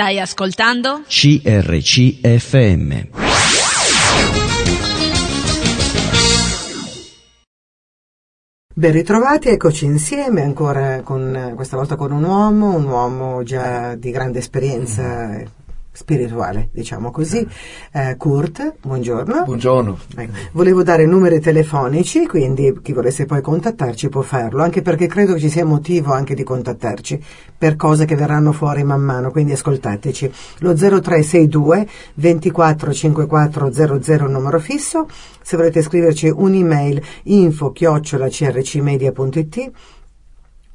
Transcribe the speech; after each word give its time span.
Stai 0.00 0.18
ascoltando? 0.18 1.02
CRCFM. 1.06 2.88
Ben 8.74 8.92
ritrovati, 8.92 9.50
eccoci 9.50 9.84
insieme 9.84 10.40
ancora 10.40 11.02
con, 11.02 11.52
questa 11.54 11.76
volta 11.76 11.96
con 11.96 12.12
un 12.12 12.24
uomo, 12.24 12.74
un 12.74 12.86
uomo 12.86 13.42
già 13.42 13.94
di 13.94 14.10
grande 14.10 14.38
esperienza 14.38 15.38
spirituale, 15.92 16.68
diciamo 16.72 17.10
così. 17.10 17.46
Eh, 17.92 18.16
Kurt, 18.16 18.76
buongiorno. 18.80 19.44
Buongiorno. 19.44 19.98
Ecco, 20.16 20.32
volevo 20.52 20.82
dare 20.82 21.04
numeri 21.04 21.40
telefonici, 21.40 22.26
quindi 22.26 22.78
chi 22.82 22.92
volesse 22.92 23.26
poi 23.26 23.40
contattarci 23.40 24.08
può 24.08 24.22
farlo, 24.22 24.62
anche 24.62 24.82
perché 24.82 25.06
credo 25.06 25.34
che 25.34 25.40
ci 25.40 25.50
sia 25.50 25.64
motivo 25.64 26.12
anche 26.12 26.34
di 26.34 26.44
contattarci 26.44 27.22
per 27.58 27.76
cose 27.76 28.04
che 28.04 28.14
verranno 28.14 28.52
fuori 28.52 28.84
man 28.84 29.00
mano, 29.00 29.30
quindi 29.30 29.52
ascoltateci. 29.52 30.32
Lo 30.58 30.74
0362 30.74 31.88
24 32.14 32.92
54 32.92 33.72
00 33.72 34.28
numero 34.28 34.58
fisso, 34.58 35.08
se 35.42 35.56
volete 35.56 35.82
scriverci 35.82 36.28
un'email 36.28 37.02
info 37.24 37.72
chiocciola 37.72 38.28
crcmedia.it 38.28 39.70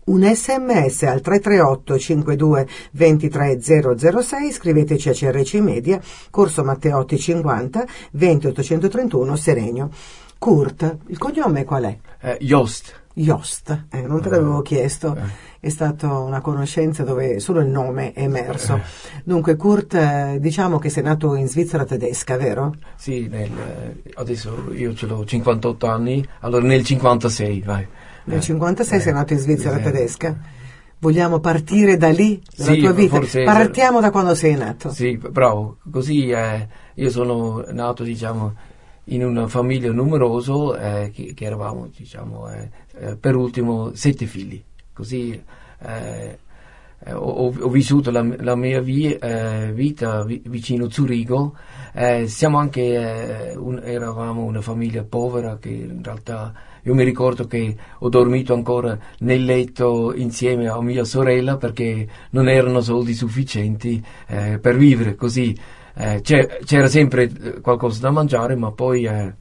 un 0.05 0.21
sms 0.23 1.03
al 1.03 1.21
338 1.21 1.97
52 1.97 2.67
23 2.91 3.59
006 3.61 4.51
scriveteci 4.51 5.09
a 5.09 5.13
CRC 5.13 5.55
Media 5.55 5.99
Corso 6.29 6.63
Matteotti 6.63 7.17
50 7.17 7.85
20 8.11 8.47
831 8.47 9.35
Serenio 9.35 9.89
Kurt, 10.37 10.97
il 11.07 11.17
cognome 11.17 11.63
qual 11.63 11.85
è? 11.85 11.97
Eh, 12.21 12.37
Jost. 12.41 13.03
Jost, 13.17 13.85
eh, 13.89 14.01
non 14.01 14.21
te 14.21 14.29
l'avevo 14.29 14.61
chiesto, 14.61 15.17
è 15.59 15.69
stata 15.69 16.19
una 16.19 16.41
conoscenza 16.41 17.03
dove 17.03 17.39
solo 17.39 17.61
il 17.61 17.67
nome 17.67 18.11
è 18.11 18.23
emerso. 18.23 18.81
Dunque, 19.23 19.55
Kurt, 19.55 19.93
eh, 19.93 20.37
diciamo 20.39 20.77
che 20.79 20.89
sei 20.89 21.03
nato 21.03 21.33
in 21.35 21.47
Svizzera 21.47 21.85
tedesca, 21.85 22.35
vero? 22.35 22.75
Sì, 22.95 23.27
nel, 23.27 23.49
eh, 23.49 24.11
adesso 24.15 24.71
io 24.73 24.93
ce 24.93 25.07
l'ho 25.07 25.23
58 25.23 25.87
anni, 25.87 26.27
allora 26.41 26.65
nel 26.65 26.83
56, 26.83 27.61
vai. 27.61 27.87
Nel 28.25 28.41
56 28.41 28.97
Eh, 28.97 29.01
sei 29.01 29.13
nato 29.13 29.33
in 29.33 29.39
Svizzera 29.39 29.77
sì. 29.77 29.83
tedesca? 29.83 30.37
Vogliamo 30.99 31.39
partire 31.39 31.97
da 31.97 32.09
lì, 32.09 32.41
dalla 32.55 32.71
Sì, 32.73 32.79
tua 32.79 32.91
vita? 32.93 33.15
forse- 33.17 33.43
Partiamo 33.43 33.99
da 34.01 34.09
quando 34.11 34.33
sei 34.33 34.55
nato. 34.55 34.89
Sì, 34.91 35.17
bravo. 35.17 35.77
Così 35.91 36.29
eh, 36.29 36.67
io 36.95 37.09
sono 37.09 37.63
nato, 37.71 38.03
diciamo, 38.03 38.53
in 39.05 39.23
una 39.23 39.47
famiglia 39.47 39.91
numerosa, 39.91 41.01
eh, 41.03 41.11
che, 41.11 41.33
che 41.35 41.45
eravamo, 41.45 41.89
diciamo, 41.95 42.49
eh, 42.51 42.69
eh, 42.99 43.15
per 43.17 43.35
ultimo 43.35 43.91
sette 43.93 44.25
figli. 44.25 44.61
Così 44.93 45.39
eh, 45.79 46.37
eh, 47.05 47.13
ho, 47.13 47.53
ho 47.59 47.69
vissuto 47.69 48.09
la, 48.09 48.25
la 48.39 48.55
mia 48.55 48.79
vi- 48.81 49.13
eh, 49.13 49.71
vita 49.73 50.23
vi- 50.23 50.41
vicino 50.47 50.89
Zurigo. 50.89 51.55
Eh, 51.93 52.27
siamo 52.27 52.57
anche, 52.57 53.51
eh, 53.51 53.55
un- 53.55 53.81
eravamo 53.83 54.43
una 54.43 54.61
famiglia 54.61 55.03
povera 55.03 55.57
che 55.59 55.69
in 55.69 56.01
realtà 56.01 56.51
io 56.85 56.93
mi 56.93 57.03
ricordo 57.03 57.47
che 57.47 57.75
ho 57.97 58.09
dormito 58.09 58.53
ancora 58.53 58.97
nel 59.19 59.43
letto 59.43 60.13
insieme 60.15 60.67
a 60.67 60.79
mia 60.81 61.03
sorella 61.03 61.57
perché 61.57 62.07
non 62.31 62.47
erano 62.47 62.79
soldi 62.81 63.15
sufficienti 63.15 64.03
eh, 64.27 64.59
per 64.59 64.77
vivere 64.77 65.15
così. 65.15 65.57
eh, 65.95 66.21
c'era 66.21 66.87
sempre 66.87 67.23
eh, 67.23 67.61
qualcosa 67.61 67.99
da 68.01 68.11
mangiare, 68.11 68.55
ma 68.55 68.71
poi 68.71 69.05
eh, 69.05 69.33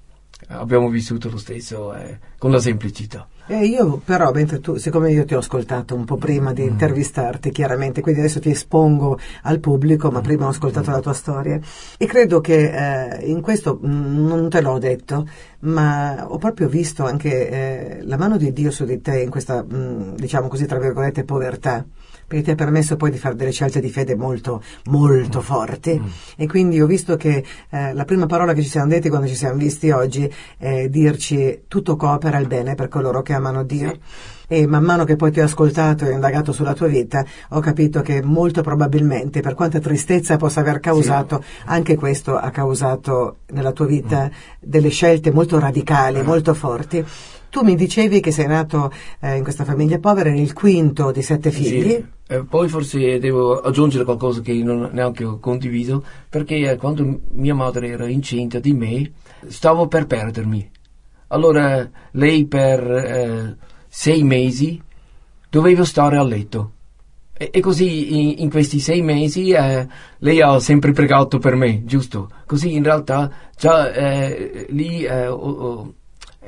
abbiamo 0.49 0.89
vissuto 0.89 1.29
lo 1.29 1.37
stesso 1.37 1.95
eh, 1.95 2.19
con 2.39 2.51
la 2.51 2.61
semplicità. 2.61 3.29
Eh, 3.47 3.67
io 3.67 3.99
però, 4.03 4.33
mentre 4.33 4.59
tu, 4.61 4.77
siccome 4.77 5.11
io 5.13 5.27
ti 5.27 5.35
ho 5.35 5.39
ascoltato 5.39 5.95
un 5.95 6.07
po' 6.07 6.17
prima 6.17 6.51
Mm. 6.53 6.55
di 6.55 6.63
intervistarti 6.65 7.51
chiaramente, 7.51 8.01
quindi 8.01 8.21
adesso 8.21 8.41
ti 8.41 8.49
espongo 8.49 9.19
al 9.43 9.61
pubblico, 9.61 10.09
Mm. 10.09 10.15
ma 10.15 10.21
prima 10.23 10.47
ho 10.47 10.49
ascoltato 10.49 10.91
la 10.91 11.01
tua 11.01 11.13
storia 11.13 11.61
e 11.99 12.07
credo 12.07 12.41
che 12.41 12.71
eh, 13.19 13.27
in 13.27 13.43
questo 13.43 13.79
mh, 13.83 13.87
non 14.27 14.49
te 14.49 14.63
l'ho 14.63 14.79
detto, 14.79 15.29
ma 15.61 16.25
ho 16.27 16.39
proprio 16.39 16.69
visto 16.69 17.05
anche 17.05 17.51
eh, 17.51 18.03
la 18.05 18.17
mano 18.17 18.39
di 18.39 18.51
Dio 18.51 18.71
su 18.71 18.87
di 18.87 19.03
te 19.03 19.21
in 19.21 19.29
questa, 19.29 19.63
mh, 19.63 20.15
diciamo 20.17 20.49
così, 20.49 20.65
tra 20.65 20.79
virgolette, 20.79 21.25
povertà. 21.25 21.85
Perché 22.27 22.45
ti 22.45 22.51
ha 22.51 22.55
permesso 22.55 22.97
poi 22.97 23.11
di 23.11 23.19
fare 23.19 23.37
delle 23.37 23.53
scelte 23.53 23.81
di 23.81 23.91
fede 23.91 24.17
molto, 24.17 24.63
molto 24.87 25.41
forti. 25.41 26.01
E 26.37 26.47
quindi 26.47 26.81
ho 26.81 26.87
visto 26.87 27.17
che 27.17 27.45
eh, 27.71 27.93
la 27.93 28.05
prima 28.05 28.27
parola 28.27 28.53
che 28.53 28.63
ci 28.63 28.69
siamo 28.69 28.89
detti 28.89 29.09
quando 29.09 29.27
ci 29.27 29.35
siamo 29.35 29.57
visti 29.57 29.91
oggi 29.91 30.33
è 30.57 30.89
dirci 30.89 31.63
tutto 31.69 31.97
coopera 31.97 32.39
al 32.39 32.47
bene 32.47 32.75
per 32.75 32.89
coloro 32.89 33.23
che 33.23 33.33
amano 33.33 33.63
Dio. 33.63 33.99
E 34.47 34.67
man 34.67 34.85
mano 34.85 35.05
che 35.05 35.17
poi 35.17 35.33
ti 35.33 35.41
ho 35.41 35.45
ascoltato 35.45 36.05
e 36.05 36.13
indagato 36.13 36.53
sulla 36.53 36.75
tua 36.75 36.87
vita, 36.87 37.25
ho 37.51 37.61
capito 37.61 38.03
che 38.03 38.23
molto 38.23 38.61
probabilmente, 38.61 39.41
per 39.41 39.55
quanta 39.55 39.81
tristezza 39.81 40.37
possa 40.37 40.61
aver 40.61 40.81
causato, 40.81 41.43
anche 41.65 41.97
questo 41.97 42.37
ha 42.37 42.51
causato 42.51 43.39
nella 43.53 43.73
tua 43.73 43.87
vita 43.87 44.31
delle 44.61 44.91
scelte 44.91 45.33
molto 45.33 45.59
radicali, 45.59 46.23
molto 46.23 46.53
forti. 46.53 47.05
Tu 47.55 47.63
mi 47.63 47.77
dicevi 47.77 48.19
che 48.19 48.33
sei 48.33 48.49
nato 48.49 48.91
eh, 49.21 49.37
in 49.37 49.45
questa 49.45 49.63
famiglia 49.63 50.01
povera, 50.01 50.29
eri 50.29 50.41
il 50.41 50.53
quinto 50.53 51.13
di 51.13 51.23
sette 51.23 51.53
figli. 51.53 51.91
Sì. 51.91 52.05
Eh, 52.27 52.43
poi 52.43 52.67
forse 52.69 53.21
devo 53.21 53.61
aggiungere 53.61 54.03
qualcosa 54.03 54.41
che 54.41 54.53
non 54.55 54.91
neanche 54.93 55.23
ho 55.23 55.39
condiviso, 55.39 56.05
perché 56.29 56.69
eh, 56.69 56.77
quando 56.77 57.21
mia 57.31 57.55
madre 57.55 57.91
era 57.91 58.09
incinta 58.09 58.59
di 58.59 58.73
me, 58.73 59.13
stavo 59.47 59.87
per 59.87 60.07
perdermi. 60.07 60.69
Allora 61.29 61.89
lei 62.11 62.45
per 62.47 62.91
eh, 62.91 63.57
sei 63.87 64.25
mesi 64.25 64.83
doveva 65.49 65.85
stare 65.85 66.17
a 66.17 66.25
letto. 66.25 66.73
E, 67.39 67.51
e 67.53 67.61
così 67.61 68.21
in, 68.21 68.35
in 68.39 68.51
questi 68.51 68.81
sei 68.81 69.01
mesi 69.01 69.51
eh, 69.51 69.87
lei 70.19 70.41
ha 70.41 70.59
sempre 70.59 70.91
pregato 70.91 71.39
per 71.39 71.55
me, 71.55 71.85
giusto? 71.85 72.31
Così 72.47 72.75
in 72.75 72.83
realtà 72.83 73.31
già 73.57 73.93
eh, 73.93 74.67
lì 74.71 75.05
eh, 75.05 75.29
ho- 75.29 75.37
ho- 75.37 75.95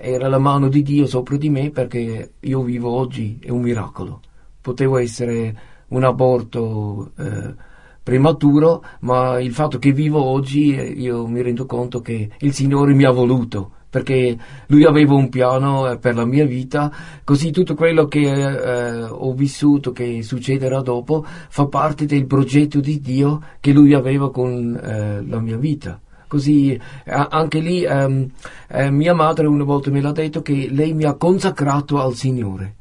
era 0.00 0.28
la 0.28 0.38
mano 0.38 0.68
di 0.68 0.82
Dio 0.82 1.06
sopra 1.06 1.36
di 1.36 1.50
me 1.50 1.70
perché 1.70 2.34
io 2.40 2.62
vivo 2.62 2.90
oggi, 2.90 3.38
è 3.42 3.50
un 3.50 3.62
miracolo. 3.62 4.20
Potevo 4.60 4.98
essere 4.98 5.56
un 5.88 6.04
aborto 6.04 7.12
eh, 7.16 7.54
prematuro, 8.02 8.84
ma 9.00 9.40
il 9.40 9.52
fatto 9.52 9.78
che 9.78 9.92
vivo 9.92 10.22
oggi 10.22 10.74
eh, 10.74 10.84
io 10.84 11.26
mi 11.26 11.42
rendo 11.42 11.66
conto 11.66 12.00
che 12.00 12.30
il 12.38 12.52
Signore 12.52 12.94
mi 12.94 13.04
ha 13.04 13.10
voluto 13.10 13.72
perché 13.88 14.36
lui 14.66 14.84
aveva 14.84 15.14
un 15.14 15.30
piano 15.30 15.90
eh, 15.90 15.98
per 15.98 16.14
la 16.14 16.26
mia 16.26 16.44
vita, 16.44 16.92
così 17.24 17.50
tutto 17.50 17.74
quello 17.74 18.06
che 18.06 18.20
eh, 18.30 19.02
ho 19.04 19.32
vissuto, 19.32 19.92
che 19.92 20.22
succederà 20.22 20.82
dopo, 20.82 21.24
fa 21.24 21.66
parte 21.66 22.04
del 22.04 22.26
progetto 22.26 22.80
di 22.80 23.00
Dio 23.00 23.42
che 23.58 23.72
lui 23.72 23.94
aveva 23.94 24.30
con 24.30 24.76
eh, 24.76 25.24
la 25.24 25.40
mia 25.40 25.56
vita. 25.56 25.98
Così 26.28 26.78
a- 27.06 27.28
anche 27.30 27.60
lì 27.60 27.84
ehm, 27.84 28.28
eh, 28.68 28.90
mia 28.90 29.14
madre 29.14 29.46
una 29.46 29.64
volta 29.64 29.90
me 29.90 30.00
l'ha 30.00 30.12
detto 30.12 30.42
che 30.42 30.68
lei 30.70 30.92
mi 30.92 31.04
ha 31.04 31.14
consacrato 31.14 32.00
al 32.00 32.14
Signore. 32.14 32.74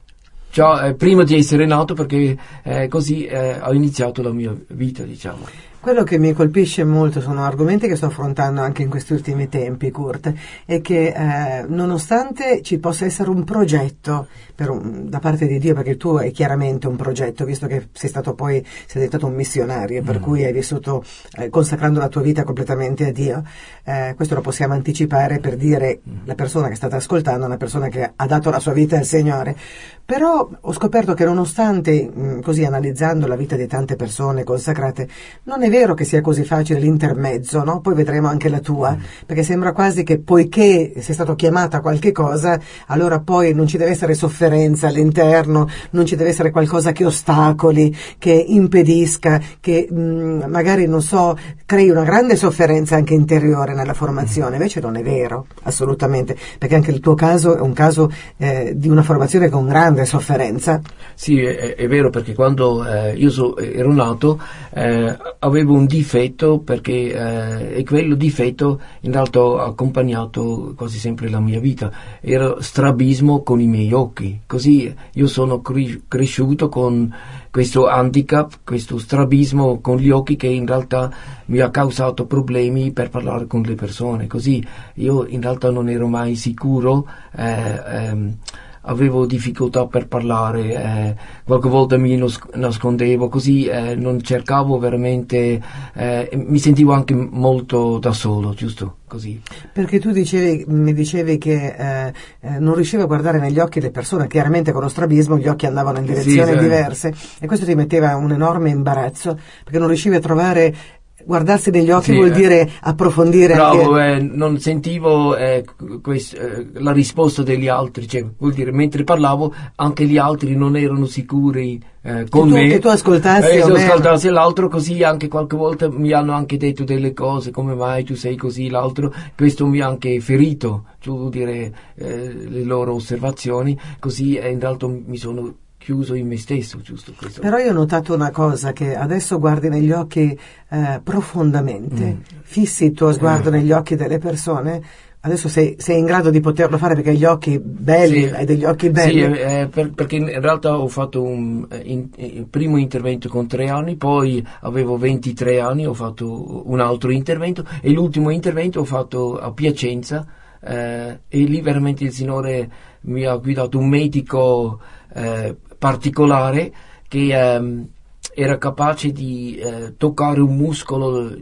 Già 0.52 0.86
eh, 0.86 0.94
prima 0.96 1.24
di 1.24 1.36
essere 1.36 1.66
nato 1.66 1.94
perché 1.94 2.38
eh, 2.64 2.88
così 2.88 3.26
eh, 3.26 3.60
ho 3.62 3.74
iniziato 3.74 4.22
la 4.22 4.32
mia 4.32 4.56
vita, 4.70 5.04
diciamo. 5.04 5.46
Quello 5.86 6.02
che 6.02 6.18
mi 6.18 6.34
colpisce 6.34 6.84
molto 6.84 7.22
sono 7.22 7.44
argomenti 7.44 7.88
che 7.88 7.96
sto 7.96 8.08
affrontando 8.08 8.60
anche 8.60 8.82
in 8.82 8.90
questi 8.90 9.14
ultimi 9.14 9.48
tempi, 9.50 9.92
Kurt, 9.92 10.34
è 10.66 10.82
che 10.82 11.14
eh, 11.16 11.66
nonostante 11.68 12.64
ci 12.64 12.80
possa 12.80 13.06
essere 13.06 13.30
un 13.30 13.44
progetto 13.44 14.28
un- 14.58 15.10
da 15.10 15.20
parte 15.20 15.46
di 15.46 15.60
Dio, 15.60 15.76
perché 15.76 15.92
il 15.92 15.98
tuo 15.98 16.22
è 16.22 16.32
chiaramente 16.32 16.88
un 16.88 16.96
progetto, 16.96 17.46
visto 17.46 17.68
che 17.68 17.90
sei 17.92 18.10
stato 18.10 18.34
poi, 18.34 18.66
sei 18.66 18.94
diventato 18.94 19.28
un 19.28 19.36
missionario, 19.36 20.02
per 20.02 20.20
cui 20.20 20.44
hai 20.44 20.54
vissuto 20.54 21.04
eh, 21.38 21.50
consacrando 21.50 22.00
la 22.00 22.08
tua 22.08 22.22
vita 22.22 22.44
completamente 22.44 23.06
a 23.06 23.12
Dio, 23.12 23.44
eh, 23.84 24.14
questo 24.16 24.34
lo 24.34 24.42
possiamo 24.42 24.74
anticipare 24.74 25.38
per 25.38 25.56
dire 25.56 26.00
la 26.24 26.34
persona 26.34 26.68
che 26.68 26.76
state 26.76 26.96
ascoltando 26.96 27.44
è 27.44 27.46
una 27.46 27.58
persona 27.58 27.90
che 27.90 28.12
ha 28.16 28.26
dato 28.26 28.50
la 28.50 28.60
sua 28.60 28.74
vita 28.74 28.98
al 28.98 29.06
Signore. 29.06 29.56
Però 30.04 30.50
ho 30.62 30.74
scoperto 30.74 31.14
che 31.14 31.26
nonostante, 31.26 32.10
mh, 32.12 32.42
così 32.42 32.64
analizzando 32.64 33.28
la 33.28 33.36
vita 33.36 33.56
di 33.56 33.68
tante 33.68 33.96
persone 33.96 34.44
consacrate, 34.44 35.08
non 35.44 35.64
è 35.64 35.70
vero 35.78 35.94
che 35.94 36.06
sia 36.06 36.22
così 36.22 36.44
facile 36.44 36.80
l'intermezzo, 36.80 37.64
no? 37.64 37.82
Poi 37.82 37.94
vedremo 37.96 38.28
anche 38.28 38.48
la 38.50 38.60
tua, 38.60 38.96
perché 39.26 39.44
sembra 39.44 39.74
quasi 39.74 40.04
che 40.04 40.20
poiché 40.20 40.94
sei 41.00 41.14
stato 41.14 41.36
chiamata 41.36 41.78
a 41.78 41.82
qualche 41.82 42.12
cosa, 42.12 42.60
allora 42.88 43.20
poi 43.20 43.54
non 43.54 43.68
ci 43.68 43.78
deve 43.78 43.92
essere 43.92 44.14
sofferenza 44.14 44.88
all'interno, 44.88 45.68
non 45.92 46.06
ci 46.06 46.16
deve 46.16 46.30
essere 46.30 46.52
qualcosa 46.52 46.92
che 46.92 47.06
ostacoli, 47.06 47.96
che 48.18 48.32
impedisca, 48.32 49.42
che 49.60 49.88
mh, 49.90 50.46
magari, 50.48 50.88
non 50.88 51.02
so, 51.02 51.38
crei 51.66 51.90
una 51.90 52.04
grande 52.04 52.36
sofferenza 52.36 52.96
anche 52.96 53.14
interiore 53.14 53.74
nella 53.74 53.94
formazione. 53.94 54.56
Invece 54.56 54.80
non 54.80 54.96
è 54.96 55.04
vero, 55.04 55.48
assolutamente, 55.64 56.38
perché 56.58 56.76
anche 56.76 56.92
il 56.92 57.00
tuo 57.00 57.16
caso 57.16 57.58
è 57.58 57.60
un 57.60 57.74
caso 57.74 58.10
eh, 58.38 58.74
di 58.76 58.90
una 58.90 59.04
formazione 59.04 59.50
con 59.50 59.68
grande 59.68 60.06
sofferenza. 60.06 60.80
Sì, 61.16 61.42
è, 61.42 61.76
è 61.76 61.88
vero 61.88 62.10
perché 62.10 62.34
quando 62.34 62.86
eh, 62.86 63.14
io 63.16 63.30
so- 63.30 63.58
ero 63.58 63.92
nato 63.92 64.40
eh, 64.74 65.18
avevo 65.40 65.65
avevo 65.66 65.74
un 65.74 65.86
difetto 65.86 66.60
perché 66.60 67.12
eh, 67.12 67.80
e 67.80 67.84
quello 67.84 68.14
difetto 68.16 68.80
in 69.02 69.12
realtà 69.12 69.40
ha 69.40 69.66
accompagnato 69.66 70.74
quasi 70.78 71.00
sempre 71.00 71.28
la 71.30 71.40
mia 71.40 71.60
vita. 71.60 71.92
Era 72.22 72.62
strabismo 72.62 73.42
con 73.42 73.60
i 73.60 73.68
miei 73.68 73.92
occhi. 73.92 74.42
Così 74.46 74.94
io 75.14 75.28
sono 75.28 75.62
cri- 75.62 76.04
cresciuto 76.08 76.70
con 76.70 77.14
questo 77.50 77.88
handicap 77.88 78.60
questo 78.64 78.98
strabismo 78.98 79.80
con 79.80 79.98
gli 79.98 80.10
occhi 80.10 80.36
che 80.36 80.48
in 80.48 80.68
realtà 80.68 81.10
mi 81.46 81.60
ha 81.60 81.70
causato 81.70 82.26
problemi 82.26 82.92
per 82.92 83.10
parlare 83.10 83.48
con 83.48 83.62
le 83.64 83.76
persone. 83.76 84.28
Così 84.28 84.64
io 84.96 85.26
in 85.26 85.42
realtà 85.42 85.72
non 85.72 85.90
ero 85.90 86.08
mai 86.08 86.36
sicuro 86.36 87.08
eh, 87.36 87.82
ehm, 87.88 88.38
avevo 88.86 89.26
difficoltà 89.26 89.86
per 89.88 90.08
parlare, 90.08 90.62
eh, 90.62 91.16
qualche 91.44 91.70
volta 91.70 91.98
mi 91.98 92.20
nascondevo, 92.54 93.28
così 93.30 93.66
eh, 93.66 93.96
non 93.96 94.22
cercavo 94.22 94.78
veramente, 94.78 95.62
eh, 95.94 96.30
mi 96.34 96.60
sentivo 96.60 96.94
anche 96.94 97.14
molto 97.14 97.98
da 97.98 98.14
solo, 98.14 98.54
giusto? 98.54 98.98
Così. 99.08 99.40
Perché 99.72 100.00
tu 100.00 100.12
dicevi, 100.12 100.66
mi 100.68 100.94
dicevi 100.94 101.38
che 101.38 101.76
eh, 101.78 102.14
eh, 102.42 102.60
non 102.60 102.74
riuscivi 102.74 103.04
a 103.04 103.06
guardare 103.06 103.40
negli 103.40 103.60
occhi 103.60 103.80
le 103.80 103.92
persone, 103.92 104.28
chiaramente 104.28 104.72
con 104.72 104.82
lo 104.82 104.90
strabismo 104.90 105.38
gli 105.38 105.48
occhi 105.48 105.66
andavano 105.66 106.00
in 106.00 106.06
direzioni 106.06 106.52
sì, 106.52 106.58
diverse 106.58 107.14
e 107.40 107.48
questo 107.48 107.66
ti 107.66 107.76
metteva 107.76 108.16
un 108.16 108.32
enorme 108.32 108.72
imbarazzo 108.72 109.38
perché 109.64 109.78
non 109.78 109.88
riuscivi 109.88 110.16
a 110.16 110.20
trovare 110.20 110.76
Guardarsi 111.26 111.72
negli 111.72 111.90
occhi 111.90 112.12
sì, 112.12 112.16
vuol 112.16 112.30
eh, 112.30 112.34
dire 112.34 112.72
approfondire. 112.82 113.56
Bravo, 113.56 113.96
anche... 113.96 114.16
eh, 114.16 114.20
non 114.22 114.60
sentivo 114.60 115.36
eh, 115.36 115.66
quest, 116.02 116.36
eh, 116.36 116.68
la 116.74 116.92
risposta 116.92 117.42
degli 117.42 117.68
altri, 117.68 118.08
cioè, 118.08 118.24
vuol 118.38 118.54
dire 118.54 118.72
mentre 118.72 119.04
parlavo 119.04 119.54
anche 119.76 120.06
gli 120.06 120.18
altri 120.18 120.56
non 120.56 120.78
erano 120.78 121.06
sicuri 121.06 121.82
eh, 122.04 122.30
con 122.30 122.44
che 122.44 122.48
tu, 122.50 122.54
me. 122.54 122.68
Che 122.68 122.80
tu 122.80 122.88
ascoltassi. 122.90 123.50
Eh, 123.50 123.62
ascoltassi 123.62 124.30
l'altro 124.30 124.68
così 124.68 125.02
anche 125.02 125.28
qualche 125.28 125.56
volta 125.56 125.90
mi 125.90 126.12
hanno 126.12 126.34
anche 126.34 126.58
detto 126.58 126.84
delle 126.84 127.14
cose, 127.14 127.50
come 127.50 127.74
mai 127.74 128.04
tu 128.04 128.16
sei 128.16 128.36
così, 128.36 128.70
l'altro, 128.70 129.12
questo 129.36 129.66
mi 129.66 129.82
ha 129.82 129.88
anche 129.88 130.20
ferito, 130.20 130.86
cioè 131.00 131.18
vuol 131.18 131.32
dire 131.32 131.74
eh, 131.96 132.34
le 132.34 132.64
loro 132.64 132.94
osservazioni, 132.94 133.76
così 134.00 134.36
in 134.36 134.60
realtà 134.60 134.88
mi 134.88 135.18
sono 135.18 135.56
chiuso 135.86 136.16
in 136.16 136.26
me 136.26 136.38
stesso, 136.38 136.82
giusto 136.82 137.14
questo. 137.16 137.42
Però 137.42 137.58
io 137.58 137.70
ho 137.70 137.74
notato 137.74 138.16
una 138.16 138.32
cosa, 138.32 138.74
che 138.74 138.96
adesso 138.96 139.38
guardi 139.38 139.70
negli 139.70 139.92
occhi 139.92 140.36
eh, 140.70 141.00
profondamente, 141.04 142.04
mm. 142.04 142.40
fissi 142.42 142.86
il 142.86 142.94
tuo 142.94 143.14
sguardo 143.14 143.52
mm. 143.52 143.54
negli 143.54 143.72
occhi 143.72 143.96
delle 143.96 144.18
persone, 144.18 144.82
adesso 145.20 145.48
sei, 145.48 145.76
sei, 145.78 146.00
in 146.00 146.06
grado 146.06 146.32
di 146.32 146.40
poterlo 146.40 146.80
fare 146.80 146.96
perché 146.96 147.12
hai 147.12 147.18
gli 147.18 147.24
occhi 147.24 147.60
belli, 147.60 148.28
sì, 148.28 148.34
hai 148.34 148.46
degli 148.46 148.64
occhi 148.64 148.90
belli. 148.90 149.22
Sì, 149.22 149.40
eh, 149.40 149.68
per, 149.72 149.92
perché 149.92 150.16
in 150.16 150.42
realtà 150.42 150.76
ho 150.76 150.88
fatto 150.88 151.22
un 151.22 151.68
eh, 151.70 151.82
in, 151.86 152.10
in, 152.16 152.50
primo 152.50 152.78
intervento 152.78 153.30
con 153.30 153.46
tre 153.46 153.70
anni, 153.70 153.96
poi 153.96 154.44
avevo 154.62 154.98
23 154.98 155.60
anni, 155.60 155.86
ho 155.86 155.94
fatto 155.94 156.64
un 156.68 156.80
altro 156.80 157.12
intervento 157.12 157.64
e 157.80 157.92
l'ultimo 157.92 158.32
intervento 158.32 158.80
ho 158.80 158.86
fatto 158.86 159.38
a 159.38 159.52
Piacenza 159.52 160.26
eh, 160.62 161.20
e 161.28 161.38
lì 161.44 161.62
veramente 161.62 162.06
il 162.06 162.12
Signore 162.12 162.72
mi 163.02 163.24
ha 163.24 163.36
guidato 163.36 163.78
un 163.78 163.88
medico 163.88 164.80
eh, 165.18 165.56
particolare 165.78 166.74
che 167.08 167.54
ehm, 167.56 167.88
era 168.34 168.58
capace 168.58 169.12
di 169.12 169.56
eh, 169.56 169.94
toccare 169.98 170.42
un 170.42 170.56
muscolo 170.56 171.34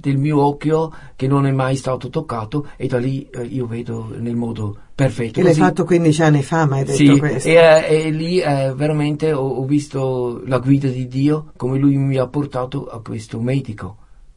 del 0.00 0.16
mio 0.16 0.42
occhio 0.42 0.92
che 1.14 1.26
non 1.26 1.46
è 1.46 1.52
mai 1.52 1.76
stato 1.76 2.08
toccato 2.08 2.68
e 2.76 2.86
da 2.86 2.98
lì 2.98 3.28
eh, 3.30 3.42
io 3.42 3.66
vedo 3.66 4.14
nel 4.16 4.36
modo 4.36 4.76
perfetto. 4.94 5.40
E 5.40 5.42
l'hai 5.42 5.54
fatto 5.54 5.84
15 5.84 6.22
anni 6.22 6.42
fa, 6.42 6.66
ma 6.66 6.76
hai 6.76 6.84
detto 6.84 6.96
sì, 6.96 7.18
questo? 7.18 7.48
E, 7.48 7.54
eh, 7.54 8.06
e 8.06 8.10
lì 8.10 8.40
eh, 8.40 8.72
veramente 8.74 9.32
ho, 9.32 9.46
ho, 9.46 9.64
visto 9.64 10.42
la 10.46 10.58
guida 10.58 10.88
di 10.88 11.06
Dio, 11.06 11.52
come 11.56 11.78
lui 11.78 11.96
mi 11.96 12.16
ha 12.16 12.26
portato 12.26 12.86
a 12.86 13.00
questo 13.00 13.40
medico, 13.40 13.96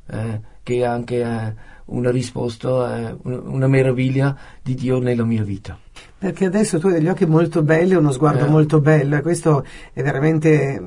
eh, 0.10 0.42
che 0.64 0.78
è 0.78 0.84
anche 0.84 1.22
eh, 1.22 1.54
una 1.86 2.12
risposta, 2.12 3.18
una 3.24 3.68
meraviglia 3.68 4.38
di 4.62 4.76
Dio 4.76 5.00
nella 5.00 5.24
mia 5.24 5.44
vita. 5.44 5.78
Perché 6.24 6.46
adesso 6.46 6.80
tu 6.80 6.88
hai 6.88 6.94
degli 6.94 7.10
occhi 7.10 7.26
molto 7.26 7.64
belli, 7.64 7.96
uno 7.96 8.14
sguardo 8.14 8.46
eh. 8.46 8.50
molto 8.50 8.80
bello 8.80 9.18
e 9.18 9.22
questo 9.22 9.66
è 9.92 10.02
veramente 10.02 10.82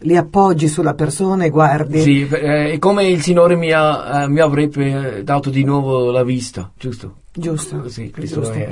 li 0.00 0.16
appoggi 0.16 0.66
sulla 0.66 0.94
persona 0.94 1.44
e 1.44 1.50
guardi. 1.50 2.00
Sì, 2.00 2.26
eh, 2.28 2.72
è 2.72 2.78
come 2.78 3.06
il 3.06 3.22
Signore 3.22 3.54
mi, 3.54 3.70
ha, 3.70 4.24
eh, 4.24 4.28
mi 4.28 4.40
avrebbe 4.40 5.22
dato 5.22 5.48
di 5.48 5.62
nuovo 5.62 6.10
la 6.10 6.24
vista, 6.24 6.72
giusto? 6.76 7.18
Giusto. 7.32 7.88
Sì, 7.88 8.12
giusto. 8.18 8.50
È, 8.50 8.68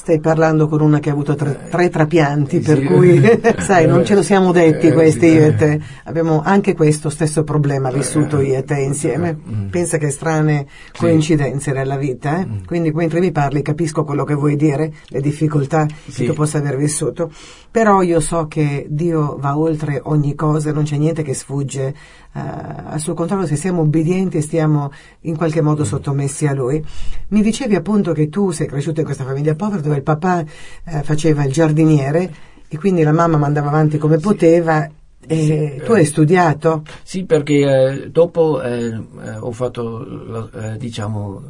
Stai 0.00 0.18
parlando 0.18 0.66
con 0.66 0.80
una 0.80 0.98
che 0.98 1.10
ha 1.10 1.12
avuto 1.12 1.34
tre, 1.34 1.68
tre 1.68 1.90
trapianti, 1.90 2.56
eh, 2.56 2.60
per 2.60 2.78
sì. 2.78 2.84
cui, 2.86 3.20
sai, 3.60 3.86
non 3.86 4.02
ce 4.02 4.14
lo 4.14 4.22
siamo 4.22 4.50
detti 4.50 4.86
eh, 4.86 4.92
questi 4.94 5.26
io 5.26 5.44
e 5.44 5.54
te. 5.54 5.80
Abbiamo 6.04 6.40
anche 6.42 6.74
questo 6.74 7.10
stesso 7.10 7.44
problema 7.44 7.90
vissuto 7.90 8.40
io 8.40 8.56
e 8.56 8.64
te 8.64 8.80
insieme. 8.80 9.36
Mm. 9.36 9.68
Pensa 9.68 9.98
che 9.98 10.08
strane 10.08 10.64
coincidenze 10.96 11.72
nella 11.72 11.98
vita, 11.98 12.40
eh? 12.40 12.46
Mm. 12.46 12.64
Quindi 12.64 12.90
mentre 12.92 13.20
mi 13.20 13.30
parli 13.30 13.60
capisco 13.60 14.02
quello 14.02 14.24
che 14.24 14.32
vuoi 14.32 14.56
dire, 14.56 14.90
le 15.08 15.20
difficoltà 15.20 15.86
che 15.86 16.24
tu 16.24 16.32
possa 16.32 16.56
aver 16.56 16.78
vissuto. 16.78 17.30
Però 17.70 18.00
io 18.00 18.20
so 18.20 18.46
che 18.46 18.86
Dio 18.88 19.36
va 19.38 19.58
oltre 19.58 20.00
ogni 20.04 20.34
cosa, 20.34 20.72
non 20.72 20.84
c'è 20.84 20.96
niente 20.96 21.22
che 21.22 21.34
sfugge 21.34 21.94
al 22.32 23.00
suo 23.00 23.14
controllo 23.14 23.46
se 23.46 23.56
siamo 23.56 23.82
obbedienti 23.82 24.36
e 24.36 24.40
stiamo 24.40 24.92
in 25.22 25.36
qualche 25.36 25.60
modo 25.60 25.82
mm. 25.82 25.86
sottomessi 25.86 26.46
a 26.46 26.54
Lui. 26.54 26.84
Mi 27.28 27.42
dicevi 27.42 27.74
appunto 27.74 28.12
che 28.12 28.28
tu 28.28 28.50
sei 28.50 28.66
cresciuto 28.66 29.00
in 29.00 29.06
questa 29.06 29.24
famiglia 29.24 29.54
povera 29.54 29.80
dove 29.80 29.96
il 29.96 30.02
papà 30.02 30.40
uh, 30.40 31.02
faceva 31.02 31.44
il 31.44 31.52
giardiniere 31.52 32.34
e 32.68 32.78
quindi 32.78 33.02
la 33.02 33.12
mamma 33.12 33.36
mandava 33.36 33.68
avanti 33.68 33.98
come 33.98 34.16
sì. 34.16 34.22
poteva 34.22 34.88
e 35.26 35.76
sì, 35.78 35.84
tu 35.84 35.92
hai 35.92 36.04
studiato? 36.04 36.82
Sì, 37.02 37.24
perché 37.24 37.54
eh, 37.54 38.10
dopo 38.10 38.62
eh, 38.62 38.86
eh, 38.86 39.36
ho 39.38 39.52
fatto, 39.52 40.02
la, 40.04 40.72
eh, 40.72 40.76
diciamo, 40.78 41.42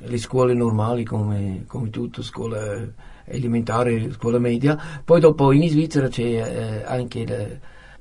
le 0.00 0.18
scuole 0.18 0.54
normali 0.54 1.04
come, 1.04 1.64
come 1.66 1.90
tutto, 1.90 2.22
scuola 2.22 2.84
elementare, 3.24 4.12
scuola 4.12 4.38
media, 4.38 4.78
poi 5.04 5.20
dopo 5.20 5.52
in 5.52 5.68
Svizzera 5.68 6.08
c'è 6.08 6.22
eh, 6.22 6.84
anche 6.84 7.60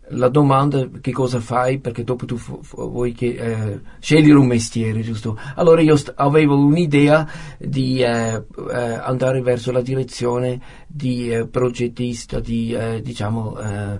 la 0.10 0.30
domanda 0.30 0.88
che 1.02 1.12
cosa 1.12 1.40
fai 1.40 1.80
perché 1.80 2.04
dopo 2.04 2.26
tu 2.26 2.38
f- 2.38 2.60
f- 2.62 2.76
vuoi 2.76 3.14
che, 3.14 3.28
eh, 3.28 3.80
scegliere 4.00 4.38
un 4.38 4.46
mestiere, 4.46 5.02
giusto? 5.02 5.38
Allora 5.56 5.82
io 5.82 5.96
st- 5.96 6.14
avevo 6.16 6.58
un'idea 6.58 7.28
di 7.58 8.02
eh, 8.02 8.44
eh, 8.72 8.76
andare 8.76 9.42
verso 9.42 9.72
la 9.72 9.82
direzione 9.82 10.62
di 10.88 11.32
eh, 11.32 11.48
progettista, 11.48 12.40
di 12.40 12.74
eh, 12.74 13.02
diciamo 13.02 13.58
eh, 13.60 14.00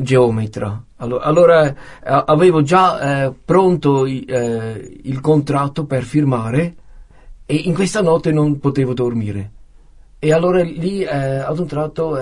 geometra. 0.00 0.82
Allora, 0.96 1.24
allora 1.24 1.74
avevo 2.02 2.62
già 2.62 3.34
pronto 3.44 4.06
il 4.06 5.18
contratto 5.20 5.84
per 5.84 6.04
firmare 6.04 6.76
e 7.44 7.56
in 7.56 7.74
questa 7.74 8.00
notte 8.00 8.32
non 8.32 8.58
potevo 8.58 8.94
dormire. 8.94 9.50
E 10.18 10.32
allora 10.32 10.62
lì 10.62 11.04
ad 11.04 11.58
un 11.58 11.66
tratto 11.66 12.18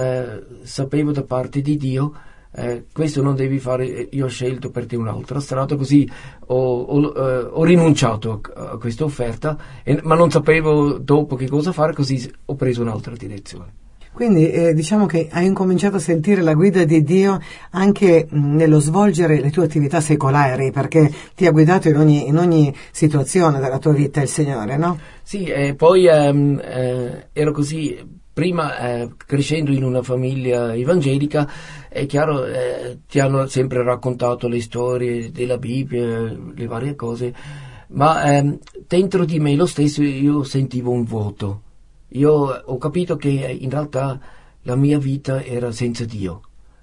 sapevo 0.63 1.13
da 1.13 1.23
parte 1.23 1.61
di 1.61 1.77
Dio 1.77 2.13
eh, 2.53 2.85
questo 2.93 3.23
non 3.23 3.35
devi 3.35 3.59
fare, 3.59 4.09
io 4.11 4.25
ho 4.25 4.29
scelto 4.29 4.71
per 4.71 4.87
te 4.87 4.97
un'altra 4.97 5.41
strada, 5.41 5.77
così 5.77 6.09
ho, 6.47 6.81
ho, 6.83 7.13
eh, 7.17 7.49
ho 7.51 7.65
rinunciato 7.65 8.41
a, 8.55 8.71
a 8.73 8.77
questa 8.79 9.05
offerta, 9.05 9.57
e, 9.83 10.01
ma 10.03 10.15
non 10.15 10.31
sapevo 10.31 10.99
dopo 10.99 11.37
che 11.37 11.49
cosa 11.49 11.73
fare, 11.73 11.93
così 11.93 12.31
ho 12.47 12.55
preso 12.55 12.83
un'altra 12.83 13.15
direzione. 13.15 13.79
Quindi 14.13 14.51
eh, 14.51 14.75
diciamo 14.75 15.07
che 15.07 15.29
hai 15.31 15.47
incominciato 15.47 15.97
a 15.97 16.01
sentire 16.01 16.43
la 16.43 16.55
guida 16.55 16.85
di 16.85 17.03
Dio 17.03 17.39
anche 17.71 18.27
mh, 18.29 18.57
nello 18.57 18.81
svolgere 18.81 19.41
le 19.41 19.51
tue 19.51 19.65
attività 19.65 20.01
secolari, 20.01 20.73
perché 20.73 21.11
ti 21.37 21.47
ha 21.47 21.53
guidato 21.53 21.89
in 21.89 21.97
ogni, 21.97 22.27
in 22.27 22.37
ogni 22.37 22.75
situazione 22.91 23.61
della 23.61 23.79
tua 23.79 23.93
vita 23.93 24.21
il 24.21 24.29
Signore, 24.29 24.77
no? 24.77 24.99
Sì, 25.23 25.45
e 25.45 25.75
poi 25.77 26.09
ehm, 26.09 26.61
eh, 26.63 27.29
ero 27.33 27.53
così 27.53 28.19
prima 28.41 28.79
eh, 28.79 29.11
crescendo 29.17 29.71
in 29.71 29.85
una 29.85 30.03
famiglia 30.03 30.75
evangelica 30.75 31.47
è 31.91 32.07
chiaro 32.07 32.47
eh, 32.47 33.01
ti 33.07 33.19
hanno 33.19 33.47
sempre 33.47 33.83
raccontato 33.83 34.49
le 34.49 34.63
storie 34.63 35.31
della 35.31 35.59
Bibbia 35.59 36.35
le 36.55 36.67
varie 36.67 36.95
cose 36.95 37.35
ma 37.93 38.37
eh, 38.37 38.59
dentro 38.87 39.25
di 39.25 39.41
me 39.41 39.55
lo 39.57 39.67
stesso 39.67 40.03
io 40.03 40.45
sentivo 40.45 40.91
un 40.91 41.05
vuoto. 41.05 41.63
Io 42.11 42.33
ho 42.33 42.79
capito 42.79 43.17
che 43.17 43.29
in 43.29 43.71
realtà 43.71 44.19
la 44.63 44.77
mia 44.77 44.99
vita 44.99 45.43
era 45.43 45.73
senza 45.73 46.05
Dio. 46.05 46.43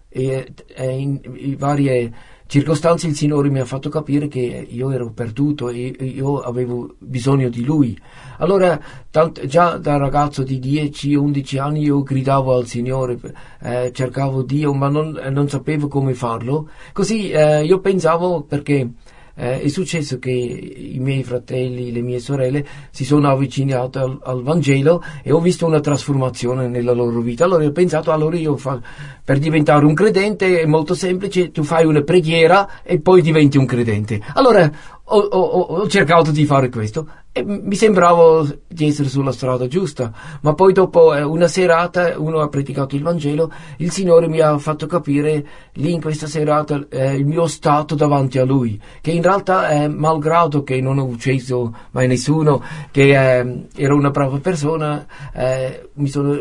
E 0.09 0.53
eh, 0.67 0.97
in, 0.97 1.19
in 1.23 1.55
varie 1.57 2.13
circostanze 2.47 3.07
il 3.07 3.15
Signore 3.15 3.49
mi 3.49 3.59
ha 3.59 3.65
fatto 3.65 3.89
capire 3.89 4.27
che 4.27 4.65
io 4.67 4.91
ero 4.91 5.11
perduto 5.11 5.69
e 5.69 5.95
io 5.99 6.39
avevo 6.39 6.95
bisogno 6.97 7.49
di 7.49 7.63
Lui. 7.63 7.99
Allora, 8.39 8.79
tant- 9.11 9.45
già 9.45 9.77
da 9.77 9.97
ragazzo 9.97 10.43
di 10.43 10.59
10-11 10.59 11.59
anni 11.59 11.81
io 11.81 12.01
gridavo 12.03 12.55
al 12.55 12.65
Signore, 12.65 13.19
eh, 13.61 13.91
cercavo 13.93 14.43
Dio, 14.43 14.73
ma 14.73 14.87
non, 14.87 15.19
non, 15.31 15.49
sapevo 15.49 15.87
come 15.87 16.13
farlo. 16.13 16.69
Così 16.93 17.29
eh, 17.29 17.63
io 17.63 17.79
pensavo 17.79 18.41
perché 18.43 18.91
eh, 19.37 19.61
è 19.61 19.67
successo 19.67 20.17
che 20.17 20.31
i 20.31 20.97
miei 20.99 21.23
fratelli, 21.23 21.91
le 21.91 22.01
mie 22.01 22.19
sorelle 22.19 22.65
si 22.89 23.05
sono 23.05 23.29
avvicinati 23.29 23.99
al, 23.99 24.19
al, 24.23 24.41
Vangelo 24.41 25.03
e 25.21 25.31
ho 25.31 25.39
visto 25.39 25.67
una 25.67 25.79
trasformazione 25.79 26.67
nella 26.67 26.91
loro 26.91 27.21
vita. 27.21 27.45
Allora 27.45 27.63
ho 27.63 27.71
pensato, 27.71 28.11
allora 28.11 28.35
io 28.35 28.57
fa, 28.57 28.81
per 29.23 29.37
diventare 29.37 29.85
un 29.85 29.93
credente 29.93 30.61
è 30.61 30.65
molto 30.65 30.95
semplice, 30.95 31.51
tu 31.51 31.61
fai 31.61 31.85
una 31.85 32.01
preghiera 32.01 32.81
e 32.81 32.99
poi 32.99 33.21
diventi 33.21 33.57
un 33.57 33.65
credente. 33.65 34.19
Allora 34.33 34.71
ho, 35.09 35.19
ho, 35.19 35.59
ho, 35.61 35.87
cercato 35.87 36.31
di 36.31 36.45
fare 36.45 36.69
questo 36.69 37.07
e 37.31 37.43
mi 37.43 37.75
sembrava 37.75 38.45
di 38.67 38.87
essere 38.87 39.07
sulla 39.07 39.31
strada 39.31 39.67
giusta, 39.67 40.11
ma 40.41 40.53
poi 40.53 40.73
dopo 40.73 41.13
eh, 41.13 41.21
una 41.21 41.47
serata 41.47 42.19
uno 42.19 42.41
ha 42.41 42.49
predicato 42.49 42.95
il 42.95 43.03
Vangelo, 43.03 43.51
il 43.77 43.91
Signore 43.91 44.27
mi 44.27 44.41
ha 44.41 44.57
fatto 44.57 44.85
capire 44.85 45.45
lì 45.73 45.93
in 45.93 46.01
questa 46.01 46.27
serata 46.27 46.85
eh, 46.89 47.15
il 47.15 47.25
mio 47.25 47.47
stato 47.47 47.95
davanti 47.95 48.37
a 48.37 48.43
Lui, 48.43 48.79
che 48.99 49.11
in 49.11 49.21
realtà 49.21 49.69
eh, 49.69 49.87
malgrado 49.87 50.63
che 50.63 50.81
non 50.81 50.97
ho 50.97 51.05
ucciso 51.05 51.73
mai 51.91 52.07
nessuno, 52.07 52.61
che 52.91 53.39
eh, 53.39 53.67
ero 53.75 53.95
una 53.95 54.09
brava 54.09 54.39
persona, 54.39 55.05
eh, 55.33 55.89
mi 55.93 56.09
sono 56.09 56.37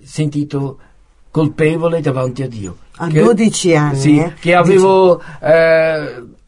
sentito 0.00 0.78
colpevole 1.32 2.00
davanti 2.00 2.42
a 2.42 2.48
Dio. 2.48 2.76
A 2.96 3.08
che, 3.08 3.20
12 3.20 3.74
anni? 3.74 3.98
Sì, 3.98 4.18
eh? 4.18 4.34
che 4.38 4.54
avevo 4.54 5.20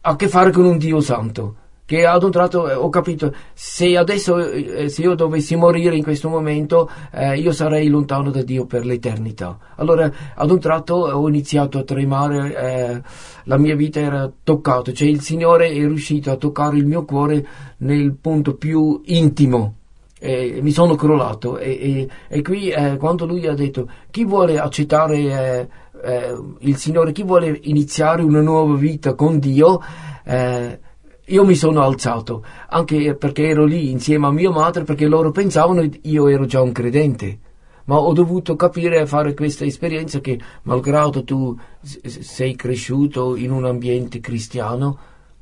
a 0.08 0.14
che 0.14 0.28
fare 0.28 0.52
con 0.52 0.64
un 0.64 0.78
Dio 0.78 1.00
santo 1.00 1.56
che 1.84 2.04
ad 2.04 2.22
un 2.22 2.30
tratto 2.32 2.68
eh, 2.68 2.74
ho 2.74 2.88
capito 2.88 3.32
se 3.54 3.96
adesso 3.96 4.38
eh, 4.38 4.88
se 4.88 5.02
io 5.02 5.14
dovessi 5.14 5.54
morire 5.54 5.96
in 5.96 6.02
questo 6.02 6.28
momento 6.28 6.90
eh, 7.12 7.38
io 7.38 7.52
sarei 7.52 7.88
lontano 7.88 8.30
da 8.30 8.42
Dio 8.42 8.66
per 8.66 8.84
l'eternità. 8.84 9.56
Allora 9.76 10.10
ad 10.34 10.50
un 10.50 10.58
tratto 10.58 10.94
ho 10.94 11.28
iniziato 11.28 11.78
a 11.78 11.84
tremare 11.84 12.54
eh, 12.56 13.02
la 13.44 13.56
mia 13.56 13.76
vita 13.76 14.00
era 14.00 14.30
toccata 14.42 14.92
cioè 14.92 15.08
il 15.08 15.20
Signore 15.20 15.68
è 15.68 15.78
riuscito 15.78 16.30
a 16.30 16.36
toccare 16.36 16.76
il 16.76 16.86
mio 16.86 17.04
cuore 17.04 17.46
nel 17.78 18.14
punto 18.14 18.54
più 18.54 19.00
intimo. 19.04 19.74
E 20.18 20.60
mi 20.62 20.70
sono 20.70 20.94
crollato 20.94 21.58
e, 21.58 21.70
e, 21.70 22.08
e 22.28 22.42
qui 22.42 22.70
eh, 22.70 22.96
quando 22.96 23.26
lui 23.26 23.46
ha 23.46 23.54
detto 23.54 23.88
chi 24.10 24.24
vuole 24.24 24.58
accettare 24.58 25.68
eh, 26.02 26.36
il 26.60 26.76
Signore 26.76 27.12
chi 27.12 27.22
vuole 27.22 27.58
iniziare 27.64 28.22
una 28.22 28.40
nuova 28.40 28.74
vita 28.76 29.14
con 29.14 29.38
Dio 29.38 29.80
eh, 30.24 30.80
io 31.28 31.44
mi 31.44 31.56
sono 31.56 31.82
alzato, 31.82 32.44
anche 32.68 33.16
perché 33.16 33.48
ero 33.48 33.64
lì 33.64 33.90
insieme 33.90 34.26
a 34.26 34.30
mia 34.30 34.50
madre, 34.50 34.84
perché 34.84 35.06
loro 35.06 35.32
pensavano 35.32 35.80
che 35.80 36.00
io 36.02 36.28
ero 36.28 36.44
già 36.46 36.60
un 36.60 36.72
credente. 36.72 37.40
Ma 37.86 37.98
ho 37.98 38.12
dovuto 38.12 38.54
capire 38.56 39.00
e 39.00 39.06
fare 39.06 39.34
questa 39.34 39.64
esperienza 39.64 40.20
che, 40.20 40.38
malgrado 40.62 41.24
tu 41.24 41.56
sei 41.80 42.54
cresciuto 42.54 43.36
in 43.36 43.50
un 43.50 43.64
ambiente 43.64 44.20
cristiano, 44.20 44.98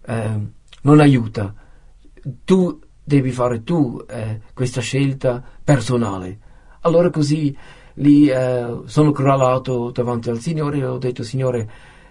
eh, 0.07 0.41
non 0.83 1.01
aiuta. 1.01 1.55
Tu 2.45 2.81
devi 3.03 3.31
fare 3.31 3.63
tu 3.63 4.03
eh, 4.09 4.41
questa 4.55 4.81
scelta 4.81 5.43
personale. 5.63 6.39
Allora 6.81 7.11
così 7.11 7.55
lì 7.95 8.29
eh, 8.29 8.81
sono 8.85 9.13
crollato 9.13 9.91
davanti 9.91 10.31
al 10.31 10.41
Signore 10.41 10.79
e 10.79 10.85
ho 10.85 10.99
detto, 10.99 11.23
Signore, 11.23 11.71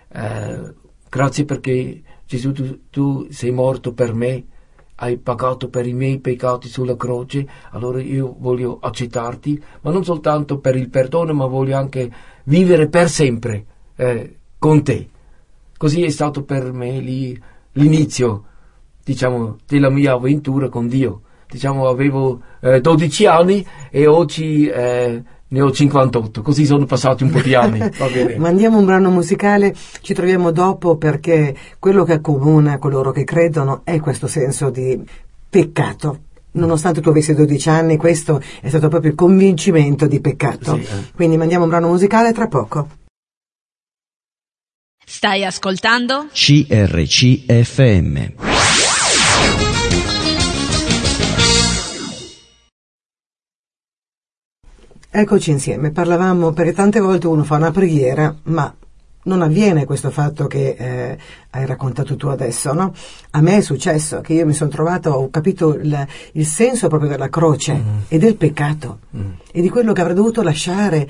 eh, 0.10 0.74
grazie 1.10 1.46
perché 1.46 2.02
Gesù, 2.26 2.52
tu, 2.52 2.80
tu 2.90 3.28
sei 3.30 3.52
morto 3.52 3.94
per 3.94 4.14
me, 4.14 4.46
hai 4.96 5.18
pagato 5.18 5.70
per 5.70 5.86
i 5.88 5.94
miei 5.94 6.20
peccati 6.20 6.68
sulla 6.68 6.96
croce, 6.96 7.46
allora 7.72 8.02
io 8.02 8.36
voglio 8.40 8.80
accettarti, 8.80 9.62
ma 9.82 9.92
non 9.92 10.04
soltanto 10.04 10.60
per 10.60 10.76
il 10.76 10.90
perdono, 10.90 11.34
ma 11.34 11.46
voglio 11.46 11.76
anche 11.76 12.12
vivere 12.46 12.88
per 12.88 13.10
sempre 13.10 13.66
eh, 13.96 14.38
con 14.58 14.84
te. 14.84 15.10
Così 15.78 16.04
è 16.04 16.10
stato 16.10 16.44
per 16.44 16.72
me 16.72 17.00
lì 17.00 17.40
l'inizio, 17.74 18.46
diciamo, 19.04 19.58
della 19.68 19.90
mia 19.90 20.14
avventura 20.14 20.70
con 20.70 20.88
Dio. 20.88 21.22
Diciamo, 21.50 21.88
avevo 21.88 22.42
eh, 22.62 22.80
12 22.82 23.26
anni 23.26 23.66
e 23.92 24.08
oggi 24.08 24.66
eh, 24.68 25.22
ne 25.54 25.62
ho 25.62 25.72
58, 25.72 26.42
così 26.42 26.66
sono 26.66 26.86
passati 26.86 27.22
un 27.24 27.30
po' 27.30 27.40
di 27.40 27.54
anni. 27.54 27.80
Mandiamo 28.38 28.80
un 28.80 28.86
brano 28.86 29.12
musicale, 29.12 29.76
ci 30.02 30.16
troviamo 30.16 30.50
dopo 30.52 30.98
perché 30.98 31.56
quello 31.78 32.04
che 32.04 32.14
accomuna 32.14 32.80
coloro 32.80 33.12
che 33.12 33.24
credono 33.24 33.82
è 33.84 34.00
questo 34.00 34.26
senso 34.26 34.72
di 34.72 35.00
peccato. 35.48 36.22
Nonostante 36.54 37.02
tu 37.02 37.10
avessi 37.10 37.36
12 37.36 37.70
anni, 37.70 37.98
questo 37.98 38.42
è 38.62 38.70
stato 38.70 38.88
proprio 38.88 39.12
il 39.12 39.18
convincimento 39.18 40.08
di 40.08 40.20
peccato. 40.20 40.76
Sì, 40.76 40.82
eh. 40.82 41.12
Quindi 41.16 41.38
mandiamo 41.38 41.66
un 41.66 41.70
brano 41.70 41.88
musicale 41.88 42.34
tra 42.34 42.48
poco. 42.48 42.88
Stai 45.06 45.46
ascoltando? 45.46 46.30
CRCFM. 46.34 47.42
Eccoci 55.16 55.52
insieme, 55.52 55.92
parlavamo 55.92 56.54
perché 56.54 56.74
tante 56.74 57.00
volte 57.00 57.28
uno 57.28 57.44
fa 57.44 57.58
una 57.58 57.70
preghiera, 57.70 58.36
ma 58.46 58.74
non 59.26 59.44
avviene 59.44 59.86
questo 59.86 60.10
fatto 60.10 60.48
che 60.48 60.76
eh, 60.76 61.18
hai 61.52 61.68
raccontato 61.68 62.16
tu 62.16 62.30
adesso, 62.30 62.74
no? 62.74 62.92
A 63.30 63.42
me 63.42 63.58
è 63.58 63.62
successo 63.62 64.22
che 64.22 64.34
io 64.34 64.48
mi 64.48 64.54
sono 64.54 64.72
trovato, 64.72 65.12
ho 65.12 65.30
capito 65.30 65.76
il, 65.76 66.08
il 66.32 66.46
senso 66.48 66.88
proprio 66.88 67.12
della 67.12 67.30
croce 67.30 67.74
mm. 67.76 67.98
e 68.08 68.18
del 68.18 68.38
peccato 68.38 69.02
mm. 69.16 69.32
e 69.52 69.62
di 69.62 69.70
quello 69.70 69.94
che 69.94 70.02
avrei 70.02 70.16
dovuto 70.16 70.42
lasciare. 70.42 71.08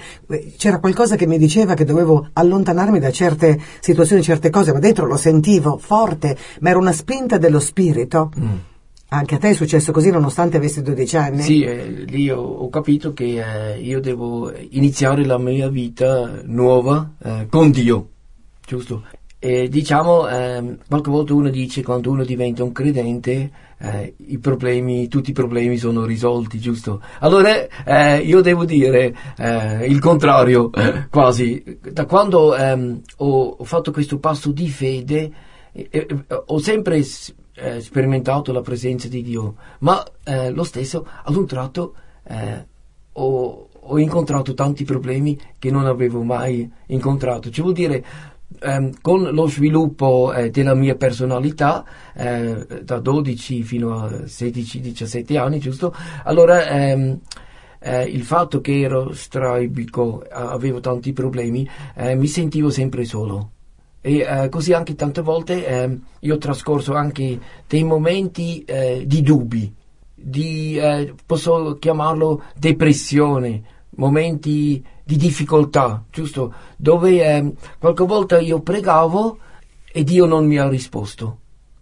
C'era 0.57 0.79
qualcosa 0.79 1.15
che 1.15 1.25
mi 1.25 1.37
diceva 1.37 1.73
che 1.73 1.85
dovevo 1.85 2.27
allontanarmi 2.33 2.99
da 2.99 3.09
certe 3.09 3.57
situazioni, 3.79 4.21
certe 4.21 4.49
cose, 4.49 4.73
ma 4.73 4.79
dentro 4.79 5.05
lo 5.05 5.15
sentivo 5.15 5.77
forte, 5.77 6.35
ma 6.59 6.71
era 6.71 6.77
una 6.77 6.91
spinta 6.91 7.37
dello 7.37 7.61
spirito. 7.61 8.33
Mm 8.37 8.71
anche 9.13 9.35
a 9.35 9.37
te 9.37 9.49
è 9.49 9.53
successo 9.53 9.91
così 9.91 10.09
nonostante 10.09 10.57
avessi 10.57 10.81
12 10.81 11.17
anni? 11.17 11.41
Sì, 11.41 11.61
eh, 11.61 11.85
lì 12.07 12.29
ho, 12.29 12.41
ho, 12.41 12.69
capito 12.69 13.13
che 13.13 13.73
eh, 13.73 13.79
io 13.79 13.99
devo 13.99 14.51
iniziare 14.71 15.23
la 15.23 15.37
mia 15.37 15.69
vita 15.69 16.41
nuova 16.45 17.11
eh, 17.23 17.47
con 17.47 17.69
Dio, 17.69 18.09
giusto? 18.65 19.03
E 19.37 19.67
diciamo, 19.67 20.27
ehm, 20.27 20.77
qualche 20.87 21.11
volta 21.11 21.33
uno 21.33 21.49
dice 21.49 21.83
quando 21.83 22.09
uno 22.09 22.23
diventa 22.23 22.63
un 22.63 22.71
credente 22.71 23.51
eh, 23.77 24.13
i 24.27 24.39
problemi, 24.39 25.07
tutti 25.09 25.29
i 25.29 25.33
problemi 25.33 25.77
sono 25.77 26.05
risolti, 26.05 26.59
giusto? 26.59 27.01
Allora 27.19 27.67
eh, 27.85 28.19
io 28.19 28.41
devo 28.41 28.65
dire 28.65 29.13
eh, 29.37 29.85
il 29.85 29.99
contrario, 29.99 30.71
quasi. 31.11 31.79
Da 31.81 32.05
quando 32.05 32.55
ehm, 32.55 33.01
ho, 33.17 33.57
ho, 33.59 33.63
fatto 33.63 33.91
questo 33.91 34.17
passo 34.17 34.51
di 34.51 34.69
fede, 34.69 35.31
ho 36.45 36.57
sempre 36.59 37.03
eh, 37.55 37.81
sperimentato 37.81 38.51
la 38.51 38.61
presenza 38.61 39.07
di 39.07 39.21
Dio, 39.21 39.55
ma 39.79 40.03
eh, 40.23 40.49
lo 40.51 40.63
stesso 40.63 41.07
ad 41.23 41.35
un 41.35 41.45
tratto 41.45 41.95
eh, 42.23 42.65
ho, 43.13 43.69
ho, 43.71 43.99
incontrato 43.99 44.53
tanti 44.53 44.83
problemi 44.85 45.39
che 45.59 45.69
non 45.69 45.85
avevo 45.85 46.23
mai 46.23 46.69
incontrato. 46.87 47.49
Ci 47.49 47.61
vuol 47.61 47.73
dire 47.73 48.03
ehm, 48.59 49.01
con 49.01 49.23
lo 49.23 49.47
sviluppo 49.47 50.33
eh, 50.33 50.49
della 50.49 50.73
mia 50.73 50.95
personalità 50.95 51.85
eh, 52.15 52.65
da 52.83 52.99
12 52.99 53.63
fino 53.63 53.99
a 53.99 54.09
16-17 54.09 55.37
anni, 55.37 55.59
giusto? 55.59 55.93
Allora 56.23 56.67
ehm, 56.67 57.19
eh, 57.79 58.03
il 58.05 58.23
fatto 58.23 58.61
che 58.61 58.79
ero 58.79 59.13
straibico, 59.13 60.23
avevo 60.31 60.79
tanti 60.79 61.11
problemi, 61.11 61.69
mi 62.15 62.27
sentivo 62.27 62.69
sempre 62.69 63.03
solo 63.03 63.52
e 64.05 64.17
eh, 64.17 64.49
così 64.49 64.73
anche 64.73 64.95
tante 64.95 65.21
volte 65.21 65.65
eh, 65.65 65.97
io 66.19 66.35
ho 66.35 66.37
trascorso 66.37 66.93
anche 66.93 67.39
dei 67.65 67.85
momenti 67.85 68.61
eh, 68.65 69.03
di 69.07 69.21
dubbi, 69.21 69.73
di, 70.13 70.77
eh, 70.77 71.13
posso 71.25 71.77
chiamarlo 71.79 72.43
depressione, 72.53 73.63
momenti 73.95 74.83
di 75.05 75.15
difficoltà, 75.15 76.03
giusto? 76.11 76.53
Dove 76.75 77.23
ehm, 77.23 77.53
qualche 77.79 78.03
volta 78.03 78.39
io 78.39 78.59
pregavo 78.59 79.37
e 79.89 80.03
Dio 80.03 80.25
non 80.25 80.45
mi 80.47 80.57
ha 80.57 80.67
risposto. 80.67 81.37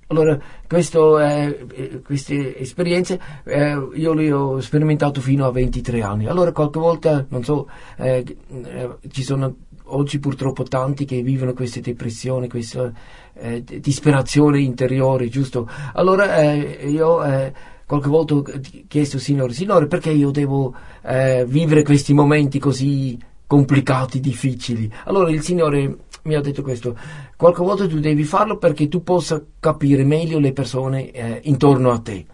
Allora, 0.07 0.37
questo, 0.67 1.19
eh, 1.19 2.01
queste 2.05 2.55
esperienze 2.57 3.19
eh, 3.45 3.89
io 3.95 4.13
le 4.13 4.31
ho 4.31 4.59
sperimentate 4.59 5.21
fino 5.21 5.45
a 5.45 5.51
23 5.51 6.01
anni. 6.03 6.27
Allora, 6.27 6.51
qualche 6.51 6.79
volta, 6.79 7.25
non 7.29 7.43
so, 7.43 7.67
eh, 7.97 8.37
eh 8.65 8.89
ci 9.09 9.23
sono 9.23 9.55
oggi 9.95 10.19
purtroppo 10.19 10.63
tanti 10.63 11.05
che 11.05 11.21
vivono 11.21 11.53
queste 11.53 11.81
depressioni, 11.81 12.49
questa 12.49 12.91
eh, 13.33 13.63
disperazione 13.63 14.59
interiore, 14.59 15.29
giusto? 15.29 15.69
Allora 15.93 16.41
eh, 16.41 16.87
io 16.87 17.23
eh, 17.23 17.53
qualche 17.85 18.09
volta 18.09 18.35
ho 18.35 18.43
chiesto 18.87 19.17
al 19.17 19.21
Signore, 19.21 19.53
Signore 19.53 19.87
perché 19.87 20.11
io 20.11 20.31
devo 20.31 20.73
eh, 21.03 21.45
vivere 21.47 21.83
questi 21.83 22.13
momenti 22.13 22.59
così 22.59 23.19
complicati, 23.45 24.19
difficili? 24.19 24.91
Allora 25.05 25.29
il 25.29 25.41
Signore 25.41 25.97
mi 26.23 26.35
ha 26.35 26.41
detto 26.41 26.61
questo, 26.61 26.95
qualche 27.35 27.61
volta 27.61 27.87
tu 27.87 27.99
devi 27.99 28.23
farlo 28.23 28.57
perché 28.57 28.87
tu 28.87 29.03
possa 29.03 29.43
capire 29.59 30.03
meglio 30.05 30.39
le 30.39 30.53
persone 30.53 31.11
eh, 31.11 31.41
intorno 31.43 31.91
a 31.91 31.99
te. 31.99 32.25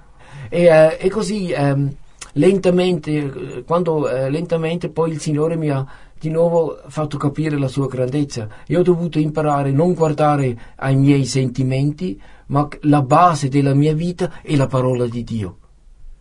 E, 0.50 0.66
eh, 0.66 0.98
e 1.00 1.10
così 1.10 1.52
ehm, 1.52 1.92
lentamente, 2.34 3.64
quando 3.66 4.08
lentamente 4.30 4.90
poi 4.90 5.12
il 5.12 5.20
Signore 5.20 5.56
mi 5.56 5.70
ha 5.70 5.86
di 6.20 6.30
nuovo 6.30 6.80
fatto 6.88 7.18
capire 7.18 7.58
la 7.58 7.68
sua 7.68 7.88
grandezza. 7.88 8.48
Io 8.68 8.80
ho 8.80 8.84
dovuto 8.84 9.20
imparare 9.20 9.70
a 9.70 9.74
non 9.74 9.94
guardare 9.94 10.58
ai 10.78 10.96
miei 10.96 11.26
sentimenti, 11.26 12.20
ma 12.48 12.68
la 12.82 13.02
base 13.02 13.50
della 13.50 13.74
mia 13.74 13.94
vita 13.94 14.42
è 14.42 14.56
la 14.56 14.68
parola 14.68 15.08
di 15.08 15.24
Dio. 15.24 15.58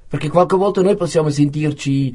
Perché 0.09 0.29
qualche 0.29 0.57
volta 0.57 0.83
noi 0.83 0.97
possiamo 0.97 1.31
sentirci 1.31 2.15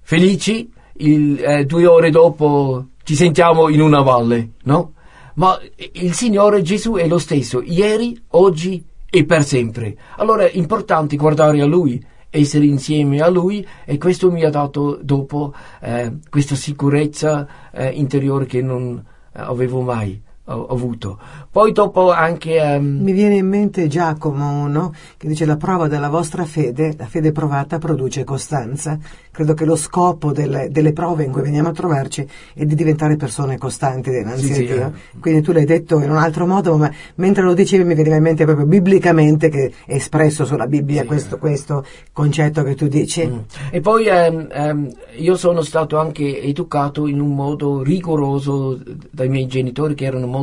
felici, 0.00 0.70
il, 0.98 1.42
eh, 1.42 1.64
due 1.64 1.86
ore 1.86 2.10
dopo 2.10 2.86
ci 3.02 3.14
sentiamo 3.14 3.68
in 3.68 3.80
una 3.80 4.00
valle, 4.00 4.52
no? 4.64 4.92
Ma 5.34 5.58
il 5.92 6.14
Signore 6.14 6.62
Gesù 6.62 6.94
è 6.94 7.06
lo 7.06 7.18
stesso, 7.18 7.60
ieri, 7.62 8.18
oggi 8.30 8.82
e 9.08 9.24
per 9.24 9.44
sempre. 9.44 9.96
Allora 10.16 10.44
è 10.44 10.50
importante 10.54 11.16
guardare 11.16 11.60
a 11.60 11.66
Lui, 11.66 12.02
essere 12.36 12.66
insieme 12.66 13.20
a 13.20 13.28
Lui 13.28 13.66
e 13.84 13.98
questo 13.98 14.30
mi 14.30 14.44
ha 14.44 14.50
dato 14.50 14.98
dopo 15.02 15.54
eh, 15.80 16.18
questa 16.28 16.54
sicurezza 16.54 17.70
eh, 17.72 17.88
interiore 17.90 18.46
che 18.46 18.62
non 18.62 19.02
avevo 19.32 19.80
mai 19.82 20.22
ho 20.48 20.66
avuto. 20.66 21.18
Poi 21.50 21.72
dopo 21.72 22.12
anche... 22.12 22.60
Um... 22.60 23.00
Mi 23.02 23.12
viene 23.12 23.36
in 23.36 23.48
mente 23.48 23.88
Giacomo 23.88 24.68
no? 24.68 24.92
che 25.16 25.26
dice 25.26 25.44
la 25.44 25.56
prova 25.56 25.88
della 25.88 26.08
vostra 26.08 26.44
fede, 26.44 26.94
la 26.96 27.06
fede 27.06 27.32
provata 27.32 27.78
produce 27.78 28.24
costanza. 28.24 28.98
Credo 29.30 29.54
che 29.54 29.64
lo 29.64 29.76
scopo 29.76 30.32
delle, 30.32 30.70
delle 30.70 30.92
prove 30.92 31.24
in 31.24 31.32
cui 31.32 31.42
veniamo 31.42 31.68
a 31.68 31.72
trovarci 31.72 32.26
è 32.54 32.64
di 32.64 32.74
diventare 32.74 33.16
persone 33.16 33.58
costanti 33.58 34.10
dinanzi 34.10 34.52
sì, 34.52 34.62
a 34.62 34.74
Dio. 34.74 34.92
Sì, 34.94 35.18
Quindi 35.18 35.42
tu 35.42 35.52
l'hai 35.52 35.64
detto 35.64 36.00
in 36.00 36.10
un 36.10 36.16
altro 36.16 36.46
modo, 36.46 36.76
ma 36.76 36.90
mentre 37.16 37.42
lo 37.42 37.54
dicevi 37.54 37.84
mi 37.84 37.94
veniva 37.94 38.16
in 38.16 38.22
mente 38.22 38.44
proprio 38.44 38.66
biblicamente 38.66 39.48
che 39.48 39.72
è 39.84 39.94
espresso 39.94 40.44
sulla 40.44 40.66
Bibbia 40.66 41.02
sì, 41.02 41.06
questo, 41.06 41.38
questo, 41.38 41.84
concetto 42.12 42.62
che 42.62 42.74
tu 42.74 42.86
dici. 42.86 43.26
Mm. 43.26 43.38
E 43.70 43.80
poi 43.80 44.06
um, 44.08 44.48
um, 44.54 44.90
io 45.16 45.36
sono 45.36 45.62
stato 45.62 45.98
anche 45.98 46.40
educato 46.40 47.06
in 47.06 47.20
un 47.20 47.34
modo 47.34 47.82
rigoroso 47.82 48.80
dai 49.10 49.28
miei 49.28 49.46
genitori 49.46 49.94
che 49.94 50.04
erano 50.04 50.26
molto 50.26 50.35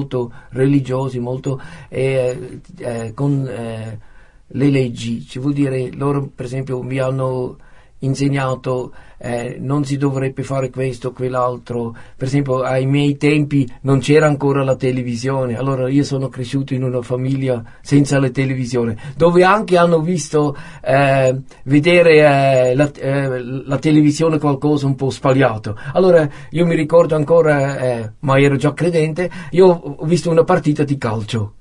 religiosi, 0.49 1.19
molto 1.19 1.61
eh, 1.89 2.59
eh, 2.77 3.11
con 3.13 3.47
eh, 3.47 3.99
le 4.47 4.69
leggi, 4.69 5.21
ci 5.21 5.39
vuol 5.39 5.53
dire 5.53 5.91
loro 5.91 6.29
per 6.33 6.45
esempio 6.45 6.81
mi 6.81 6.99
hanno 6.99 7.57
insegnato 8.05 8.91
eh, 9.23 9.55
non 9.57 9.85
si 9.85 9.97
dovrebbe 9.97 10.43
fare 10.43 10.69
questo 10.69 11.09
o 11.09 11.11
quell'altro. 11.11 11.95
Per 12.15 12.27
esempio, 12.27 12.61
ai 12.61 12.85
miei 12.85 13.15
tempi 13.15 13.69
non 13.81 13.99
c'era 13.99 14.27
ancora 14.27 14.63
la 14.63 14.75
televisione, 14.75 15.57
allora 15.57 15.89
io 15.89 16.03
sono 16.03 16.27
cresciuto 16.27 16.73
in 16.73 16.83
una 16.83 17.01
famiglia 17.01 17.63
senza 17.81 18.19
la 18.19 18.29
televisione, 18.29 18.97
dove 19.15 19.43
anche 19.43 19.77
hanno 19.77 20.01
visto 20.01 20.55
eh, 20.83 21.35
vedere 21.63 22.71
eh, 22.71 22.75
la, 22.75 22.91
eh, 22.91 23.41
la, 23.41 23.77
televisione 23.77 24.39
qualcosa 24.39 24.85
un 24.85 24.95
po' 24.95 25.09
sbagliato. 25.09 25.77
Allora 25.93 26.27
io 26.49 26.65
mi 26.65 26.75
ricordo 26.75 27.15
ancora, 27.15 27.77
eh, 27.77 28.11
ma 28.19 28.39
ero 28.39 28.57
già 28.57 28.73
credente, 28.73 29.31
io 29.51 29.67
ho 29.67 30.05
visto 30.05 30.29
una 30.29 30.43
partita 30.43 30.83
di 30.83 30.97
calcio 30.97 31.53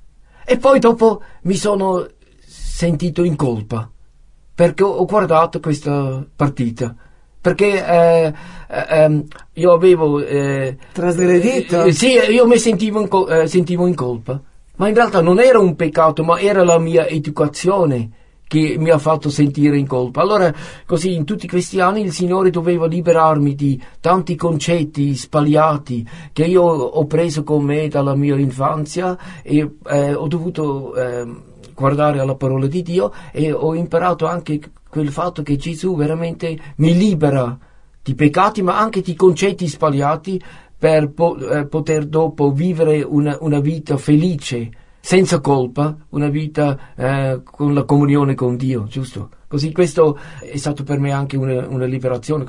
e 0.45 0.57
poi 0.57 0.79
dopo 0.79 1.21
mi 1.43 1.55
sono 1.55 2.05
sentito 2.45 3.23
in 3.23 3.37
colpa 3.37 3.89
perché 4.55 4.83
ho 4.83 5.05
guardato 5.05 5.59
questa 5.59 6.23
partita. 6.35 6.95
Perché 7.41 7.85
eh, 7.85 8.33
eh, 8.69 8.85
ehm, 8.87 9.25
io 9.53 9.73
avevo 9.73 10.23
eh, 10.23 10.77
trasgredito? 10.93 11.83
eh, 11.83 11.91
sì 11.91 12.11
io 12.11 12.47
mi 12.47 12.57
sentivo 12.57 13.01
in, 13.01 13.09
col- 13.09 13.29
eh, 13.31 13.47
sentivo 13.47 13.85
in, 13.85 13.95
colpa. 13.95 14.39
Ma 14.77 14.87
in 14.87 14.95
realtà 14.95 15.21
non 15.21 15.39
era 15.39 15.59
un 15.59 15.75
peccato 15.75 16.23
ma 16.23 16.39
era 16.39 16.63
la 16.63 16.79
mia 16.79 17.05
educazione 17.05 18.09
che 18.47 18.75
mi 18.77 18.91
ha 18.91 18.97
fatto 18.97 19.29
sentire 19.29 19.77
in 19.77 19.87
colpa. 19.87 20.21
Allora 20.21 20.53
così 20.85 21.15
in 21.15 21.25
tutti 21.25 21.47
questi 21.47 21.81
anni 21.81 22.01
il 22.01 22.13
Signore 22.13 22.49
doveva 22.49 22.85
liberarmi 22.85 23.55
di 23.55 23.81
tanti 23.99 24.35
concetti 24.35 25.13
sbagliati 25.13 26.07
che 26.31 26.45
io 26.45 26.61
ho 26.61 27.05
preso 27.07 27.43
con 27.43 27.63
me 27.63 27.89
dalla 27.89 28.15
mia 28.15 28.37
infanzia 28.37 29.17
e 29.41 29.69
eh, 29.85 30.13
ho 30.13 30.27
dovuto 30.27 30.95
ehm, 30.95 31.41
guardare 31.73 32.19
alla 32.19 32.35
parola 32.35 32.67
di 32.67 32.81
Dio 32.81 33.11
e 33.31 33.51
ho 33.51 33.73
imparato 33.75 34.25
anche 34.27 34.59
quel 34.89 35.09
fatto 35.09 35.41
che 35.41 35.55
Gesù 35.55 35.95
veramente 35.95 36.57
mi 36.77 36.95
libera 36.95 37.57
di 38.01 38.15
peccati 38.15 38.61
ma 38.61 38.77
anche 38.77 39.01
di 39.01 39.15
concetti 39.15 39.67
sbagliati 39.67 40.41
per 40.77 41.11
po- 41.11 41.37
eh, 41.37 41.65
poter 41.65 42.05
dopo 42.05 42.51
vivere 42.51 43.01
una, 43.01 43.37
una, 43.39 43.61
vita 43.61 43.95
felice, 43.95 44.69
senza 44.99 45.39
colpa, 45.39 45.95
una 46.09 46.27
vita 46.27 46.77
eh, 46.95 47.41
con 47.41 47.73
la 47.73 47.83
comunione 47.83 48.35
con 48.35 48.57
Dio, 48.57 48.83
giusto? 48.83 49.29
Così 49.47 49.71
questo 49.71 50.19
è 50.41 50.57
stato 50.57 50.83
per 50.83 50.99
me 50.99 51.11
anche 51.11 51.37
una, 51.37 51.65
una 51.69 51.85
liberazione. 51.85 52.43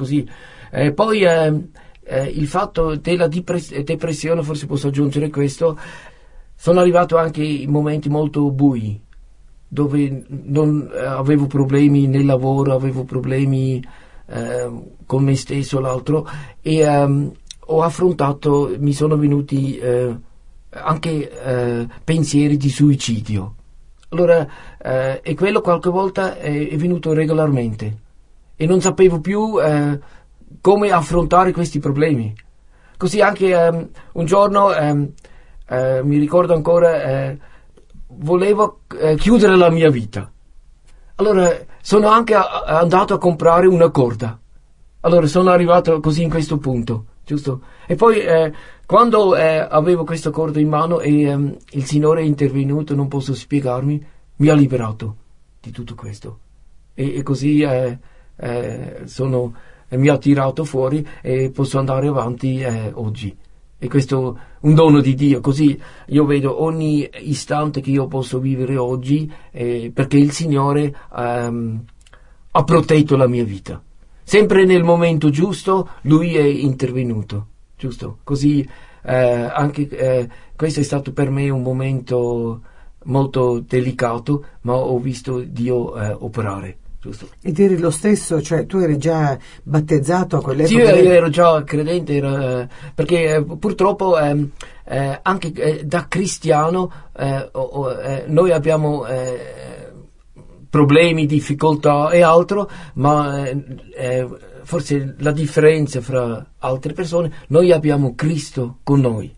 Eh, 0.73 0.93
poi 0.93 1.23
eh, 1.23 1.69
eh, 2.02 2.25
il 2.25 2.49
fatto 2.49 2.97
della 2.97 3.28
depres- 3.28 3.78
depressione, 3.83 4.43
forse 4.43 4.66
posso 4.66 4.88
aggiungere 4.88 5.31
questo, 5.31 5.78
sono 6.57 6.81
arrivato 6.81 7.16
anche 7.16 7.43
in 7.43 7.71
momenti 7.71 8.09
molto 8.09 8.50
bui, 8.50 9.00
dove 9.75 10.25
non 10.28 10.88
eh, 10.88 11.04
avevo 11.04 11.47
problemi 11.47 12.07
nel 12.07 12.25
lavoro, 12.25 12.75
avevo 12.75 13.02
problemi 13.02 13.84
eh, 14.26 14.71
con 15.04 15.25
me 15.25 15.34
stesso, 15.34 15.80
l'altro, 15.80 16.28
e 16.63 16.87
um, 16.87 17.32
ho 17.58 17.82
affrontato, 17.82 18.76
mi 18.78 18.93
sono 18.93 19.17
venuti 19.17 19.76
eh, 19.78 20.17
anche 20.71 21.28
eh, 21.28 21.89
pensieri 22.04 22.56
di 22.56 22.71
suicidio. 22.71 23.54
Allora, 24.10 24.47
eh, 24.80 25.21
e 25.25 25.34
quello 25.34 25.60
qualche 25.60 25.91
volta 25.91 26.39
è, 26.39 26.69
è, 26.69 26.76
venuto 26.76 27.13
regolarmente 27.13 27.97
e 28.54 28.67
non 28.67 28.80
sapevo 28.80 29.19
più 29.19 29.60
eh, 29.60 29.99
come 30.60 30.93
affrontare 30.93 31.50
questi 31.50 31.80
problemi. 31.80 32.32
Così 32.97 33.21
anche 33.21 33.52
um, 33.52 33.89
un 34.13 34.25
giorno, 34.25 34.69
um, 34.69 35.13
mi 36.04 36.19
ricordo 36.19 36.54
ancora, 36.54 37.37
volevo 38.17 38.81
eh, 38.99 39.17
chiudere 39.17 39.57
la 39.57 39.71
mia 39.71 39.91
vita. 39.91 40.31
Allora 41.17 41.50
sono 41.81 42.09
anche 42.09 42.35
andato 42.35 43.15
a 43.15 43.19
comprare 43.19 43.67
una 43.67 43.91
corda. 43.91 44.39
Allora 45.00 45.27
sono 45.27 45.50
arrivato 45.50 46.00
così 46.00 46.23
in 46.23 46.31
questo 46.31 46.59
punto, 46.59 47.05
giusto? 47.25 47.61
E 47.87 47.95
poi 47.95 48.21
eh, 48.21 48.53
quando 48.87 49.37
eh, 49.37 49.59
avevo 49.59 50.05
questa 50.05 50.31
corda 50.31 50.61
in 50.61 50.69
mano 50.69 51.00
e 51.00 51.33
um, 51.33 51.57
il 51.71 51.85
Signore 51.85 52.23
è 52.23 52.25
intervenuto, 52.25 52.95
non 52.95 53.09
posso 53.09 53.35
spiegarmi, 53.35 54.07
mi 54.37 54.49
ha 54.49 54.55
liberato 54.55 55.17
di 55.61 55.71
tutto 55.71 55.95
questo. 55.95 56.39
E, 56.95 57.17
e 57.17 57.23
così 57.23 57.61
eh, 57.61 57.99
eh, 58.37 59.03
sono, 59.05 59.55
mi 59.91 60.09
ha 60.09 60.19
tirato 60.19 60.65
fuori 60.65 61.07
e 61.23 61.50
posso 61.50 61.79
andare 61.79 62.09
avanti 62.09 62.61
eh, 62.61 62.91
oggi. 62.95 63.37
E 63.78 63.89
questo 63.89 64.37
è 64.37 64.41
un 64.60 64.75
dono 64.75 65.00
di 65.00 65.15
Dio, 65.15 65.41
così 65.41 65.78
io 66.06 66.25
vedo 66.25 66.63
ogni 66.63 67.08
istante 67.21 67.80
che 67.80 67.91
io 67.91 68.06
posso 68.06 68.39
vivere 68.39 68.76
oggi 68.76 69.30
eh, 69.50 69.91
perché 69.93 70.17
il 70.17 70.30
Signore 70.30 70.95
um, 71.15 71.82
ha 72.50 72.65
protetto 72.65 73.17
la 73.17 73.26
mia 73.26 73.45
vita. 73.45 73.82
Sempre 74.23 74.65
nel 74.65 74.84
momento 74.84 75.28
giusto 75.28 75.91
Lui 76.02 76.34
è 76.34 76.43
intervenuto, 76.43 77.47
giusto? 77.76 78.19
Così 78.25 78.67
eh, 79.02 79.15
anche 79.15 79.89
eh, 79.89 80.28
questo 80.56 80.80
è 80.80 80.82
stato 80.82 81.13
per 81.13 81.30
me 81.30 81.50
un 81.50 81.63
momento 81.63 82.63
molto 83.04 83.60
delicato, 83.60 84.45
ma 84.63 84.75
ho 84.75 84.99
visto 84.99 85.41
Dio 85.41 85.95
eh, 85.97 86.17
operare. 86.19 86.78
Giusto. 87.04 87.28
Ed 87.43 87.60
eri 87.60 87.76
lo 87.76 87.90
stesso, 87.90 88.40
cioè 88.40 88.64
tu 88.64 88.78
eri 88.78 88.97
già 88.97 89.36
battezzato 89.62 90.38
a 90.38 90.40
quell'epoca? 90.40 90.95
Sì, 90.95 91.02
io 91.02 91.12
ero 91.12 91.28
già 91.28 91.62
credente, 91.62 92.14
era, 92.14 92.67
perché 92.95 93.34
eh, 93.34 93.45
purtroppo 93.45 94.19
eh, 94.19 94.49
eh, 94.86 95.19
anche 95.21 95.52
eh, 95.52 95.84
da 95.84 96.06
cristiano 96.08 96.90
eh, 97.14 97.50
eh, 97.52 98.25
noi 98.28 98.52
abbiamo 98.52 99.04
problemi, 100.71 101.26
difficoltà 101.26 102.08
e 102.08 102.23
altro, 102.23 102.71
ma 102.95 103.45
forse 104.62 105.14
la 105.19 105.30
differenza 105.30 106.00
fra 106.00 106.52
altre 106.58 106.95
persone, 106.95 107.30
noi 107.49 107.71
abbiamo 107.71 108.14
Cristo 108.14 108.78
con 108.82 109.00
noi 109.00 109.30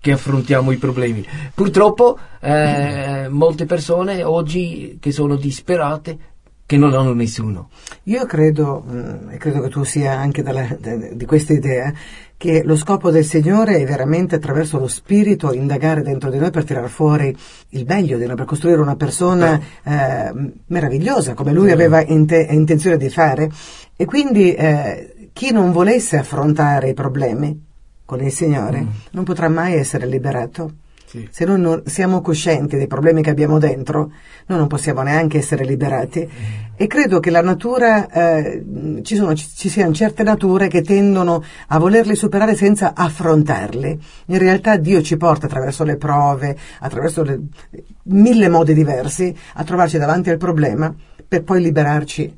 che 0.00 0.12
affrontiamo 0.12 0.70
i 0.70 0.76
problemi. 0.76 1.26
Purtroppo 1.52 2.16
molte 2.40 3.66
persone 3.66 4.22
oggi 4.22 4.98
che 5.00 5.10
sono 5.10 5.34
disperate 5.34 6.36
che 6.68 6.76
non 6.76 6.92
hanno 6.92 7.14
nessuno. 7.14 7.70
Io 8.04 8.26
credo, 8.26 8.84
mm, 8.86 9.30
e 9.30 9.36
credo 9.38 9.62
che 9.62 9.70
tu 9.70 9.84
sia 9.84 10.18
anche 10.18 10.42
della, 10.42 10.66
di 11.14 11.24
questa 11.24 11.54
idea, 11.54 11.90
che 12.36 12.62
lo 12.62 12.76
scopo 12.76 13.10
del 13.10 13.24
Signore 13.24 13.78
è 13.78 13.86
veramente 13.86 14.34
attraverso 14.34 14.78
lo 14.78 14.86
Spirito 14.86 15.54
indagare 15.54 16.02
dentro 16.02 16.28
di 16.28 16.36
noi 16.36 16.50
per 16.50 16.64
tirar 16.64 16.90
fuori 16.90 17.34
il 17.70 17.86
meglio 17.88 18.18
di 18.18 18.26
noi, 18.26 18.36
per 18.36 18.44
costruire 18.44 18.82
una 18.82 18.96
persona 18.96 19.58
eh, 19.82 20.30
meravigliosa 20.66 21.32
come 21.32 21.54
Lui 21.54 21.70
aveva 21.70 22.04
inte- 22.04 22.46
intenzione 22.50 22.98
di 22.98 23.08
fare. 23.08 23.50
E 23.96 24.04
quindi 24.04 24.52
eh, 24.52 25.30
chi 25.32 25.50
non 25.52 25.72
volesse 25.72 26.18
affrontare 26.18 26.90
i 26.90 26.94
problemi 26.94 27.64
con 28.04 28.22
il 28.22 28.30
Signore 28.30 28.82
mm. 28.82 28.88
non 29.12 29.24
potrà 29.24 29.48
mai 29.48 29.72
essere 29.72 30.04
liberato 30.04 30.72
Sì. 31.08 31.26
Se 31.30 31.46
noi 31.46 31.58
non 31.58 31.82
siamo 31.86 32.20
coscienti 32.20 32.76
dei 32.76 32.86
problemi 32.86 33.22
che 33.22 33.30
abbiamo 33.30 33.58
dentro, 33.58 34.12
noi 34.46 34.58
non 34.58 34.66
possiamo 34.66 35.00
neanche 35.00 35.38
essere 35.38 35.64
liberati. 35.64 36.28
E 36.76 36.86
credo 36.86 37.18
che 37.18 37.30
la 37.30 37.40
natura, 37.40 38.10
eh, 38.10 38.62
ci, 39.02 39.16
sono, 39.16 39.34
ci, 39.34 39.48
ci 39.48 39.70
siano 39.70 39.94
certe 39.94 40.22
nature 40.22 40.68
che 40.68 40.82
tendono 40.82 41.42
a 41.68 41.78
volerli 41.78 42.14
superare 42.14 42.54
senza 42.54 42.92
affrontarli. 42.94 43.98
In 44.26 44.38
realtà 44.38 44.76
Dio 44.76 45.00
ci 45.00 45.16
porta 45.16 45.46
attraverso 45.46 45.82
le 45.82 45.96
prove, 45.96 46.56
attraverso 46.80 47.22
le, 47.22 47.40
mille 48.02 48.50
modi 48.50 48.74
diversi, 48.74 49.34
a 49.54 49.64
trovarci 49.64 49.96
davanti 49.96 50.28
al 50.28 50.36
problema 50.36 50.94
per 51.26 51.42
poi 51.42 51.62
liberarci 51.62 52.36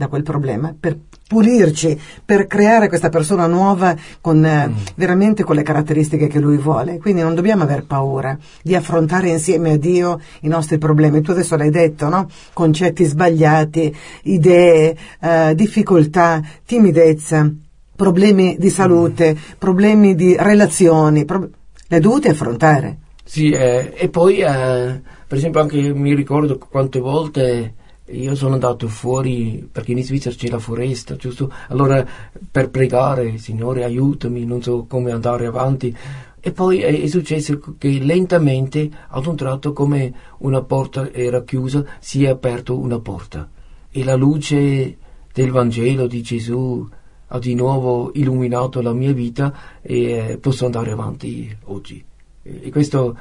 da 0.00 0.06
quel 0.08 0.22
problema, 0.22 0.74
per 0.80 0.96
pulirci, 1.28 2.00
per 2.24 2.46
creare 2.46 2.88
questa 2.88 3.10
persona 3.10 3.46
nuova 3.46 3.94
con, 4.22 4.42
eh, 4.42 4.68
Mm. 4.68 4.72
veramente 4.94 5.44
con 5.44 5.56
le 5.56 5.62
caratteristiche 5.62 6.26
che 6.26 6.40
lui 6.40 6.56
vuole. 6.56 6.96
Quindi 6.98 7.20
non 7.20 7.34
dobbiamo 7.34 7.64
aver 7.64 7.84
paura 7.84 8.36
di 8.62 8.74
affrontare 8.74 9.28
insieme 9.28 9.72
a 9.72 9.76
Dio 9.76 10.18
i 10.40 10.48
nostri 10.48 10.78
problemi. 10.78 11.20
Tu 11.20 11.32
adesso 11.32 11.54
l'hai 11.54 11.68
detto, 11.68 12.08
no? 12.08 12.30
Concetti 12.54 13.04
sbagliati, 13.04 13.94
idee, 14.22 14.96
eh, 15.20 15.54
difficoltà, 15.54 16.40
timidezza, 16.64 17.46
problemi 17.94 18.56
di 18.58 18.70
salute, 18.70 19.36
problemi 19.58 20.14
di 20.14 20.34
relazioni, 20.34 21.26
pro- 21.26 21.46
le 21.88 22.00
dovute 22.00 22.30
affrontare. 22.30 22.96
Sì, 23.22 23.50
eh, 23.50 23.92
e 23.94 24.08
poi 24.08 24.38
eh, 24.38 25.00
per 25.28 25.36
esempio 25.36 25.60
anche 25.60 25.92
mi 25.92 26.14
ricordo 26.14 26.56
quante 26.58 26.98
volte 26.98 27.74
io 28.10 28.34
sono 28.34 28.54
andato 28.54 28.88
fuori 28.88 29.68
perché 29.70 29.92
in 29.92 30.02
Svizzera 30.02 30.34
c'è 30.34 30.48
la 30.48 30.58
foresta, 30.58 31.16
giusto? 31.16 31.52
Allora 31.68 32.06
per 32.50 32.70
pregare, 32.70 33.38
Signore 33.38 33.84
aiutami, 33.84 34.44
non 34.44 34.62
so 34.62 34.84
come 34.88 35.12
andare 35.12 35.46
avanti. 35.46 35.96
E 36.40 36.52
poi 36.52 36.80
è, 36.80 37.00
è 37.02 37.06
successo 37.06 37.60
che 37.78 37.98
lentamente, 38.00 38.90
ad 39.08 39.26
un 39.26 39.36
tratto, 39.36 39.72
come 39.72 40.12
una 40.38 40.62
porta 40.62 41.12
era 41.12 41.42
chiusa, 41.44 41.84
si 41.98 42.24
è 42.24 42.28
aperta 42.28 42.72
una 42.72 42.98
porta. 42.98 43.48
E 43.90 44.04
la 44.04 44.14
luce 44.14 44.96
del 45.32 45.50
Vangelo 45.50 46.06
di 46.06 46.22
Gesù 46.22 46.88
ha 47.32 47.38
di 47.38 47.54
nuovo 47.54 48.10
illuminato 48.14 48.80
la 48.80 48.92
mia 48.92 49.12
vita 49.12 49.80
e 49.80 50.02
eh, 50.02 50.38
posso 50.38 50.64
andare 50.64 50.90
avanti 50.90 51.56
oggi. 51.64 52.04
E 52.42 52.70
questo 52.70 53.16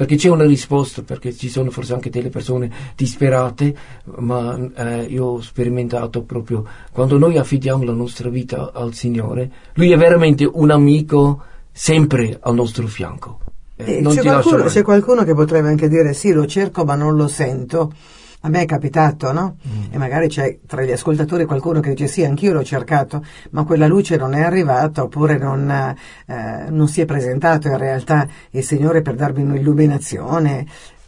perché 0.00 0.16
c'è 0.16 0.30
una 0.30 0.46
risposta, 0.46 1.02
perché 1.02 1.36
ci 1.36 1.50
sono 1.50 1.70
forse 1.70 1.92
anche 1.92 2.08
delle 2.08 2.30
persone 2.30 2.70
disperate, 2.96 3.76
ma 4.16 4.58
eh, 4.74 5.02
io 5.02 5.26
ho 5.26 5.40
sperimentato 5.42 6.22
proprio 6.22 6.64
quando 6.90 7.18
noi 7.18 7.36
affidiamo 7.36 7.84
la 7.84 7.92
nostra 7.92 8.30
vita 8.30 8.70
al 8.72 8.94
Signore, 8.94 9.50
Lui 9.74 9.92
è 9.92 9.98
veramente 9.98 10.48
un 10.50 10.70
amico 10.70 11.42
sempre 11.70 12.38
al 12.40 12.54
nostro 12.54 12.86
fianco. 12.86 13.40
Eh, 13.76 13.96
E 13.96 14.00
non 14.00 14.14
c'è, 14.14 14.22
qualcuno, 14.22 14.64
c'è 14.64 14.82
qualcuno 14.82 15.22
che 15.22 15.34
potrebbe 15.34 15.68
anche 15.68 15.90
dire 15.90 16.14
sì, 16.14 16.32
lo 16.32 16.46
cerco 16.46 16.82
ma 16.84 16.94
non 16.94 17.14
lo 17.14 17.28
sento. 17.28 17.92
A 18.42 18.48
me 18.48 18.62
è 18.62 18.64
capitato, 18.64 19.32
no? 19.32 19.56
Mm. 19.68 19.92
E 19.92 19.98
magari 19.98 20.28
c'è 20.28 20.60
tra 20.66 20.82
gli 20.82 20.90
ascoltatori 20.90 21.44
qualcuno 21.44 21.80
che 21.80 21.90
dice 21.90 22.06
sì, 22.06 22.24
anch'io 22.24 22.52
l'ho 22.52 22.64
cercato, 22.64 23.24
ma 23.50 23.64
quella 23.64 23.86
luce 23.86 24.16
non 24.16 24.34
è 24.34 24.40
arrivata 24.40 25.02
oppure 25.02 25.36
non, 25.36 25.70
eh, 25.70 26.66
non 26.70 26.88
si 26.88 27.02
è 27.02 27.04
presentato 27.04 27.68
in 27.68 27.76
realtà 27.76 28.26
il 28.50 28.64
Signore 28.64 29.02
per 29.02 29.14
darmi 29.14 29.42
un'illuminazione. 29.42 30.66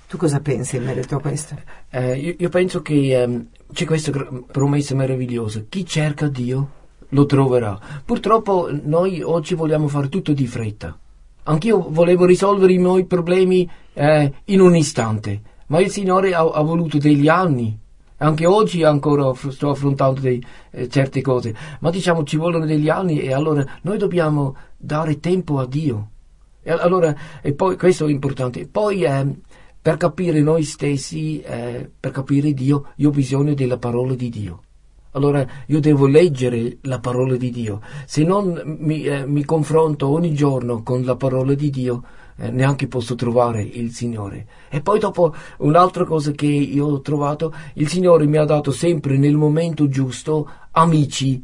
Tu 0.09 0.19
cosa 0.19 0.41
pensi 0.41 0.77
in 0.77 0.85
merito 0.85 1.17
a 1.17 1.21
questo? 1.21 1.57
Eh, 1.89 2.17
io, 2.19 2.35
io 2.37 2.49
penso 2.51 2.83
che 2.83 3.23
ehm, 3.23 3.47
c'è 3.73 3.87
questa 3.87 4.13
promessa 4.51 4.95
meravigliosa. 4.95 5.65
Chi 5.69 5.87
cerca 5.87 6.29
Dio 6.29 6.81
lo 7.09 7.27
troverà. 7.27 7.79
Purtroppo 8.05 8.69
noi 8.83 9.23
oggi 9.23 9.55
vogliamo 9.55 9.89
fare 9.89 10.09
tutto 10.09 10.33
di 10.33 10.47
fretta. 10.47 10.97
Anch'io 11.45 11.87
volevo 11.91 12.25
risolvere 12.25 12.73
i 12.73 12.79
miei 12.79 13.05
problemi 13.05 13.69
eh, 13.95 14.33
in 14.45 14.61
un 14.61 14.77
istante, 14.77 15.41
ma 15.73 15.81
il 15.81 15.91
Signore 15.91 16.35
ha, 16.35 16.43
ha 16.43 16.61
voluto 16.61 16.99
degli 16.99 17.29
anni. 17.29 17.79
Anche 18.19 18.45
oggi 18.45 18.85
ancora 18.85 19.33
sto 19.35 19.71
affrontando 19.71 20.21
dei- 20.21 20.45
eh, 20.71 20.87
certe 20.87 21.23
cose, 21.23 21.57
ma 21.81 21.91
diciamo 21.91 22.25
ci 22.25 22.37
vogliono 22.37 22.67
degli 22.67 22.91
anni 22.91 23.21
e 23.21 23.33
allora 23.33 23.65
noi 23.81 23.97
dobbiamo 23.97 24.55
dare 24.77 25.19
tempo 25.19 25.59
a 25.59 25.67
Dio. 25.67 26.11
E 26.63 26.71
allora, 26.71 27.17
e 27.41 27.55
poi 27.55 27.77
questo 27.79 28.07
è 28.07 28.11
importante. 28.11 28.69
Poi 28.69 29.03
ehm, 29.03 29.41
per 29.81 29.97
capire 29.97 30.43
noi 30.43 30.63
stessi, 30.63 31.41
eh, 31.41 31.91
per 31.99 32.13
capire 32.13 32.53
Dio, 32.53 32.89
io 32.97 33.09
ho 33.09 33.13
bisogno 33.13 33.55
della 33.55 33.79
parola 33.79 34.15
di 34.15 34.29
Dio. 34.29 34.63
Allora 35.13 35.45
io 35.67 35.81
devo 35.81 36.07
leggere 36.07 36.79
la 36.83 37.01
parola 37.01 37.37
di 37.37 37.51
Dio. 37.51 37.81
Se 38.05 38.23
non 38.23 38.77
mi, 38.79 39.05
eh, 39.05 39.27
mi 39.27 39.45
confronto 39.45 40.09
ogni 40.09 40.35
giorno 40.35 40.83
con 40.83 41.03
la 41.03 41.17
parola 41.17 41.55
di 41.55 41.71
Dio, 41.71 42.03
eh, 42.43 42.51
neanche 42.51 42.89
posso 42.89 43.15
trovare 43.15 43.63
il 43.63 43.93
Signore. 43.93 44.47
E 44.69 44.81
poi 44.81 44.99
dopo 44.99 45.33
un'altra 45.59 46.05
cosa 46.05 46.33
che 46.33 46.47
io 46.47 46.87
ho 46.87 47.01
trovato, 47.01 47.55
il 47.75 47.89
Signore 47.89 48.27
mi 48.27 48.37
ha 48.37 48.45
dato 48.45 48.73
sempre 48.73 49.17
nel 49.17 49.37
momento 49.37 49.87
giusto 49.87 50.51
amici 50.73 51.41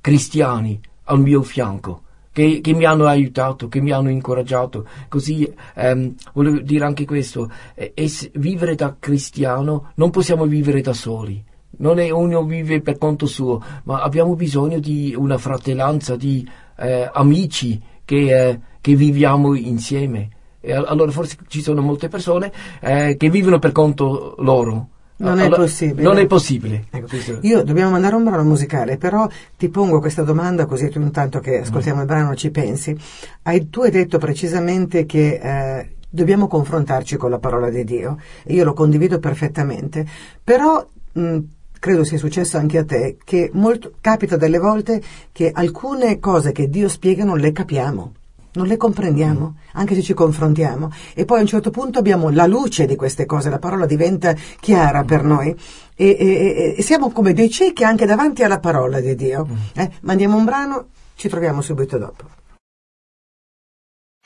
cristiani 0.00 0.80
al 1.04 1.20
mio 1.20 1.42
fianco. 1.42 2.02
Che, 2.32 2.60
che 2.62 2.72
mi 2.72 2.84
hanno 2.84 3.06
aiutato, 3.06 3.68
che 3.68 3.80
mi 3.80 3.90
hanno 3.90 4.10
incoraggiato. 4.10 4.86
Così 5.08 5.52
ehm, 5.74 6.14
volevo 6.32 6.60
dire 6.60 6.84
anche 6.84 7.04
questo: 7.04 7.50
eh, 7.74 7.92
es- 7.94 8.30
vivere 8.34 8.74
da 8.74 8.96
cristiano 8.98 9.90
non 9.96 10.10
possiamo 10.10 10.46
vivere 10.46 10.80
da 10.80 10.92
soli. 10.92 11.44
Non 11.80 11.98
è 11.98 12.10
uno 12.10 12.44
vive 12.44 12.80
per 12.80 12.96
conto 12.96 13.26
suo, 13.26 13.60
ma 13.84 14.02
abbiamo 14.02 14.34
bisogno 14.34 14.78
di 14.78 15.14
una 15.16 15.36
fratellanza, 15.36 16.16
di 16.16 16.48
eh, 16.78 17.10
amici 17.12 17.80
che, 18.04 18.48
eh, 18.48 18.60
che 18.80 18.94
viviamo 18.94 19.54
insieme. 19.54 20.30
E 20.60 20.72
al- 20.72 20.86
allora 20.86 21.10
forse 21.10 21.36
ci 21.48 21.62
sono 21.62 21.80
molte 21.80 22.08
persone 22.08 22.52
eh, 22.80 23.16
che 23.18 23.30
vivono 23.30 23.58
per 23.58 23.72
conto 23.72 24.34
loro. 24.38 24.88
Non 25.20 25.40
è 25.40 25.46
Allora, 25.46 25.62
possibile. 25.62 26.02
Non 26.02 26.18
è 26.18 26.26
possibile. 26.26 26.84
Ecco, 26.90 27.08
Io 27.40 27.64
dobbiamo 27.64 27.90
mandare 27.90 28.14
un 28.14 28.22
brano 28.22 28.44
musicale, 28.44 28.98
però 28.98 29.26
ti 29.56 29.68
pongo 29.68 29.98
questa 29.98 30.22
domanda 30.22 30.66
così 30.66 30.88
tu 30.90 31.00
intanto 31.00 31.40
che 31.40 31.58
ascoltiamo 31.60 32.00
il 32.00 32.06
brano 32.06 32.36
ci 32.36 32.50
pensi. 32.50 32.96
Hai- 33.42 33.68
tu 33.68 33.80
hai 33.80 33.90
detto 33.90 34.18
precisamente 34.18 35.06
che 35.06 35.40
eh, 35.42 35.90
dobbiamo 36.08 36.46
confrontarci 36.46 37.16
con 37.16 37.30
la 37.30 37.38
parola 37.40 37.68
di 37.68 37.82
Dio 37.82 38.16
e 38.44 38.54
io 38.54 38.62
lo 38.64 38.74
condivido 38.74 39.18
perfettamente, 39.18 40.06
però 40.44 40.86
mh, 41.12 41.38
credo 41.80 42.04
sia 42.04 42.18
successo 42.18 42.56
anche 42.56 42.78
a 42.78 42.84
te 42.84 43.16
che 43.24 43.50
molto, 43.54 43.94
capita 44.00 44.36
delle 44.36 44.58
volte 44.58 45.02
che 45.32 45.50
alcune 45.52 46.20
cose 46.20 46.52
che 46.52 46.68
Dio 46.68 46.88
spiega 46.88 47.24
non 47.24 47.38
le 47.38 47.50
capiamo. 47.50 48.12
Non 48.58 48.66
le 48.66 48.76
comprendiamo, 48.76 49.54
anche 49.74 49.94
se 49.94 50.02
ci 50.02 50.14
confrontiamo. 50.14 50.90
E 51.14 51.24
poi 51.24 51.38
a 51.38 51.42
un 51.42 51.46
certo 51.46 51.70
punto 51.70 52.00
abbiamo 52.00 52.28
la 52.30 52.46
luce 52.46 52.86
di 52.86 52.96
queste 52.96 53.24
cose, 53.24 53.50
la 53.50 53.60
parola 53.60 53.86
diventa 53.86 54.34
chiara 54.58 55.04
per 55.04 55.22
noi 55.22 55.54
e, 55.94 56.16
e- 56.18 56.74
e- 56.76 56.82
siamo 56.82 57.12
come 57.12 57.32
dei 57.34 57.48
ciechi 57.50 57.84
anche 57.84 58.04
davanti 58.04 58.42
alla 58.42 58.58
parola 58.58 58.98
di 58.98 59.14
Dio. 59.14 59.46
Eh, 59.76 59.88
mandiamo 60.00 60.36
un 60.36 60.44
brano, 60.44 60.88
ci 61.14 61.28
troviamo 61.28 61.60
subito 61.60 61.98
dopo. 61.98 62.24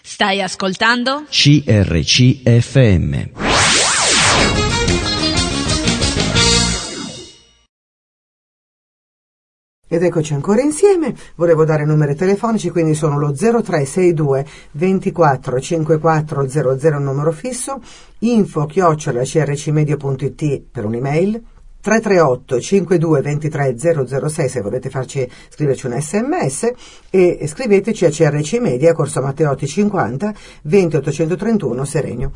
Stai 0.03 0.41
ascoltando? 0.41 1.25
CRCFM. 1.29 2.81
Ed 9.93 10.03
eccoci 10.03 10.33
ancora 10.33 10.63
insieme, 10.63 11.15
volevo 11.35 11.67
dare 11.67 11.85
numeri 11.85 12.15
telefonici, 12.15 12.71
quindi 12.71 12.95
sono 12.95 13.19
lo 13.19 13.35
0362 13.35 14.47
24 14.71 15.61
5400 15.61 16.89
il 16.89 17.03
numero 17.03 17.31
fisso, 17.31 17.79
info 18.21 18.65
chiocciola 18.65 19.21
crcmedia.it 19.23 20.63
per 20.73 20.87
un'email, 20.87 21.43
338 21.83 22.59
52 22.59 23.21
23 23.21 23.77
006 23.77 24.49
se 24.49 24.61
volete 24.63 24.89
farci 24.89 25.31
scriverci 25.51 25.85
un 25.85 26.01
sms 26.01 26.73
e 27.11 27.47
scriveteci 27.47 28.07
a 28.07 28.09
CRC 28.09 28.61
Media, 28.61 28.95
Corso 28.95 29.21
Matteotti 29.21 29.67
50 29.67 30.35
20 30.63 30.97
831 30.97 31.85
Serenio. 31.85 32.31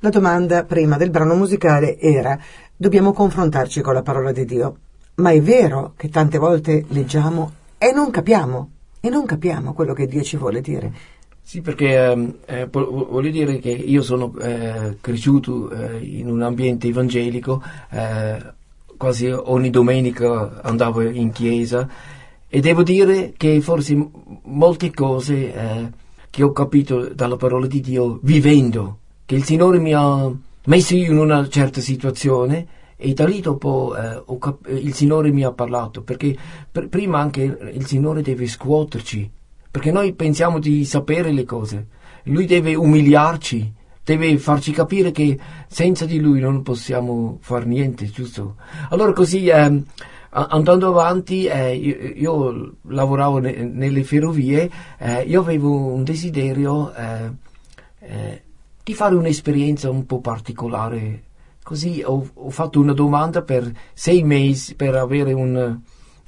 La 0.00 0.10
domanda 0.10 0.64
prima 0.64 0.98
del 0.98 1.08
brano 1.08 1.36
musicale 1.36 1.98
era 1.98 2.38
dobbiamo 2.76 3.14
confrontarci 3.14 3.80
con 3.80 3.94
la 3.94 4.02
parola 4.02 4.30
di 4.30 4.44
Dio. 4.44 4.76
Ma 5.18 5.30
è 5.30 5.42
vero 5.42 5.94
che 5.96 6.08
tante 6.08 6.38
volte 6.38 6.84
leggiamo 6.88 7.52
e 7.76 7.90
non 7.92 8.10
capiamo, 8.10 8.70
e 9.00 9.08
non 9.08 9.26
capiamo 9.26 9.72
quello 9.72 9.92
che 9.92 10.06
Dio 10.06 10.22
ci 10.22 10.36
vuole 10.36 10.60
dire. 10.60 10.92
Sì, 11.42 11.60
perché 11.60 11.96
ehm, 11.96 12.34
eh, 12.44 12.66
vo- 12.70 13.08
voglio 13.10 13.30
dire 13.30 13.58
che 13.58 13.70
io 13.70 14.02
sono 14.02 14.32
eh, 14.38 14.98
cresciuto 15.00 15.70
eh, 15.70 15.98
in 15.98 16.28
un 16.28 16.42
ambiente 16.42 16.86
evangelico, 16.86 17.60
eh, 17.90 18.36
quasi 18.96 19.26
ogni 19.26 19.70
domenica 19.70 20.60
andavo 20.62 21.00
in 21.00 21.32
chiesa 21.32 21.88
e 22.48 22.60
devo 22.60 22.82
dire 22.82 23.32
che 23.36 23.60
forse 23.60 23.96
molte 24.42 24.92
cose 24.92 25.54
eh, 25.54 25.90
che 26.30 26.42
ho 26.42 26.52
capito 26.52 27.08
dalla 27.08 27.36
parola 27.36 27.66
di 27.66 27.80
Dio 27.80 28.20
vivendo, 28.22 28.98
che 29.24 29.34
il 29.34 29.44
Signore 29.44 29.78
mi 29.78 29.94
ha 29.94 30.30
messo 30.64 30.94
in 30.94 31.18
una 31.18 31.48
certa 31.48 31.80
situazione 31.80 32.66
e 33.00 33.14
da 33.14 33.26
lì 33.26 33.40
dopo 33.40 33.94
eh, 33.96 34.24
cap- 34.40 34.66
eh, 34.66 34.74
il 34.74 34.92
Signore 34.92 35.30
mi 35.30 35.44
ha 35.44 35.52
parlato, 35.52 36.02
perché 36.02 36.36
pr- 36.70 36.88
prima 36.88 37.20
anche 37.20 37.42
il 37.72 37.86
Signore 37.86 38.22
deve 38.22 38.48
scuoterci, 38.48 39.30
perché 39.70 39.92
noi 39.92 40.12
pensiamo 40.14 40.58
di 40.58 40.84
sapere 40.84 41.30
le 41.30 41.44
cose, 41.44 41.86
Lui 42.24 42.44
deve 42.44 42.74
umiliarci, 42.74 43.72
deve 44.04 44.36
farci 44.38 44.72
capire 44.72 45.12
che 45.12 45.38
senza 45.68 46.04
di 46.06 46.18
lui 46.18 46.40
non 46.40 46.62
possiamo 46.62 47.38
fare 47.40 47.64
niente, 47.66 48.06
giusto? 48.06 48.56
Allora 48.90 49.12
così 49.12 49.46
ehm, 49.46 49.84
andando 50.30 50.88
avanti, 50.88 51.46
eh, 51.46 51.74
io, 51.76 51.96
io, 52.14 52.74
lavoravo 52.88 53.38
ne, 53.38 53.62
nelle 53.62 54.02
ferrovie, 54.02 54.70
eh, 54.98 55.22
io 55.22 55.40
avevo 55.40 55.92
un 55.92 56.02
desiderio 56.02 56.92
eh, 56.94 57.30
eh 58.00 58.42
di 58.88 58.94
fare 58.94 59.14
un'esperienza 59.14 59.90
un 59.90 60.06
po' 60.06 60.20
particolare. 60.20 61.24
Così 61.68 62.02
ho, 62.02 62.26
ho, 62.32 62.48
fatto 62.48 62.80
una 62.80 62.94
domanda 62.94 63.42
per 63.42 63.70
sei 63.92 64.22
mesi 64.22 64.74
per 64.74 64.94
avere 64.94 65.34
un, 65.34 65.78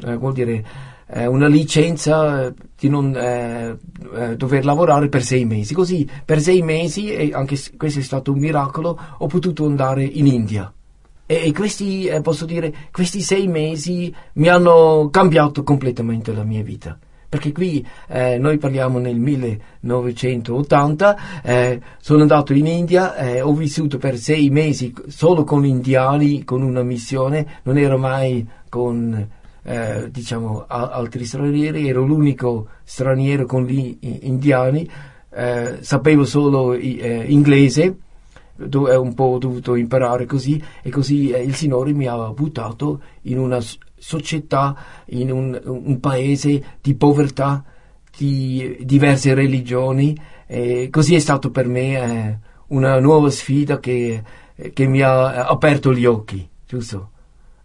eh, 0.04 0.32
dire, 0.34 0.66
eh, 1.06 1.24
una 1.24 1.46
licenza 1.46 2.52
di 2.78 2.90
non 2.90 3.16
eh, 3.16 3.74
eh, 4.16 4.36
dover 4.36 4.66
lavorare 4.66 5.08
per 5.08 5.22
sei 5.22 5.46
mesi. 5.46 5.72
Così 5.72 6.06
per 6.26 6.42
sei 6.42 6.60
mesi, 6.60 7.10
e 7.10 7.30
anche 7.32 7.58
questo 7.78 8.00
è 8.00 8.02
stato 8.02 8.32
un 8.32 8.38
miracolo, 8.38 8.98
ho 9.16 9.26
potuto 9.28 9.64
andare 9.64 10.04
in 10.04 10.26
India. 10.26 10.70
E, 11.24 11.46
e 11.46 11.52
questi, 11.54 12.04
eh, 12.04 12.20
posso 12.20 12.44
dire, 12.44 12.74
questi 12.92 13.22
sei 13.22 13.48
mesi 13.48 14.14
mi 14.34 14.48
hanno 14.48 15.08
cambiato 15.10 15.62
completamente 15.62 16.34
la 16.34 16.44
mia 16.44 16.62
vita 16.62 16.98
perché 17.30 17.52
qui 17.52 17.86
eh, 18.08 18.36
noi 18.38 18.58
parliamo 18.58 18.98
nel 18.98 19.16
1980, 19.16 21.16
eh, 21.44 21.80
sono 22.00 22.22
andato 22.22 22.52
in 22.52 22.66
India, 22.66 23.14
eh, 23.14 23.40
ho 23.40 23.54
vissuto 23.54 23.98
per 23.98 24.18
sei 24.18 24.50
mesi 24.50 24.92
solo 25.06 25.44
con 25.44 25.64
indiani, 25.64 26.42
con 26.42 26.62
una 26.62 26.82
missione, 26.82 27.60
non 27.62 27.78
ero 27.78 27.98
mai 27.98 28.44
con 28.68 29.28
eh, 29.62 30.10
diciamo, 30.10 30.64
altri 30.66 31.24
stranieri, 31.24 31.88
ero 31.88 32.04
l'unico 32.04 32.66
straniero 32.82 33.46
con 33.46 33.64
gli 33.64 33.96
indiani, 34.00 34.90
eh, 35.32 35.78
sapevo 35.82 36.24
solo 36.24 36.72
eh, 36.72 37.26
inglese, 37.28 37.96
dove 38.66 38.94
un 38.94 39.14
po' 39.14 39.38
dovuto 39.38 39.74
imparare 39.74 40.26
così 40.26 40.62
e 40.82 40.90
così 40.90 41.30
eh, 41.30 41.42
il 41.42 41.54
Signore 41.54 41.92
mi 41.92 42.06
ha 42.06 42.16
buttato 42.30 43.00
in 43.22 43.38
una 43.38 43.60
società, 43.96 44.76
in 45.06 45.30
un, 45.30 45.60
un 45.64 46.00
paese 46.00 46.78
di 46.80 46.94
povertà, 46.94 47.64
di 48.16 48.78
diverse 48.80 49.34
religioni 49.34 50.16
e 50.46 50.88
così 50.90 51.14
è 51.14 51.18
stato 51.18 51.50
per 51.50 51.66
me 51.66 51.92
eh, 51.92 52.38
una 52.68 52.98
nuova 52.98 53.30
sfida 53.30 53.78
che, 53.78 54.22
che 54.72 54.86
mi 54.86 55.00
ha 55.00 55.46
aperto 55.46 55.92
gli 55.92 56.06
occhi, 56.06 56.48
giusto? 56.66 57.10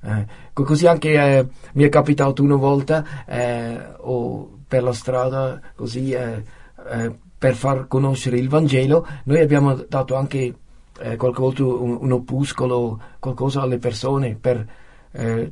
Eh, 0.02 0.26
così 0.54 0.86
anche 0.86 1.14
eh, 1.14 1.48
mi 1.74 1.84
è 1.84 1.90
capitato 1.90 2.44
una 2.44 2.56
volta 2.56 3.26
eh, 3.26 3.96
o 3.98 4.60
per 4.68 4.84
la 4.84 4.94
strada 4.94 5.60
così 5.74 6.12
eh, 6.12 6.44
eh, 6.90 7.18
per 7.38 7.56
far 7.56 7.88
conoscere 7.88 8.38
il 8.38 8.48
Vangelo 8.48 9.08
noi 9.24 9.40
abbiamo 9.42 9.74
dato 9.74 10.14
anche 10.14 10.54
eh, 11.00 11.16
qualche 11.16 11.42
volta 11.42 11.66
un, 11.66 11.98
un, 12.02 12.12
opuscolo 12.12 13.00
qualcosa 13.20 13.62
alle 13.62 13.78
persone 13.78 14.38
per 14.40 14.84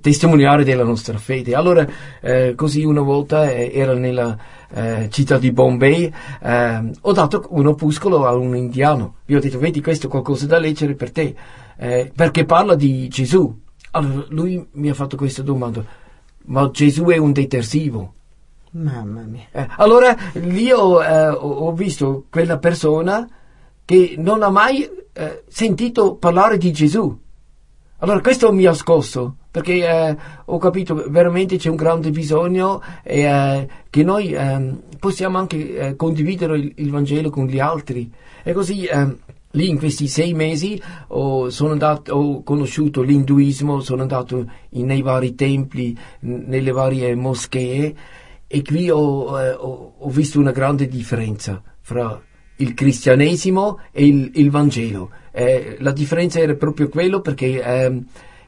testimoniare 0.01 0.65
della 0.65 0.83
nostra 0.83 1.17
fede 1.17 1.55
allora 1.55 1.87
così 2.53 2.83
una 2.83 2.99
volta 2.99 3.49
era 3.49 3.93
nella 3.93 4.37
città 5.07 5.37
di 5.37 5.53
Bombay 5.53 6.11
ho 6.99 7.11
dato 7.13 7.45
un 7.51 7.67
opuscolo 7.67 8.25
a 8.25 8.35
un 8.35 8.57
indiano 8.57 9.19
gli 9.23 9.35
ho 9.35 9.39
detto 9.39 9.59
vedi 9.59 9.81
questo 9.81 10.07
è 10.07 10.09
qualcosa 10.09 10.47
da 10.47 10.59
leggere 10.59 10.95
per 10.95 11.11
te 11.13 11.33
perché 12.13 12.43
parla 12.43 12.75
di 12.75 13.07
Gesù 13.07 13.57
allora, 13.95 14.25
lui 14.29 14.67
mi 14.71 14.89
ha 14.89 14.93
fatto 14.93 15.15
questa 15.15 15.43
domanda, 15.43 15.83
ma 16.45 16.69
Gesù 16.71 17.05
è 17.05 17.17
un 17.17 17.31
detersivo? 17.31 18.13
Mamma 18.71 19.21
mia. 19.21 19.45
Eh, 19.51 19.67
allora, 19.77 20.15
eh, 20.33 20.73
ho, 20.73 21.71
visto 21.73 22.25
quella 22.29 22.57
persona 22.57 23.27
che 23.85 24.15
non 24.17 24.41
ha 24.41 24.49
mai 24.49 24.89
eh, 25.13 25.43
sentito 25.47 26.15
parlare 26.15 26.57
di 26.57 26.71
Gesù. 26.71 27.19
Allora, 27.99 28.19
questo 28.19 28.51
mi 28.51 28.65
ha 28.65 28.73
scosso, 28.73 29.37
perché 29.49 29.87
eh, 29.87 30.17
ho 30.45 30.57
capito 30.57 31.05
veramente 31.07 31.57
c'è 31.57 31.69
un 31.69 31.77
grande 31.77 32.11
bisogno 32.11 32.81
e 33.01 33.21
eh, 33.21 33.67
che 33.89 34.03
noi 34.03 34.33
ehm, 34.33 34.81
possiamo 34.99 35.37
anche 35.37 35.75
eh, 35.75 35.95
condividere 35.95 36.57
il, 36.57 36.73
il, 36.75 36.89
Vangelo 36.91 37.29
con 37.29 37.45
gli 37.45 37.59
altri. 37.59 38.11
E 38.43 38.51
così 38.51 38.85
ehm, 38.85 39.17
lì 39.51 39.69
in 39.69 39.77
questi 39.77 40.07
sei 40.07 40.33
mesi 40.33 40.81
ho, 41.07 41.47
andato, 41.69 42.13
ho 42.13 42.43
conosciuto 42.43 43.01
l'induismo, 43.01 43.79
sono 43.79 44.01
andato 44.01 44.51
in, 44.71 44.85
nei 44.85 45.01
vari 45.01 45.35
templi, 45.35 45.97
nelle 46.21 46.71
varie 46.71 47.15
moschee 47.15 47.95
e 48.47 48.61
qui 48.63 48.89
ho, 48.89 49.39
eh, 49.39 49.51
ho, 49.51 49.93
ho, 49.97 50.09
visto 50.09 50.39
una 50.39 50.51
grande 50.51 50.87
differenza 50.87 51.61
fra 51.79 52.21
il 52.57 52.73
cristianesimo 52.73 53.79
e 53.91 54.05
il, 54.05 54.31
il 54.35 54.49
Vangelo. 54.49 55.09
Eh, 55.31 55.77
la 55.79 55.91
differenza 55.91 56.39
era 56.39 56.53
proprio 56.55 56.89
quello 56.89 57.21
perché 57.21 57.61
eh, 57.61 58.01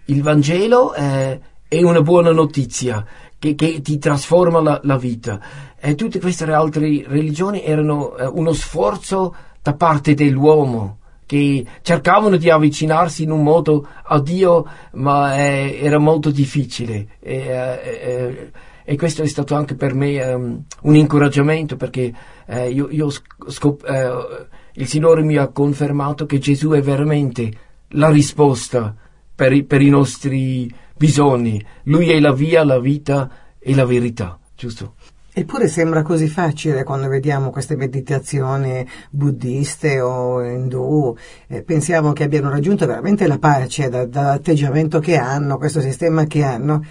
il 0.06 0.22
Vangelo 0.22 0.94
eh, 0.94 1.40
è 1.68 1.82
una 1.82 2.02
buona 2.02 2.32
notizia 2.32 3.06
che, 3.40 3.56
che 3.56 3.82
ti 3.82 3.98
trasforma 3.98 4.62
la, 4.62 4.80
la 4.84 4.98
vita. 4.98 5.40
E 5.80 5.96
tutte 5.96 6.20
queste 6.20 6.46
altre 6.52 7.04
religioni 7.08 7.64
erano 7.64 8.16
eh, 8.18 8.26
uno 8.26 8.54
sforzo 8.54 9.36
da 9.62 9.74
parte 9.74 10.14
dell'uomo 10.14 11.00
che 11.26 11.66
cercavano 11.82 12.38
di 12.38 12.50
avvicinarsi 12.50 13.24
in 13.24 13.32
un 13.32 13.42
modo 13.42 13.88
a 14.04 14.20
Dio, 14.20 14.68
ma 14.94 15.36
eh, 15.38 15.80
era 15.82 15.98
molto 15.98 16.30
difficile. 16.30 17.08
E, 17.20 17.36
eh, 17.36 17.80
eh, 17.84 18.52
e, 18.86 18.96
questo 18.96 19.24
è 19.24 19.28
stato 19.28 19.56
anche 19.56 19.76
per 19.76 19.94
me 19.94 20.24
um, 20.24 20.64
un 20.84 20.96
incoraggiamento 20.96 21.76
perché 21.76 22.14
eh, 22.46 22.70
io, 22.70 22.88
io 22.90 23.10
scop- 23.10 23.84
eh, 23.90 24.48
il 24.76 24.88
Signore 24.88 25.24
mi 25.24 25.36
ha 25.38 25.48
confermato 25.48 26.26
che 26.26 26.38
Gesù 26.38 26.70
è 26.72 26.82
veramente 26.82 27.52
la 27.90 28.10
risposta 28.10 28.96
per 29.34 29.52
i, 29.52 29.64
per 29.64 29.82
i 29.82 29.90
nostri 29.90 30.74
bisogni. 30.96 31.64
Lui 31.84 32.10
è 32.10 32.20
la 32.20 32.34
via, 32.34 32.64
la 32.64 32.80
vita 32.80 33.30
e 33.60 33.76
la 33.76 33.86
verità, 33.86 34.38
giusto? 34.56 34.96
Eppure 35.38 35.68
sembra 35.68 36.02
così 36.02 36.30
facile 36.30 36.86
quando 36.86 37.10
vediamo 37.10 37.50
queste 37.50 37.76
meditazioni 37.76 38.88
buddiste 39.10 40.00
o 40.00 40.42
indù, 40.42 41.14
eh, 41.48 41.62
pensiamo 41.62 42.14
che 42.14 42.24
abbiano 42.24 42.50
raggiunto 42.50 42.86
veramente 42.86 43.28
la 43.28 43.38
pace 43.38 43.90
da, 43.90 44.06
dall'atteggiamento 44.06 45.00
che 45.00 45.18
hanno, 45.18 45.58
questo 45.58 45.82
sistema 45.82 46.24
che 46.24 46.42
hanno. 46.42 46.82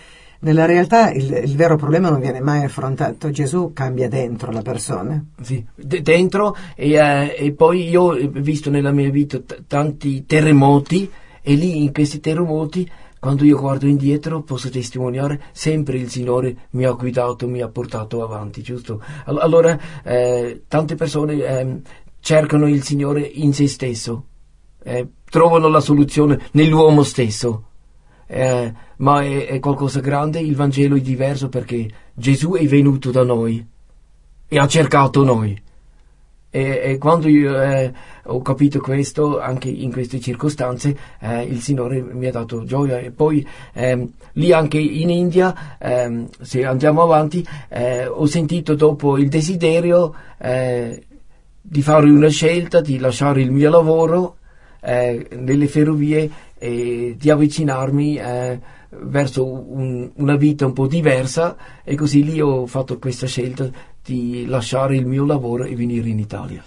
Nella 0.44 0.66
realtà 0.66 1.10
il, 1.10 1.40
il, 1.42 1.56
vero 1.56 1.76
problema 1.76 2.10
non 2.10 2.20
viene 2.20 2.40
mai 2.40 2.64
affrontato, 2.64 3.30
Gesù 3.30 3.72
cambia 3.72 4.10
dentro 4.10 4.52
la 4.52 4.60
persona. 4.60 5.24
Sì, 5.40 5.64
d- 5.74 6.02
dentro 6.02 6.54
e, 6.76 6.92
eh, 6.92 7.34
e, 7.38 7.52
poi 7.52 7.88
io 7.88 8.02
ho 8.02 8.16
visto 8.30 8.68
nella 8.68 8.92
mia 8.92 9.08
vita 9.08 9.40
t- 9.40 9.62
tanti 9.66 10.26
terremoti 10.26 11.10
e 11.40 11.54
lì 11.54 11.82
in 11.82 11.92
questi 11.92 12.20
terremoti 12.20 12.90
quando 13.18 13.44
io 13.44 13.58
guardo 13.58 13.86
indietro 13.86 14.42
posso 14.42 14.68
testimoniare 14.68 15.44
sempre 15.52 15.96
il 15.96 16.10
Signore 16.10 16.68
mi 16.72 16.84
ha 16.84 16.92
guidato, 16.92 17.48
mi 17.48 17.62
ha 17.62 17.68
portato 17.68 18.22
avanti, 18.22 18.60
giusto? 18.60 19.02
Allora 19.24 19.78
eh, 20.02 20.64
tante 20.68 20.94
persone 20.94 21.42
eh, 21.42 21.80
cercano 22.20 22.68
il 22.68 22.82
Signore 22.82 23.22
in 23.22 23.54
se 23.54 23.66
stesso, 23.66 24.24
eh, 24.82 25.08
trovano 25.24 25.68
la 25.68 25.80
soluzione 25.80 26.38
nell'uomo 26.52 27.02
stesso. 27.02 27.68
Eh, 28.26 28.72
ma 28.96 29.22
è, 29.22 29.46
è 29.46 29.60
qualcosa 29.60 30.00
grande, 30.00 30.40
il 30.40 30.56
Vangelo 30.56 30.96
è 30.96 31.00
diverso 31.00 31.48
perché 31.48 31.88
Gesù 32.14 32.52
è 32.52 32.64
venuto 32.66 33.10
da 33.10 33.22
noi 33.22 33.64
e 34.48 34.58
ha 34.58 34.66
cercato 34.66 35.24
noi. 35.24 35.60
E, 36.50 36.80
e 36.84 36.98
quando 36.98 37.26
io 37.26 37.60
eh, 37.60 37.92
ho 38.26 38.40
capito 38.40 38.78
questo, 38.78 39.40
anche 39.40 39.68
in 39.68 39.90
queste 39.90 40.20
circostanze, 40.20 40.96
eh, 41.18 41.42
il 41.42 41.60
Signore 41.60 42.00
mi 42.00 42.26
ha 42.26 42.30
dato 42.30 42.62
gioia. 42.62 43.00
E 43.00 43.10
poi 43.10 43.44
ehm, 43.72 44.08
lì 44.34 44.52
anche 44.52 44.78
in 44.78 45.10
India, 45.10 45.76
ehm, 45.78 46.28
se 46.40 46.64
andiamo 46.64 47.02
avanti, 47.02 47.44
eh, 47.68 48.06
ho 48.06 48.26
sentito 48.26 48.76
dopo 48.76 49.18
il 49.18 49.28
desiderio 49.28 50.14
eh, 50.38 51.02
di 51.60 51.82
fare 51.82 52.08
una 52.08 52.28
scelta, 52.28 52.80
di 52.80 52.98
lasciare 52.98 53.40
il 53.40 53.50
mio 53.50 53.70
lavoro 53.70 54.36
eh, 54.80 55.26
nelle 55.32 55.66
ferrovie 55.66 56.30
e 56.64 57.14
di 57.18 57.28
avvicinarmi 57.28 58.16
eh, 58.16 58.58
verso 58.88 59.44
un, 59.44 60.10
una 60.14 60.36
vita 60.36 60.64
un 60.64 60.72
po' 60.72 60.86
diversa 60.86 61.56
e 61.84 61.94
così 61.94 62.24
lì 62.24 62.40
ho 62.40 62.64
fatto 62.66 62.98
questa 62.98 63.26
scelta 63.26 63.68
di 64.02 64.46
lasciare 64.46 64.96
il 64.96 65.04
mio 65.04 65.26
lavoro 65.26 65.64
e 65.64 65.76
venire 65.76 66.08
in 66.08 66.18
Italia. 66.18 66.62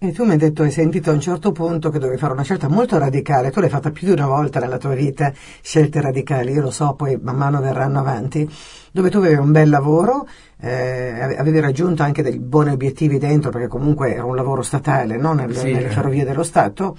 E 0.00 0.12
tu 0.12 0.24
mi 0.24 0.32
hai 0.32 0.36
detto, 0.36 0.64
hai 0.64 0.70
sentito 0.70 1.08
a 1.08 1.14
un 1.14 1.20
certo 1.20 1.50
punto 1.50 1.88
che 1.88 1.98
dovevi 1.98 2.18
fare 2.18 2.34
una 2.34 2.42
scelta 2.42 2.68
molto 2.68 2.98
radicale, 2.98 3.50
tu 3.50 3.60
l'hai 3.60 3.70
fatta 3.70 3.90
più 3.90 4.06
di 4.08 4.12
una 4.12 4.26
volta 4.26 4.60
nella 4.60 4.76
tua 4.76 4.94
vita, 4.94 5.32
scelte 5.62 6.02
radicali, 6.02 6.52
io 6.52 6.60
lo 6.60 6.70
so, 6.70 6.92
poi 6.92 7.18
man 7.20 7.36
mano 7.36 7.60
verranno 7.60 8.00
avanti, 8.00 8.48
dove 8.92 9.08
tu 9.08 9.16
avevi 9.16 9.40
un 9.40 9.50
bel 9.50 9.70
lavoro, 9.70 10.28
eh, 10.60 11.36
avevi 11.38 11.58
raggiunto 11.58 12.02
anche 12.02 12.22
dei 12.22 12.38
buoni 12.38 12.70
obiettivi 12.70 13.18
dentro, 13.18 13.50
perché 13.50 13.66
comunque 13.66 14.12
era 14.12 14.24
un 14.24 14.36
lavoro 14.36 14.60
statale, 14.60 15.16
no? 15.16 15.32
Nel, 15.32 15.56
sì, 15.56 15.72
nelle 15.72 15.88
ferrovie 15.88 16.24
dello 16.24 16.44
Stato, 16.44 16.96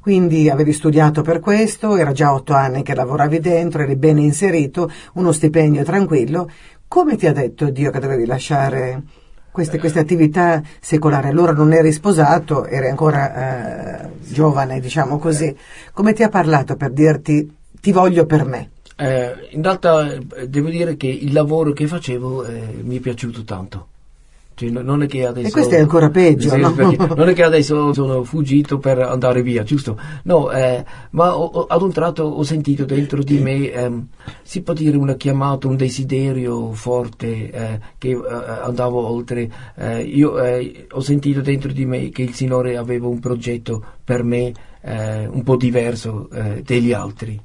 quindi 0.00 0.48
avevi 0.48 0.72
studiato 0.72 1.20
per 1.22 1.40
questo, 1.40 1.96
era 1.96 2.12
già 2.12 2.32
otto 2.32 2.54
anni 2.54 2.82
che 2.82 2.94
lavoravi 2.94 3.38
dentro, 3.38 3.82
eri 3.82 3.96
ben 3.96 4.18
inserito, 4.18 4.90
uno 5.14 5.30
stipendio 5.30 5.84
tranquillo, 5.84 6.50
come 6.88 7.16
ti 7.16 7.26
ha 7.26 7.32
detto 7.32 7.70
Dio 7.70 7.90
che 7.90 8.00
dovevi 8.00 8.24
lasciare 8.24 9.02
queste, 9.50 9.78
queste, 9.78 9.98
attività 9.98 10.62
secolari. 10.80 11.28
Allora 11.28 11.52
non 11.52 11.72
eri 11.72 11.92
sposato, 11.92 12.64
eri 12.66 12.88
ancora 12.88 14.04
eh, 14.04 14.10
giovane, 14.20 14.80
diciamo 14.80 15.18
così. 15.18 15.54
Come 15.92 16.14
ti 16.14 16.22
ha 16.22 16.28
parlato 16.28 16.76
per 16.76 16.90
dirti 16.90 17.54
ti 17.80 17.92
voglio 17.92 18.26
per 18.26 18.44
me? 18.44 18.70
Eh, 18.96 19.48
in 19.50 19.62
realtà 19.62 20.12
eh, 20.12 20.48
devo 20.48 20.68
dire 20.68 20.96
che 20.96 21.08
il 21.08 21.32
lavoro 21.32 21.72
che 21.72 21.86
facevo 21.86 22.44
eh, 22.44 22.80
mi 22.82 22.96
è 22.96 23.00
piaciuto 23.00 23.44
tanto. 23.44 23.88
Cioè, 24.60 24.68
non 24.68 25.02
è 25.02 25.06
che 25.06 25.24
adesso, 25.24 25.48
e 25.48 25.50
questo 25.50 25.74
è 25.74 25.78
ancora 25.78 26.10
peggio, 26.10 26.54
no? 26.54 26.74
Non 27.16 27.30
è 27.30 27.32
che 27.32 27.42
adesso 27.42 27.94
sono 27.94 28.24
fuggito 28.24 28.78
per 28.78 28.98
andare 28.98 29.40
via, 29.40 29.62
giusto? 29.62 29.98
No, 30.24 30.50
eh, 30.50 30.84
ma 31.12 31.34
ho, 31.34 31.64
ad 31.64 31.80
un 31.80 31.90
tratto 31.90 32.24
ho 32.24 32.42
sentito 32.42 32.84
dentro 32.84 33.22
di 33.22 33.38
me, 33.38 33.72
ehm, 33.72 34.08
si 34.42 34.60
può 34.60 34.74
dire 34.74 34.98
una 34.98 35.14
chiamata, 35.14 35.66
un 35.66 35.76
desiderio 35.76 36.72
forte 36.72 37.50
eh, 37.50 37.80
che 37.96 38.10
eh, 38.10 38.20
andavo 38.62 39.08
oltre. 39.08 39.50
Eh, 39.76 40.02
io 40.02 40.38
eh, 40.38 40.86
ho 40.90 41.00
sentito 41.00 41.40
dentro 41.40 41.72
di 41.72 41.86
me 41.86 42.10
che 42.10 42.20
il 42.20 42.34
Signore 42.34 42.76
aveva 42.76 43.06
un 43.06 43.18
progetto 43.18 43.82
per 44.04 44.22
me 44.22 44.52
eh, 44.82 45.26
un 45.26 45.42
po' 45.42 45.56
diverso 45.56 46.28
degli 46.62 46.92
altri. 46.92 47.40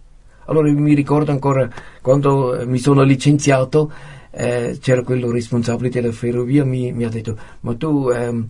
Allora 0.47 0.69
mi 0.69 0.93
ricordo 0.93 1.32
ancora 1.32 1.67
quando 2.01 2.62
mi 2.65 2.78
sono 2.78 3.04
licenziato 3.04 3.91
eh, 4.36 4.78
c'era 4.82 5.02
quello 5.02 5.32
responsabile 5.32 5.89
della 5.89 6.12
ferrovia, 6.12 6.65
mi, 6.65 6.91
mi 6.91 7.06
ha 7.06 7.10
detto, 7.10 7.38
ma 7.62 7.74
tu 7.76 8.10
ehm, 8.10 8.48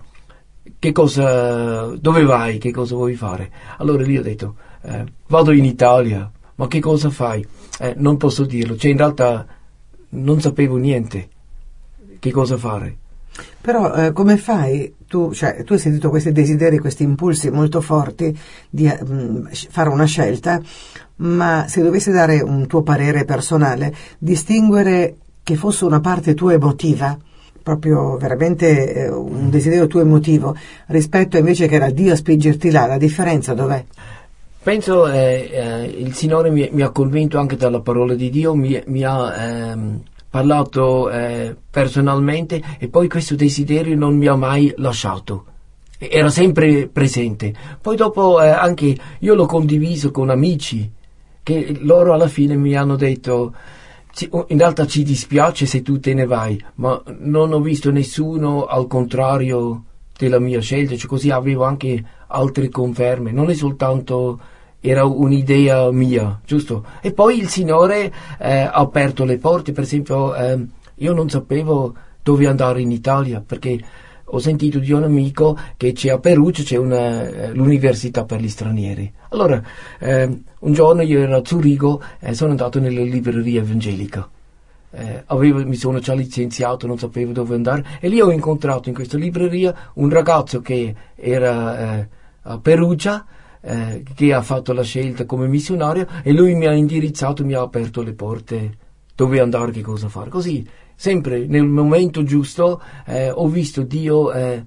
che 0.79 0.91
cosa, 0.91 1.95
dove 1.95 2.23
vai, 2.23 2.57
che 2.57 2.71
cosa 2.71 2.95
vuoi 2.95 3.13
fare? 3.13 3.51
Allora 3.77 4.03
lì 4.03 4.17
ho 4.17 4.23
detto, 4.23 4.55
eh, 4.81 5.03
vado 5.27 5.51
in 5.51 5.63
Italia, 5.63 6.29
ma 6.55 6.67
che 6.67 6.79
cosa 6.79 7.11
fai? 7.11 7.45
Eh, 7.79 7.93
non 7.97 8.17
posso 8.17 8.45
dirlo, 8.45 8.75
cioè 8.75 8.91
in 8.91 8.97
realtà 8.97 9.45
non 10.09 10.41
sapevo 10.41 10.77
niente, 10.77 11.29
che 12.17 12.31
cosa 12.31 12.57
fare. 12.57 12.97
Però 13.61 13.93
eh, 13.93 14.11
come 14.11 14.37
fai? 14.37 14.93
Tu, 15.07 15.33
cioè, 15.33 15.63
tu, 15.63 15.73
hai 15.73 15.79
sentito 15.79 16.09
questi 16.09 16.31
desideri, 16.31 16.79
questi 16.79 17.03
impulsi 17.03 17.51
molto 17.51 17.79
forti 17.79 18.35
di 18.69 18.87
mh, 18.87 19.13
mm, 19.13 19.45
fare 19.69 19.89
una 19.89 20.05
scelta, 20.05 20.59
ma 21.17 21.65
se 21.67 21.83
dovessi 21.83 22.11
dare 22.11 22.41
un 22.41 22.65
tuo 22.65 22.81
parere 22.81 23.23
personale, 23.23 23.93
distinguere 24.17 25.17
che 25.45 25.55
fosse 25.55 25.85
una 25.85 25.99
parte 25.99 26.33
tua 26.33 26.53
emotiva, 26.53 27.15
proprio 27.61 28.17
veramente 28.17 28.93
eh, 28.93 29.09
un 29.09 29.51
desiderio 29.51 29.85
tuo 29.85 30.01
emotivo, 30.01 30.55
rispetto 30.87 31.37
invece 31.37 31.67
che 31.67 31.75
era 31.75 31.91
Dio 31.91 32.13
a 32.13 32.15
spingerti 32.15 32.71
là, 32.71 32.87
la 32.87 32.97
differenza 32.97 33.53
dov'è? 33.53 33.85
Penso 34.63 35.07
eh, 35.07 35.47
eh, 35.51 35.83
il 35.83 36.15
Signore 36.15 36.49
mi, 36.49 36.67
mi, 36.71 36.81
ha 36.81 36.89
convinto 36.89 37.37
anche 37.37 37.57
dalla 37.57 37.79
parola 37.81 38.15
di 38.15 38.31
Dio, 38.31 38.55
mi, 38.55 38.81
mi 38.87 39.03
ha 39.03 39.45
ehm, 39.45 40.01
parlato 40.31 41.11
eh, 41.11 41.55
personalmente 41.69 42.59
e 42.79 42.87
poi 42.87 43.07
questo 43.07 43.35
desiderio 43.35 43.95
non 43.95 44.17
mi 44.17 44.25
ha 44.25 44.35
mai 44.35 44.73
lasciato 44.77 45.45
era 45.97 46.29
sempre 46.29 46.87
presente. 46.87 47.53
Poi 47.79 47.95
dopo 47.95 48.41
eh, 48.41 48.49
anche 48.49 48.97
io 49.19 49.35
l'ho 49.35 49.45
condiviso 49.45 50.11
con 50.11 50.29
amici 50.29 50.91
che 51.41 51.77
loro 51.81 52.13
alla 52.13 52.27
fine 52.27 52.55
mi 52.55 52.75
hanno 52.75 52.95
detto 52.95 53.53
in 54.47 54.57
realtà 54.57 54.87
ci 54.87 55.03
dispiace 55.03 55.65
se 55.65 55.81
tu 55.81 55.99
te 55.99 56.13
ne 56.13 56.25
vai, 56.25 56.63
ma 56.75 57.01
non 57.19 57.51
ho 57.51 57.59
visto 57.59 57.91
nessuno 57.91 58.65
al 58.65 58.87
contrario 58.87 59.83
della 60.17 60.39
mia 60.39 60.61
scelta, 60.61 60.95
cioè 60.95 61.09
così 61.09 61.29
avevo 61.29 61.65
anche 61.65 62.03
altre 62.27 62.69
conferme, 62.69 63.31
non 63.31 63.49
è 63.49 63.53
soltanto 63.53 64.39
era 64.79 65.03
un'idea 65.03 65.91
mia, 65.91 66.39
giusto? 66.45 66.85
E 67.01 67.11
poi 67.11 67.39
il 67.39 67.49
Signore 67.49 68.13
eh, 68.39 68.59
ha 68.59 68.71
aperto 68.71 69.25
le 69.25 69.37
porte, 69.37 69.71
per 69.71 69.83
esempio 69.83 70.35
eh, 70.35 70.65
io 70.95 71.13
non 71.13 71.29
sapevo 71.29 71.93
dove 72.21 72.47
andare 72.47 72.81
in 72.81 72.91
Italia 72.91 73.43
perché 73.45 73.79
ho 74.35 74.39
sentito 74.39 74.79
di 74.79 74.91
un 74.91 75.03
amico 75.03 75.57
che 75.77 75.93
c'è 75.93 76.09
a 76.09 76.19
Perugia 76.19 76.61
c'è 76.61 76.75
una, 76.75 77.25
eh, 77.25 77.53
l'università 77.53 78.25
per 78.25 78.41
gli 78.41 78.49
stranieri. 78.49 79.11
Allora, 79.29 79.63
eh, 79.99 80.41
un 80.59 80.73
giorno 80.73 81.01
io 81.03 81.21
ero 81.21 81.37
a 81.37 81.41
Zurigo 81.43 82.01
e 82.19 82.33
sono 82.33 82.51
andato 82.51 82.79
nella 82.81 83.01
libreria 83.01 83.61
evangelica. 83.61 84.29
Eh, 84.91 85.23
avevo, 85.27 85.65
mi 85.65 85.75
sono 85.75 85.99
già 85.99 86.13
licenziato, 86.13 86.85
non 86.85 86.97
sapevo 86.97 87.31
dove 87.31 87.55
andare 87.55 87.85
e 88.01 88.09
lì 88.09 88.19
ho 88.19 88.29
incontrato 88.29 88.89
in 88.89 88.95
questa 88.95 89.17
libreria 89.17 89.73
un 89.95 90.09
ragazzo 90.09 90.61
che 90.61 90.93
era 91.15 91.99
eh, 91.99 92.07
a 92.43 92.59
Perugia 92.59 93.25
eh, 93.61 94.03
che 94.13 94.33
ha 94.33 94.41
fatto 94.41 94.73
la 94.73 94.83
scelta 94.83 95.25
come 95.25 95.47
missionario 95.47 96.07
e 96.23 96.33
lui 96.33 96.55
mi 96.55 96.65
ha 96.65 96.73
indirizzato, 96.73 97.45
mi 97.45 97.53
ha 97.53 97.61
aperto 97.61 98.01
le 98.01 98.13
porte 98.13 98.77
dove 99.15 99.39
andare, 99.39 99.71
che 99.71 99.81
cosa 99.81 100.09
fare. 100.09 100.29
Così 100.29 100.67
sempre 100.95 101.45
nel 101.47 101.65
momento 101.65 102.23
giusto 102.23 102.81
eh, 103.05 103.29
ho 103.29 103.47
visto 103.47 103.83
Dio 103.83 104.31
eh, 104.31 104.63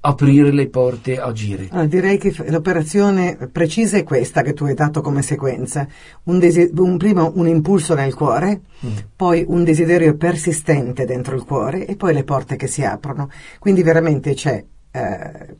aprire 0.00 0.50
le 0.50 0.68
porte, 0.68 1.20
agire. 1.20 1.68
Allora, 1.70 1.86
direi 1.86 2.18
che 2.18 2.34
l'operazione 2.48 3.36
precisa 3.52 3.98
è 3.98 4.02
questa 4.02 4.42
che 4.42 4.54
tu 4.54 4.64
hai 4.64 4.74
dato 4.74 5.00
come 5.02 5.22
sequenza. 5.22 5.86
Un, 6.24 6.38
desi- 6.38 6.70
un 6.74 6.96
prima 6.96 7.30
un 7.32 7.46
impulso 7.46 7.94
nel 7.94 8.14
cuore, 8.14 8.62
mm. 8.84 8.96
poi 9.14 9.44
un 9.46 9.62
desiderio 9.62 10.16
persistente 10.16 11.04
dentro 11.04 11.34
il 11.34 11.44
cuore 11.44 11.86
e 11.86 11.96
poi 11.96 12.14
le 12.14 12.24
porte 12.24 12.56
che 12.56 12.66
si 12.66 12.82
aprono. 12.82 13.30
Quindi 13.58 13.82
veramente 13.82 14.34
c'è... 14.34 14.64
Eh, 14.90 15.56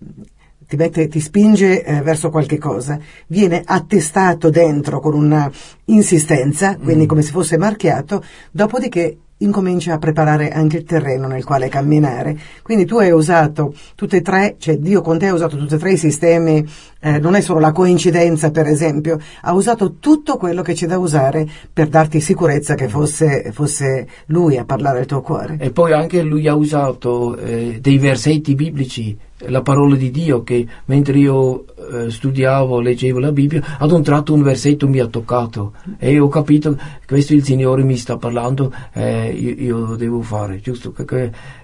ti, 0.67 0.77
mette, 0.77 1.09
ti 1.09 1.19
spinge 1.19 1.83
eh, 1.83 2.01
verso 2.01 2.31
qualche 2.31 2.57
cosa, 2.57 2.97
viene 3.27 3.61
attestato 3.65 4.51
dentro 4.51 5.01
con 5.01 5.15
una 5.15 5.51
insistenza, 5.87 6.77
quindi 6.77 7.05
mm. 7.05 7.09
come 7.09 7.23
se 7.23 7.33
fosse 7.33 7.59
marchiato, 7.59 8.23
dopodiché 8.53 9.19
incomincia 9.41 9.95
a 9.95 9.99
preparare 9.99 10.51
anche 10.51 10.79
il 10.79 10.85
terreno 10.85 11.27
nel 11.27 11.45
quale 11.45 11.69
camminare. 11.69 12.39
Quindi 12.63 12.85
tu 12.85 12.99
hai 12.99 13.11
usato 13.11 13.75
tutte 13.95 14.19
e 14.19 14.23
tre, 14.23 14.57
cioè 14.59 14.77
Dio 14.79 15.01
con 15.03 15.19
te 15.19 15.27
ha 15.27 15.35
usato 15.35 15.57
tutti 15.57 15.75
e 15.75 15.79
tre 15.79 15.93
i 15.93 15.97
sistemi, 15.97 16.67
eh, 17.01 17.19
non 17.19 17.35
è 17.35 17.41
solo 17.41 17.61
la 17.61 17.73
coincidenza 17.73 18.51
per 18.51 18.67
esempio, 18.67 19.19
ha 19.43 19.53
usato 19.53 19.97
tutto 19.99 20.37
quello 20.37 20.63
che 20.63 20.75
c'è 20.75 20.87
da 20.87 20.99
usare 20.99 21.49
per 21.73 21.89
darti 21.89 22.21
sicurezza 22.21 22.75
che 22.75 22.89
fosse, 22.89 23.51
fosse 23.53 24.07
Lui 24.27 24.57
a 24.59 24.65
parlare 24.65 25.01
al 25.01 25.07
tuo 25.07 25.21
cuore. 25.23 25.57
E 25.59 25.71
poi 25.71 25.93
anche 25.93 26.23
Lui 26.23 26.47
ha 26.47 26.55
usato 26.55 27.37
eh, 27.37 27.79
dei 27.81 27.99
versetti 27.99 28.55
biblici 28.55 29.17
la 29.49 29.63
parola 29.63 29.97
di 29.97 30.11
Dio 30.11 30.43
che 30.43 30.67
mentre 30.87 31.19
io 31.19 31.65
eh, 31.93 32.11
studiavo, 32.11 32.81
leggevo 32.81 33.19
la 33.19 33.33
Bibbia, 33.33 33.79
ad 33.79 33.91
un 33.91 34.03
tratto 34.03 34.35
un 34.35 34.43
versetto 34.43 34.89
mi 34.89 34.99
ha 34.99 35.07
toccato 35.07 35.73
e 35.99 36.19
ho 36.19 36.29
capito 36.29 36.75
che 36.75 37.07
questo 37.07 37.35
il 37.35 37.45
Signore 37.45 37.83
mi 37.83 37.97
sta 37.97 38.17
parlando, 38.17 38.73
eh, 38.93 39.31
io, 39.31 39.55
io, 39.57 39.87
lo 39.87 39.97
devo 39.97 40.21
fare, 40.23 40.61
giusto? 40.61 40.95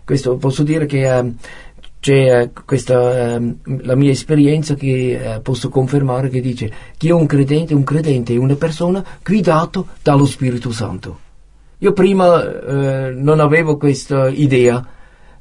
Questo 0.04 0.36
posso 0.36 0.62
dire 0.62 0.86
che 0.86 1.18
eh, 1.18 1.32
c'è 2.00 2.40
eh, 2.40 2.50
questa 2.64 3.34
ehm, 3.34 3.56
la 3.82 3.96
mia 3.96 4.10
esperienza 4.10 4.74
che 4.74 5.34
eh, 5.34 5.40
posso 5.40 5.68
confermare 5.68 6.28
che 6.28 6.40
dice 6.40 6.72
che 6.96 7.10
un 7.10 7.26
credente, 7.26 7.74
un 7.74 7.84
credente 7.84 8.34
è 8.34 8.38
una 8.38 8.54
persona 8.54 9.04
guidato 9.24 9.88
dallo 10.02 10.24
Spirito 10.24 10.70
Santo. 10.70 11.18
Io 11.78 11.92
prima 11.92 12.42
eh, 12.42 13.10
non 13.10 13.40
avevo 13.40 13.76
questa 13.76 14.28
idea 14.28 14.86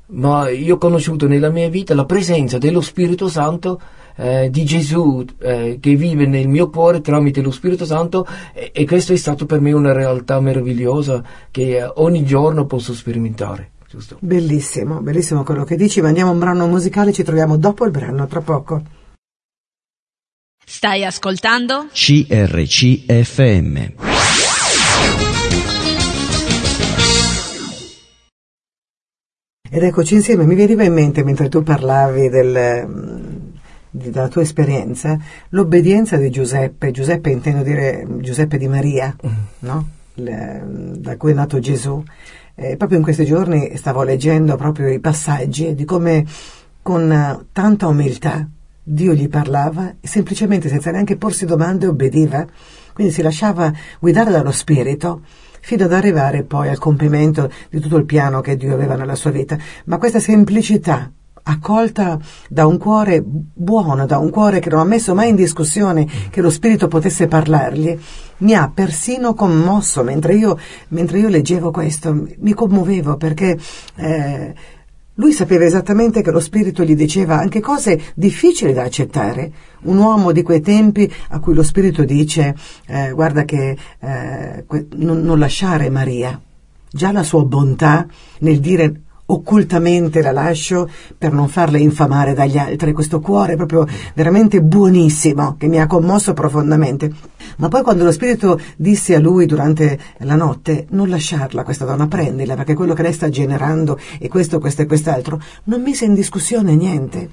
ma 0.07 0.49
io 0.49 0.75
ho 0.75 0.77
conosciuto 0.77 1.27
nella 1.27 1.49
mia 1.49 1.69
vita 1.69 1.95
la 1.95 2.05
presenza 2.05 2.57
dello 2.57 2.81
Spirito 2.81 3.27
Santo, 3.27 3.81
eh, 4.17 4.49
di 4.49 4.63
Gesù 4.63 5.25
eh, 5.39 5.77
che 5.81 5.95
vive 5.95 6.25
nel 6.25 6.47
mio 6.47 6.69
cuore 6.69 7.01
tramite 7.01 7.41
lo 7.41 7.51
Spirito 7.51 7.85
Santo 7.85 8.25
e, 8.53 8.71
e 8.73 8.85
questo 8.85 9.13
è 9.13 9.17
stato 9.17 9.45
per 9.45 9.59
me 9.59 9.73
una 9.73 9.91
realtà 9.91 10.39
meravigliosa 10.39 11.23
che 11.51 11.77
eh, 11.77 11.91
ogni 11.95 12.23
giorno 12.23 12.65
posso 12.65 12.93
sperimentare. 12.93 13.71
Giusto? 13.89 14.17
Bellissimo, 14.19 15.01
bellissimo 15.01 15.43
quello 15.43 15.63
che 15.63 15.75
dici, 15.75 16.01
ma 16.01 16.07
andiamo 16.07 16.31
a 16.31 16.33
un 16.33 16.39
brano 16.39 16.67
musicale, 16.67 17.13
ci 17.13 17.23
troviamo 17.23 17.57
dopo 17.57 17.85
il 17.85 17.91
brano, 17.91 18.27
tra 18.27 18.41
poco. 18.41 18.81
Stai 20.65 21.05
ascoltando? 21.05 21.87
CRCFM. 21.93 23.43
Ed 29.67 29.81
eccoci 29.81 30.15
insieme, 30.15 30.45
mi 30.45 30.53
veniva 30.53 30.83
in 30.83 30.93
mente 30.93 31.23
mentre 31.23 31.49
tu 31.49 31.63
parlavi 31.63 32.29
del, 32.29 32.87
della 33.89 34.27
tua 34.27 34.41
esperienza 34.43 35.17
l'obbedienza 35.49 36.17
di 36.17 36.29
Giuseppe, 36.29 36.91
Giuseppe 36.91 37.31
intendo 37.31 37.63
dire 37.63 38.05
Giuseppe 38.19 38.57
di 38.57 38.67
Maria, 38.67 39.15
mm. 39.25 39.31
no? 39.59 39.89
Le, 40.13 40.63
da 40.97 41.17
cui 41.17 41.31
è 41.31 41.33
nato 41.33 41.59
Gesù. 41.59 42.01
Eh, 42.53 42.77
proprio 42.77 42.99
in 42.99 43.03
questi 43.03 43.25
giorni 43.25 43.75
stavo 43.75 44.03
leggendo 44.03 44.55
proprio 44.55 44.87
i 44.87 44.99
passaggi 44.99 45.73
di 45.73 45.83
come 45.83 46.25
con 46.81 47.47
tanta 47.51 47.87
umiltà 47.87 48.47
Dio 48.87 49.13
gli 49.13 49.27
parlava 49.27 49.95
e 49.99 50.07
semplicemente 50.07 50.69
senza 50.69 50.91
neanche 50.91 51.17
porsi 51.17 51.47
domande 51.47 51.87
obbediva, 51.87 52.45
quindi 52.93 53.11
si 53.11 53.23
lasciava 53.23 53.73
guidare 53.99 54.29
dallo 54.29 54.51
Spirito 54.51 55.21
fino 55.65 55.85
ad 55.85 55.93
arrivare 55.93 56.43
poi 56.43 56.69
al 56.69 56.77
compimento 56.77 57.49
di 57.71 57.79
tutto 57.79 57.97
il 57.97 58.05
piano 58.05 58.39
che 58.39 58.55
Dio 58.55 58.75
aveva 58.75 58.93
nella 58.93 59.15
sua 59.15 59.31
vita. 59.31 59.57
Ma 59.85 59.97
questa 59.97 60.19
semplicità 60.19 61.11
accolta 61.41 62.19
da 62.47 62.67
un 62.67 62.77
cuore 62.77 63.23
buono, 63.25 64.05
da 64.05 64.19
un 64.19 64.29
cuore 64.29 64.59
che 64.59 64.69
non 64.69 64.81
ha 64.81 64.83
messo 64.83 65.15
mai 65.15 65.29
in 65.29 65.35
discussione 65.35 66.07
che 66.29 66.41
lo 66.41 66.51
Spirito 66.51 66.87
potesse 66.87 67.27
parlargli, 67.27 67.97
mi 68.37 68.53
ha 68.53 68.69
persino 68.71 69.33
commosso 69.33 70.03
mentre 70.03 70.35
io, 70.35 70.55
mentre 70.89 71.17
io 71.17 71.29
leggevo 71.29 71.71
questo, 71.71 72.13
mi 72.13 72.53
commuovevo 72.53 73.17
perché 73.17 73.57
eh, 73.95 74.53
Lui 75.17 75.31
sapeva 75.31 75.63
esattamente 75.63 76.21
che 76.21 76.31
lo 76.31 76.41
spirito 76.41 76.83
gli 76.83 76.95
diceva 76.95 77.39
anche 77.39 77.61
cose 77.61 78.01
difficili 78.15 78.73
da 78.73 78.83
accettare. 78.83 79.51
Un 79.83 79.97
uomo 79.97 80.33
di 80.33 80.43
quei 80.43 80.59
tempi 80.59 81.09
a 81.29 81.39
cui 81.39 81.53
lo 81.53 81.63
spirito 81.63 82.03
dice 82.03 82.53
eh, 82.87 83.11
guarda 83.11 83.45
che 83.45 83.77
eh, 83.99 84.65
non, 84.95 85.21
non 85.21 85.39
lasciare 85.39 85.89
Maria. 85.89 86.39
Già 86.89 87.13
la 87.13 87.23
sua 87.23 87.45
bontà 87.45 88.05
nel 88.39 88.59
dire 88.59 89.03
occultamente 89.27 90.21
la 90.21 90.31
lascio 90.31 90.89
per 91.17 91.33
non 91.33 91.47
farla 91.47 91.77
infamare 91.77 92.33
dagli 92.33 92.57
altri. 92.57 92.93
Questo 92.93 93.19
cuore 93.19 93.55
proprio 93.55 93.87
veramente 94.13 94.61
buonissimo 94.61 95.55
che 95.57 95.67
mi 95.67 95.79
ha 95.79 95.87
commosso 95.87 96.33
profondamente. 96.33 97.11
Ma 97.57 97.67
poi 97.67 97.83
quando 97.83 98.03
lo 98.03 98.11
spirito 98.11 98.59
disse 98.75 99.15
a 99.15 99.19
lui 99.19 99.45
durante 99.45 99.99
la 100.19 100.35
notte 100.35 100.87
non 100.89 101.09
lasciarla 101.09 101.63
questa 101.63 101.85
donna, 101.85 102.07
prendila 102.07 102.55
perché 102.55 102.73
quello 102.73 102.93
che 102.93 103.03
lei 103.03 103.13
sta 103.13 103.29
generando 103.29 103.97
è 104.19 104.27
questo, 104.27 104.59
questo 104.59 104.83
e 104.83 104.85
quest'altro, 104.85 105.41
non 105.65 105.81
mise 105.81 106.05
in 106.05 106.13
discussione 106.13 106.75
niente. 106.75 107.29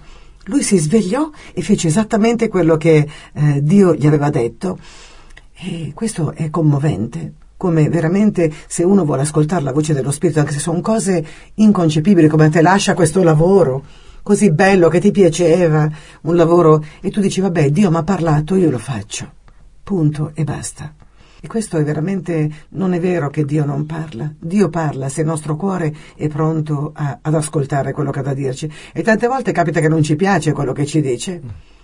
Lui 0.46 0.62
si 0.62 0.76
svegliò 0.78 1.30
e 1.52 1.62
fece 1.62 1.88
esattamente 1.88 2.48
quello 2.48 2.76
che 2.76 3.06
eh, 3.32 3.62
Dio 3.62 3.94
gli 3.94 4.06
aveva 4.06 4.30
detto. 4.30 4.78
E 5.54 5.92
questo 5.94 6.32
è 6.32 6.50
commovente 6.50 7.34
come 7.62 7.88
veramente 7.88 8.52
se 8.66 8.82
uno 8.82 9.04
vuole 9.04 9.22
ascoltare 9.22 9.62
la 9.62 9.70
voce 9.70 9.94
dello 9.94 10.10
Spirito, 10.10 10.40
anche 10.40 10.50
se 10.50 10.58
sono 10.58 10.80
cose 10.80 11.24
inconcepibili, 11.54 12.26
come 12.26 12.48
te 12.48 12.60
lascia 12.60 12.94
questo 12.94 13.22
lavoro 13.22 13.84
così 14.20 14.50
bello 14.50 14.88
che 14.88 14.98
ti 14.98 15.12
piaceva, 15.12 15.88
un 16.22 16.34
lavoro, 16.34 16.84
e 17.00 17.10
tu 17.12 17.20
dici 17.20 17.40
vabbè 17.40 17.70
Dio 17.70 17.88
mi 17.92 17.98
ha 17.98 18.02
parlato, 18.02 18.56
io 18.56 18.68
lo 18.68 18.78
faccio, 18.78 19.30
punto 19.84 20.32
e 20.34 20.42
basta. 20.42 20.92
E 21.40 21.46
questo 21.46 21.76
è 21.76 21.84
veramente, 21.84 22.50
non 22.70 22.94
è 22.94 23.00
vero 23.00 23.30
che 23.30 23.44
Dio 23.44 23.64
non 23.64 23.86
parla. 23.86 24.32
Dio 24.36 24.68
parla 24.68 25.08
se 25.08 25.20
il 25.20 25.28
nostro 25.28 25.54
cuore 25.54 25.94
è 26.16 26.26
pronto 26.26 26.90
a, 26.92 27.18
ad 27.22 27.34
ascoltare 27.34 27.92
quello 27.92 28.10
che 28.10 28.18
ha 28.18 28.22
da 28.22 28.34
dirci. 28.34 28.68
E 28.92 29.02
tante 29.02 29.28
volte 29.28 29.52
capita 29.52 29.78
che 29.78 29.88
non 29.88 30.02
ci 30.02 30.16
piace 30.16 30.52
quello 30.52 30.72
che 30.72 30.84
ci 30.84 31.00
dice 31.00 31.40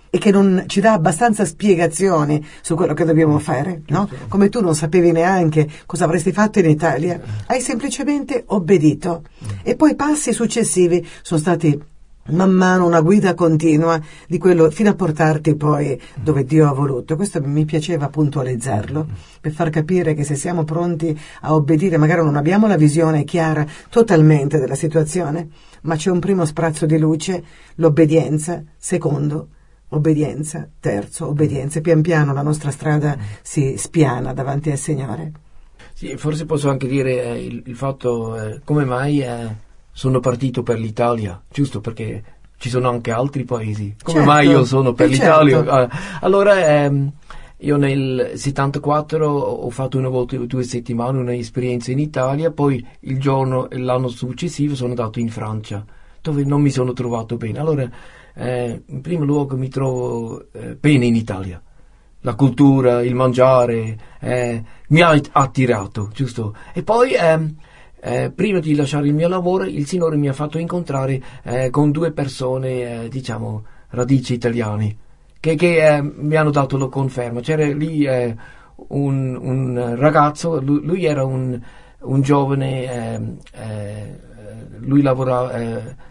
e 0.09 0.17
che 0.17 0.31
non 0.31 0.63
ci 0.67 0.79
dà 0.81 0.93
abbastanza 0.93 1.45
spiegazioni 1.45 2.45
su 2.61 2.75
quello 2.75 2.93
che 2.93 3.05
dobbiamo 3.05 3.39
fare, 3.39 3.83
no? 3.87 4.07
Certo. 4.07 4.25
Come 4.27 4.49
tu 4.49 4.61
non 4.61 4.75
sapevi 4.75 5.11
neanche 5.11 5.67
cosa 5.85 6.05
avresti 6.05 6.31
fatto 6.31 6.59
in 6.59 6.69
Italia, 6.69 7.19
hai 7.47 7.61
semplicemente 7.61 8.43
obbedito 8.47 9.23
e 9.63 9.75
poi 9.75 9.91
i 9.91 9.95
passi 9.95 10.33
successivi 10.33 11.05
sono 11.21 11.39
stati 11.39 11.97
man 12.31 12.51
mano 12.51 12.85
una 12.85 13.01
guida 13.01 13.33
continua 13.33 13.99
di 14.27 14.37
quello 14.37 14.69
fino 14.69 14.89
a 14.89 14.93
portarti 14.93 15.55
poi 15.55 15.99
dove 16.21 16.43
Dio 16.43 16.67
ha 16.67 16.73
voluto. 16.73 17.15
Questo 17.15 17.41
mi 17.43 17.65
piaceva 17.65 18.09
puntualizzarlo 18.09 19.07
per 19.41 19.51
far 19.51 19.69
capire 19.69 20.13
che 20.13 20.23
se 20.23 20.35
siamo 20.35 20.63
pronti 20.63 21.17
a 21.41 21.53
obbedire, 21.53 21.97
magari 21.97 22.23
non 22.23 22.35
abbiamo 22.35 22.67
la 22.67 22.77
visione 22.77 23.23
chiara 23.23 23.65
totalmente 23.89 24.59
della 24.59 24.75
situazione, 24.75 25.49
ma 25.81 25.95
c'è 25.95 26.11
un 26.11 26.19
primo 26.19 26.45
sprazzo 26.45 26.85
di 26.85 26.97
luce, 26.97 27.43
l'obbedienza, 27.75 28.61
secondo, 28.77 29.47
obbedienza, 29.89 30.67
terzo, 30.79 31.27
obbedienza. 31.27 31.81
Pian 31.81 32.01
piano 32.01 32.33
la 32.33 32.41
nostra 32.41 32.71
strada 32.71 33.17
si 33.41 33.75
spiana 33.77 34.33
davanti 34.33 34.71
al 34.71 34.77
Signore. 34.77 35.31
Sì, 35.93 36.15
forse 36.17 36.45
posso 36.45 36.69
anche 36.69 36.87
dire 36.87 37.23
eh, 37.23 37.43
il, 37.43 37.63
il, 37.65 37.75
fatto 37.75 38.41
eh, 38.41 38.61
come 38.63 38.85
mai 38.85 39.21
eh, 39.21 39.47
sono 39.91 40.19
partito 40.19 40.63
per 40.63 40.79
l'Italia, 40.79 41.41
giusto 41.49 41.81
perché 41.81 42.23
ci 42.57 42.69
sono 42.69 42.89
anche 42.89 43.11
altri 43.11 43.43
paesi. 43.43 43.95
Come 44.01 44.19
certo, 44.19 44.31
mai 44.31 44.47
io 44.47 44.63
sono 44.63 44.93
per 44.93 45.09
l'Italia? 45.09 45.57
Certo. 45.57 45.71
Ah, 45.71 45.89
allora, 46.21 46.65
ehm, 46.65 47.11
io 47.57 47.75
nel 47.75 48.31
74 48.35 49.27
ho 49.27 49.69
fatto 49.69 49.97
una 49.97 50.07
volta 50.07 50.37
due 50.37 50.63
settimane 50.63 51.19
un'esperienza 51.19 51.91
in 51.91 51.99
Italia, 51.99 52.51
poi 52.51 52.85
il 53.01 53.19
giorno, 53.19 53.67
l'anno 53.71 54.07
successivo 54.07 54.75
sono 54.75 54.89
andato 54.89 55.19
in 55.19 55.29
Francia, 55.29 55.83
dove 56.21 56.45
non 56.45 56.61
mi 56.61 56.69
sono 56.69 56.93
trovato 56.93 57.35
bene. 57.35 57.59
Allora, 57.59 57.89
eh, 58.35 58.83
in 58.85 59.01
primo 59.01 59.23
luogo 59.23 59.57
mi 59.57 59.69
trovo 59.69 60.45
eh, 60.51 60.75
bene 60.75 61.05
in 61.05 61.15
Italia. 61.15 61.61
La 62.21 62.35
cultura, 62.35 63.01
il 63.01 63.15
mangiare, 63.15 63.97
eh, 64.19 64.63
mi 64.89 65.01
ha 65.01 65.17
attirato, 65.31 66.09
giusto? 66.13 66.55
E 66.73 66.83
poi, 66.83 67.13
ehm, 67.13 67.55
eh, 68.01 68.31
prima 68.33 68.59
di 68.59 68.75
lasciare 68.75 69.07
il 69.07 69.13
mio 69.13 69.27
lavoro, 69.27 69.63
il 69.63 69.85
Signore 69.87 70.17
mi 70.17 70.27
ha 70.27 70.33
fatto 70.33 70.57
incontrare 70.57 71.21
eh, 71.43 71.69
con 71.69 71.91
due 71.91 72.11
persone, 72.11 73.03
eh, 73.05 73.09
diciamo, 73.09 73.63
radici 73.89 74.33
italiane, 74.33 74.95
che, 75.39 75.55
che 75.55 76.01
mi 76.01 76.35
hanno 76.35 76.51
dato 76.51 76.77
la 76.77 76.87
conferma. 76.87 77.39
C'era 77.39 77.65
lì 77.65 78.05
un, 78.87 79.37
un, 79.41 79.95
ragazzo, 79.95 80.59
lui, 80.59 80.81
lui 80.83 81.05
era 81.05 81.23
un, 81.23 81.59
un 82.01 82.21
giovane, 82.21 82.83
ehm, 82.91 83.37
lui 84.79 85.01
lavorava, 85.01 85.51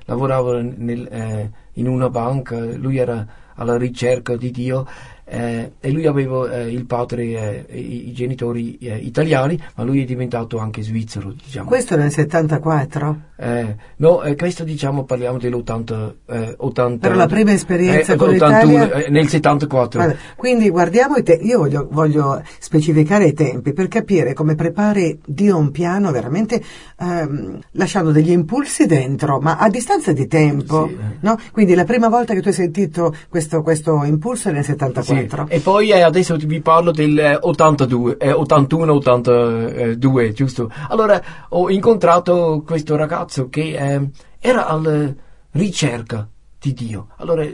lavorava 0.05 0.61
nel 0.61 1.51
in 1.79 1.89
una 1.89 2.11
banca, 2.11 2.59
lui 2.59 2.99
era 2.99 3.27
alla 3.55 3.77
ricerca 3.77 4.37
di 4.37 4.51
Dio 4.51 4.87
eh, 5.31 5.73
e 5.79 5.91
lui 5.91 6.07
aveva 6.07 6.51
eh, 6.51 6.73
il 6.73 6.87
padre, 6.87 7.67
eh, 7.69 7.79
i, 7.79 8.09
i, 8.09 8.13
genitori 8.13 8.79
eh, 8.79 8.97
italiani, 8.97 9.61
ma 9.75 9.85
lui 9.85 10.03
è 10.03 10.05
diventato 10.05 10.59
anche 10.59 10.83
svizzero. 10.83 11.33
Diciamo. 11.33 11.69
Questo 11.69 11.97
nel 11.97 12.11
74? 12.11 13.21
Eh, 13.37 13.77
no, 13.97 14.23
eh, 14.23 14.35
questo 14.35 14.65
diciamo 14.65 15.05
parliamo 15.05 15.39
dell'80. 15.39 16.15
80, 16.57 17.09
per 17.09 17.17
la 17.17 17.27
prima 17.27 17.53
esperienza 17.53 18.17
con 18.17 18.31
81, 18.31 18.85
l'Italia? 18.85 19.09
nel 19.09 19.29
74. 19.29 20.01
Vabbè, 20.01 20.17
quindi 20.37 20.71
guardiamo 20.71 21.17
i 21.17 21.23
tempi, 21.23 21.47
io 21.47 21.59
voglio, 21.59 21.89
voglio, 21.91 22.43
specificare 22.59 23.27
i 23.27 23.33
tempi 23.33 23.73
per 23.73 23.89
capire 23.89 24.33
come 24.33 24.55
prepari 24.55 25.21
Dio 25.25 25.57
un 25.57 25.71
piano 25.71 26.11
veramente 26.11 26.63
ehm, 26.99 27.59
lasciando 27.73 28.13
degli 28.13 28.31
impulsi 28.31 28.87
dentro, 28.87 29.41
ma 29.41 29.57
a 29.59 29.69
distanza 29.69 30.13
di 30.13 30.27
tempo. 30.27 30.89
Sì. 30.89 30.97
No? 31.21 31.39
Quindi 31.53 31.75
la 31.75 31.85
prima 31.85 32.09
volta 32.09 32.35
che 32.35 32.41
tu 32.41 32.49
hai 32.49 32.55
sentito 32.55 33.15
questo, 33.29 33.63
questo 33.63 34.05
impulso 34.05 34.49
è 34.49 34.53
nel 34.53 34.65
74. 34.65 35.15
Sì. 35.15 35.18
E 35.49 35.61
poi 35.61 35.91
eh, 35.91 36.03
adesso 36.03 36.37
vi 36.37 36.61
parlo 36.61 36.91
del 36.91 37.39
82, 37.41 38.17
eh, 38.19 38.31
81-82, 38.33 40.19
eh, 40.19 40.33
giusto? 40.33 40.71
Allora 40.89 41.21
ho 41.49 41.71
incontrato 41.71 42.63
questo 42.65 42.97
ragazzo 42.97 43.49
che 43.49 43.75
eh, 43.75 44.09
era 44.39 44.67
alla 44.67 45.13
ricerca 45.53 46.29
di 46.61 46.73
Dio. 46.73 47.09
Allora 47.17 47.47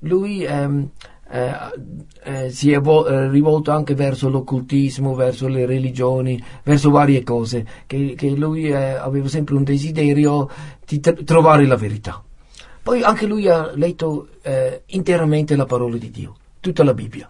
lui 0.00 0.44
ehm, 0.44 0.88
eh, 1.30 1.54
eh, 2.24 2.50
si 2.50 2.72
è 2.72 2.80
vo- 2.80 3.28
rivolto 3.28 3.70
anche 3.70 3.94
verso 3.94 4.28
l'occultismo, 4.28 5.14
verso 5.14 5.48
le 5.48 5.66
religioni, 5.66 6.42
verso 6.62 6.90
varie 6.90 7.22
cose, 7.22 7.66
che, 7.86 8.14
che 8.16 8.30
lui 8.30 8.72
aveva 8.72 9.28
sempre 9.28 9.54
un 9.54 9.64
desiderio 9.64 10.48
di 10.86 11.00
t- 11.00 11.24
trovare 11.24 11.66
la 11.66 11.76
verità. 11.76 12.22
Poi 12.82 13.02
anche 13.02 13.26
lui 13.26 13.48
ha 13.48 13.70
letto 13.74 14.28
interamente 14.86 15.54
la 15.54 15.66
parola 15.66 15.96
di 15.96 16.10
Dio 16.10 16.34
tutta 16.62 16.84
la 16.84 16.94
Bibbia. 16.94 17.28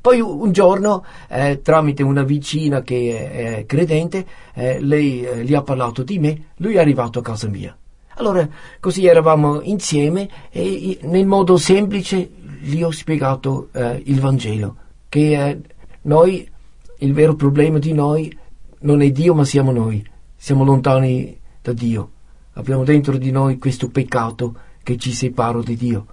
Poi 0.00 0.20
un 0.20 0.52
giorno, 0.52 1.02
eh, 1.30 1.62
tramite 1.62 2.02
una 2.02 2.24
vicina 2.24 2.82
che 2.82 3.30
è, 3.30 3.64
credente, 3.64 4.26
eh, 4.52 4.78
lei 4.80 5.24
eh, 5.24 5.44
gli 5.44 5.54
ha 5.54 5.62
parlato 5.62 6.02
di 6.02 6.18
me, 6.18 6.48
lui 6.56 6.74
è 6.74 6.78
arrivato 6.78 7.20
a 7.20 7.22
casa 7.22 7.48
mia. 7.48 7.74
Allora, 8.16 8.46
così 8.80 9.06
eravamo 9.06 9.62
insieme 9.62 10.28
e 10.50 10.98
nel 11.04 11.24
modo 11.24 11.56
semplice 11.56 12.30
gli 12.60 12.82
ho 12.82 12.90
spiegato 12.90 13.70
eh, 13.72 14.02
il 14.04 14.20
Vangelo, 14.20 14.76
che 15.08 15.48
eh, 15.48 15.60
noi, 16.02 16.46
il 16.98 17.12
vero 17.14 17.34
problema 17.34 17.78
di 17.78 17.94
noi 17.94 18.36
non 18.80 19.00
è 19.00 19.10
Dio 19.10 19.34
ma 19.34 19.44
siamo 19.46 19.72
noi, 19.72 20.06
siamo 20.36 20.64
lontani 20.64 21.40
da 21.62 21.72
Dio, 21.72 22.10
abbiamo 22.52 22.84
dentro 22.84 23.16
di 23.16 23.30
noi 23.30 23.56
questo 23.56 23.88
peccato 23.88 24.54
che 24.82 24.98
ci 24.98 25.12
separa 25.12 25.62
di 25.62 25.76
Dio. 25.76 26.06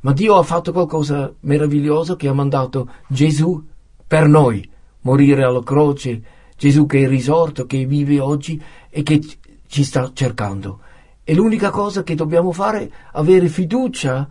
Ma 0.00 0.12
Dio 0.12 0.36
ha 0.36 0.42
fatto 0.42 0.72
qualcosa 0.72 1.32
meraviglioso 1.40 2.16
che 2.16 2.28
ha 2.28 2.32
mandato 2.32 2.88
Gesù 3.06 3.62
per 4.06 4.28
noi, 4.28 4.68
morire 5.02 5.42
alla 5.44 5.62
croce, 5.62 6.22
Gesù 6.56 6.86
che 6.86 7.04
è 7.04 7.08
risorto, 7.08 7.66
che 7.66 7.84
vive 7.84 8.20
oggi 8.20 8.60
e 8.90 9.02
che 9.02 9.20
ci 9.66 9.84
sta 9.84 10.10
cercando. 10.12 10.80
E 11.24 11.34
l'unica 11.34 11.70
cosa 11.70 12.02
che 12.02 12.14
dobbiamo 12.14 12.52
fare 12.52 12.80
è 12.80 12.90
avere 13.12 13.48
fiducia 13.48 14.28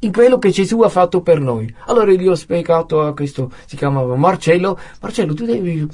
in 0.00 0.12
quello 0.12 0.38
che 0.38 0.50
Gesù 0.50 0.80
ha 0.80 0.88
fatto 0.88 1.20
per 1.20 1.40
noi. 1.40 1.72
Allora 1.86 2.12
gli 2.12 2.26
ho 2.26 2.34
spiegato 2.34 3.00
a 3.00 3.12
questo, 3.12 3.52
si 3.66 3.76
chiamava 3.76 4.16
Marcello, 4.16 4.78
Marcello 5.00 5.34
tu 5.34 5.44
devi 5.44 5.86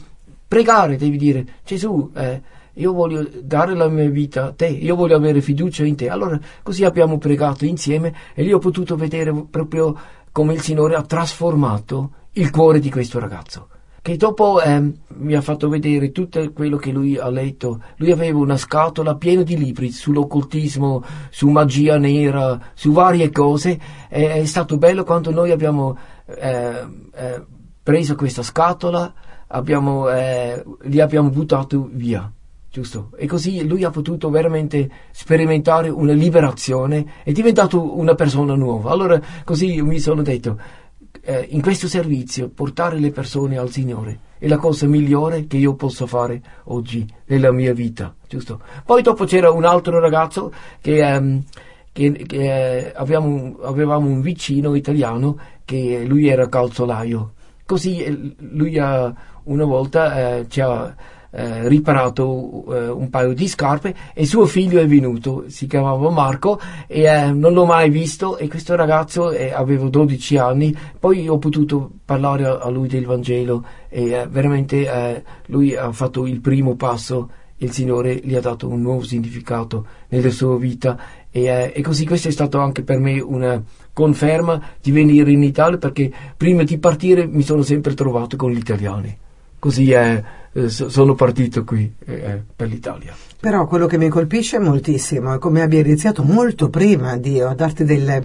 pregare, 0.46 0.96
devi 0.96 1.16
dire 1.16 1.46
Gesù, 1.64 2.10
eh, 2.14 2.42
io 2.74 2.92
voglio 2.92 3.28
dare 3.42 3.74
la 3.74 3.88
mia 3.88 4.08
vita 4.08 4.46
a 4.46 4.52
te, 4.52 4.66
io 4.66 4.96
voglio 4.96 5.16
avere 5.16 5.40
fiducia 5.40 5.84
in 5.84 5.96
te. 5.96 6.08
Allora 6.08 6.38
così 6.62 6.84
abbiamo 6.84 7.18
pregato 7.18 7.64
insieme 7.64 8.14
e 8.34 8.42
lì 8.42 8.52
ho 8.52 8.58
potuto 8.58 8.96
vedere 8.96 9.32
proprio 9.48 9.96
come 10.32 10.54
il 10.54 10.60
Signore 10.60 10.96
ha 10.96 11.02
trasformato 11.02 12.10
il 12.32 12.50
cuore 12.50 12.80
di 12.80 12.90
questo 12.90 13.18
ragazzo. 13.18 13.68
Che 14.02 14.16
dopo 14.16 14.60
eh, 14.60 14.92
mi 15.14 15.34
ha 15.34 15.40
fatto 15.40 15.68
vedere 15.68 16.12
tutto 16.12 16.52
quello 16.52 16.76
che 16.76 16.90
lui 16.90 17.16
ha 17.16 17.30
letto. 17.30 17.80
Lui 17.96 18.10
aveva 18.10 18.38
una 18.38 18.58
scatola 18.58 19.14
piena 19.14 19.42
di 19.42 19.56
libri 19.56 19.90
sull'occultismo, 19.90 21.02
su 21.30 21.48
magia 21.48 21.96
nera, 21.96 22.60
su 22.74 22.92
varie 22.92 23.30
cose. 23.30 23.80
E 24.10 24.32
è 24.34 24.44
stato 24.44 24.76
bello 24.76 25.04
quando 25.04 25.30
noi 25.30 25.52
abbiamo 25.52 25.96
eh, 26.26 26.86
eh, 27.14 27.44
preso 27.82 28.14
questa 28.14 28.42
scatola, 28.42 29.10
abbiamo, 29.46 30.10
eh, 30.10 30.62
li 30.82 31.00
abbiamo 31.00 31.30
buttato 31.30 31.88
via 31.90 32.30
giusto? 32.74 33.10
E 33.16 33.28
così 33.28 33.64
lui 33.68 33.84
ha 33.84 33.90
potuto 33.90 34.30
veramente 34.30 34.90
sperimentare 35.12 35.88
una 35.88 36.12
liberazione, 36.12 37.06
è 37.22 37.30
diventato 37.30 37.96
una 37.96 38.16
persona 38.16 38.56
nuova. 38.56 38.90
Allora 38.90 39.20
così 39.44 39.80
mi 39.80 40.00
sono 40.00 40.22
detto, 40.22 40.58
eh, 41.20 41.46
in 41.50 41.62
questo 41.62 41.86
servizio 41.86 42.48
portare 42.48 42.98
le 42.98 43.12
persone 43.12 43.58
al 43.58 43.70
Signore 43.70 44.18
è 44.38 44.48
la 44.48 44.56
cosa 44.56 44.88
migliore 44.88 45.46
che 45.46 45.56
io 45.56 45.76
possa 45.76 46.06
fare 46.06 46.42
oggi 46.64 47.06
nella 47.26 47.52
mia 47.52 47.72
vita, 47.72 48.12
giusto? 48.28 48.60
Poi 48.84 49.02
dopo 49.02 49.24
c'era 49.24 49.52
un 49.52 49.64
altro 49.64 50.00
ragazzo 50.00 50.52
che, 50.80 51.00
um, 51.00 51.44
che, 51.92 52.10
che 52.10 52.86
eh, 52.86 52.92
avevamo, 52.92 53.56
avevamo, 53.62 54.08
un 54.08 54.20
vicino 54.20 54.74
italiano 54.74 55.38
che 55.64 56.04
lui 56.04 56.26
era 56.26 56.48
calzolaio. 56.48 57.34
Così 57.64 58.02
eh, 58.02 58.34
lui 58.38 58.76
ha, 58.78 59.14
una 59.44 59.64
volta 59.64 60.38
eh, 60.38 60.48
ci 60.48 60.60
ha 60.60 60.94
eh, 61.34 61.68
riparato 61.68 62.64
eh, 62.68 62.88
un 62.88 63.10
paio 63.10 63.34
di 63.34 63.48
scarpe 63.48 63.94
e 64.14 64.24
suo 64.24 64.46
figlio 64.46 64.80
è 64.80 64.86
venuto, 64.86 65.44
si 65.48 65.66
chiamava 65.66 66.10
Marco 66.10 66.60
e 66.86 67.02
eh, 67.02 67.32
non 67.32 67.52
l'ho 67.52 67.64
mai 67.64 67.90
visto 67.90 68.38
e 68.38 68.48
questo 68.48 68.76
ragazzo 68.76 69.32
eh, 69.32 69.52
aveva 69.52 69.88
12 69.88 70.36
anni, 70.36 70.76
poi 70.98 71.28
ho 71.28 71.38
potuto 71.38 71.90
parlare 72.04 72.44
a, 72.44 72.68
lui 72.68 72.86
del 72.86 73.04
Vangelo 73.04 73.64
e 73.88 74.10
eh, 74.10 74.26
veramente 74.28 74.88
eh, 74.88 75.22
lui 75.46 75.74
ha 75.74 75.90
fatto 75.92 76.26
il 76.26 76.40
primo 76.40 76.76
passo 76.76 77.30
il 77.58 77.70
Signore 77.70 78.20
gli 78.22 78.34
ha 78.34 78.40
dato 78.40 78.68
un 78.68 78.82
nuovo 78.82 79.02
significato 79.02 79.86
nella 80.08 80.30
sua 80.30 80.56
vita 80.58 80.98
e, 81.30 81.44
eh, 81.44 81.72
e, 81.74 81.82
così 81.82 82.04
questo 82.06 82.28
è 82.28 82.30
stato 82.30 82.58
anche 82.58 82.82
per 82.82 82.98
me 82.98 83.20
una 83.20 83.60
conferma 83.92 84.60
di 84.80 84.90
venire 84.90 85.30
in 85.30 85.42
Italia 85.42 85.78
perché 85.78 86.12
prima 86.36 86.62
di 86.62 86.78
partire 86.78 87.26
mi 87.26 87.42
sono 87.42 87.62
sempre 87.62 87.94
trovato 87.94 88.36
con 88.36 88.50
gli 88.50 88.58
italiani. 88.58 89.16
Così 89.58 89.90
è, 89.92 90.22
eh, 90.54 90.68
sono 90.68 91.14
partito 91.14 91.64
qui 91.64 91.92
eh, 92.06 92.12
eh, 92.14 92.42
per 92.54 92.68
l'Italia. 92.68 93.14
Però 93.40 93.66
quello 93.66 93.86
che 93.86 93.98
mi 93.98 94.08
colpisce 94.08 94.58
moltissimo 94.58 95.34
è 95.34 95.38
come 95.38 95.62
abbia 95.62 95.80
iniziato 95.80 96.22
molto 96.22 96.70
prima 96.70 97.16
Dio 97.16 97.48
a 97.48 97.54
darti 97.54 97.84
del, 97.84 98.24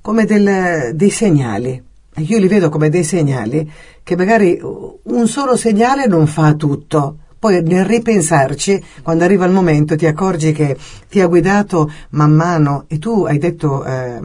come 0.00 0.24
del, 0.24 0.94
dei 0.94 1.10
segnali. 1.10 1.82
Io 2.16 2.38
li 2.38 2.48
vedo 2.48 2.68
come 2.68 2.88
dei 2.88 3.04
segnali 3.04 3.70
che 4.02 4.16
magari 4.16 4.58
un 4.60 5.28
solo 5.28 5.56
segnale 5.56 6.06
non 6.06 6.26
fa 6.26 6.54
tutto 6.54 7.18
poi 7.38 7.62
nel 7.62 7.84
ripensarci, 7.84 8.82
quando 9.02 9.22
arriva 9.22 9.44
il 9.44 9.52
momento, 9.52 9.94
ti 9.94 10.06
accorgi 10.06 10.50
che 10.52 10.76
ti 11.08 11.20
ha 11.20 11.26
guidato 11.28 11.90
man 12.10 12.32
mano 12.32 12.84
e 12.88 12.98
tu 12.98 13.24
hai 13.26 13.38
detto 13.38 13.84
eh, 13.84 14.18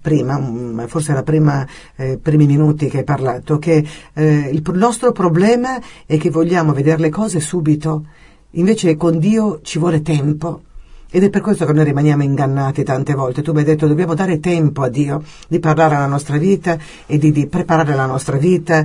prima, 0.00 0.38
mm, 0.38 0.84
forse 0.86 1.10
era 1.10 1.24
prima, 1.24 1.66
eh, 1.96 2.16
primi 2.16 2.46
minuti 2.46 2.88
che 2.88 2.98
hai 2.98 3.04
parlato, 3.04 3.58
che 3.58 3.84
eh, 4.12 4.50
il 4.52 4.62
nostro 4.74 5.10
problema 5.10 5.80
è 6.06 6.16
che 6.16 6.30
vogliamo 6.30 6.72
vedere 6.72 7.00
le 7.00 7.10
cose 7.10 7.40
subito, 7.40 8.04
invece 8.52 8.96
con 8.96 9.18
Dio 9.18 9.60
ci 9.62 9.80
vuole 9.80 10.00
tempo. 10.02 10.62
Ed 11.12 11.24
è 11.24 11.30
per 11.30 11.40
questo 11.40 11.66
che 11.66 11.72
noi 11.72 11.82
rimaniamo 11.82 12.22
ingannati 12.22 12.84
tante 12.84 13.14
volte. 13.14 13.42
Tu 13.42 13.50
mi 13.50 13.58
hai 13.58 13.64
detto 13.64 13.88
dobbiamo 13.88 14.14
dare 14.14 14.38
tempo 14.38 14.82
a 14.82 14.88
Dio 14.88 15.24
di 15.48 15.58
parlare 15.58 15.96
alla 15.96 16.06
nostra 16.06 16.36
vita 16.36 16.78
e 17.06 17.18
di, 17.18 17.32
di 17.32 17.48
preparare 17.48 17.96
la 17.96 18.06
nostra 18.06 18.36
vita. 18.36 18.84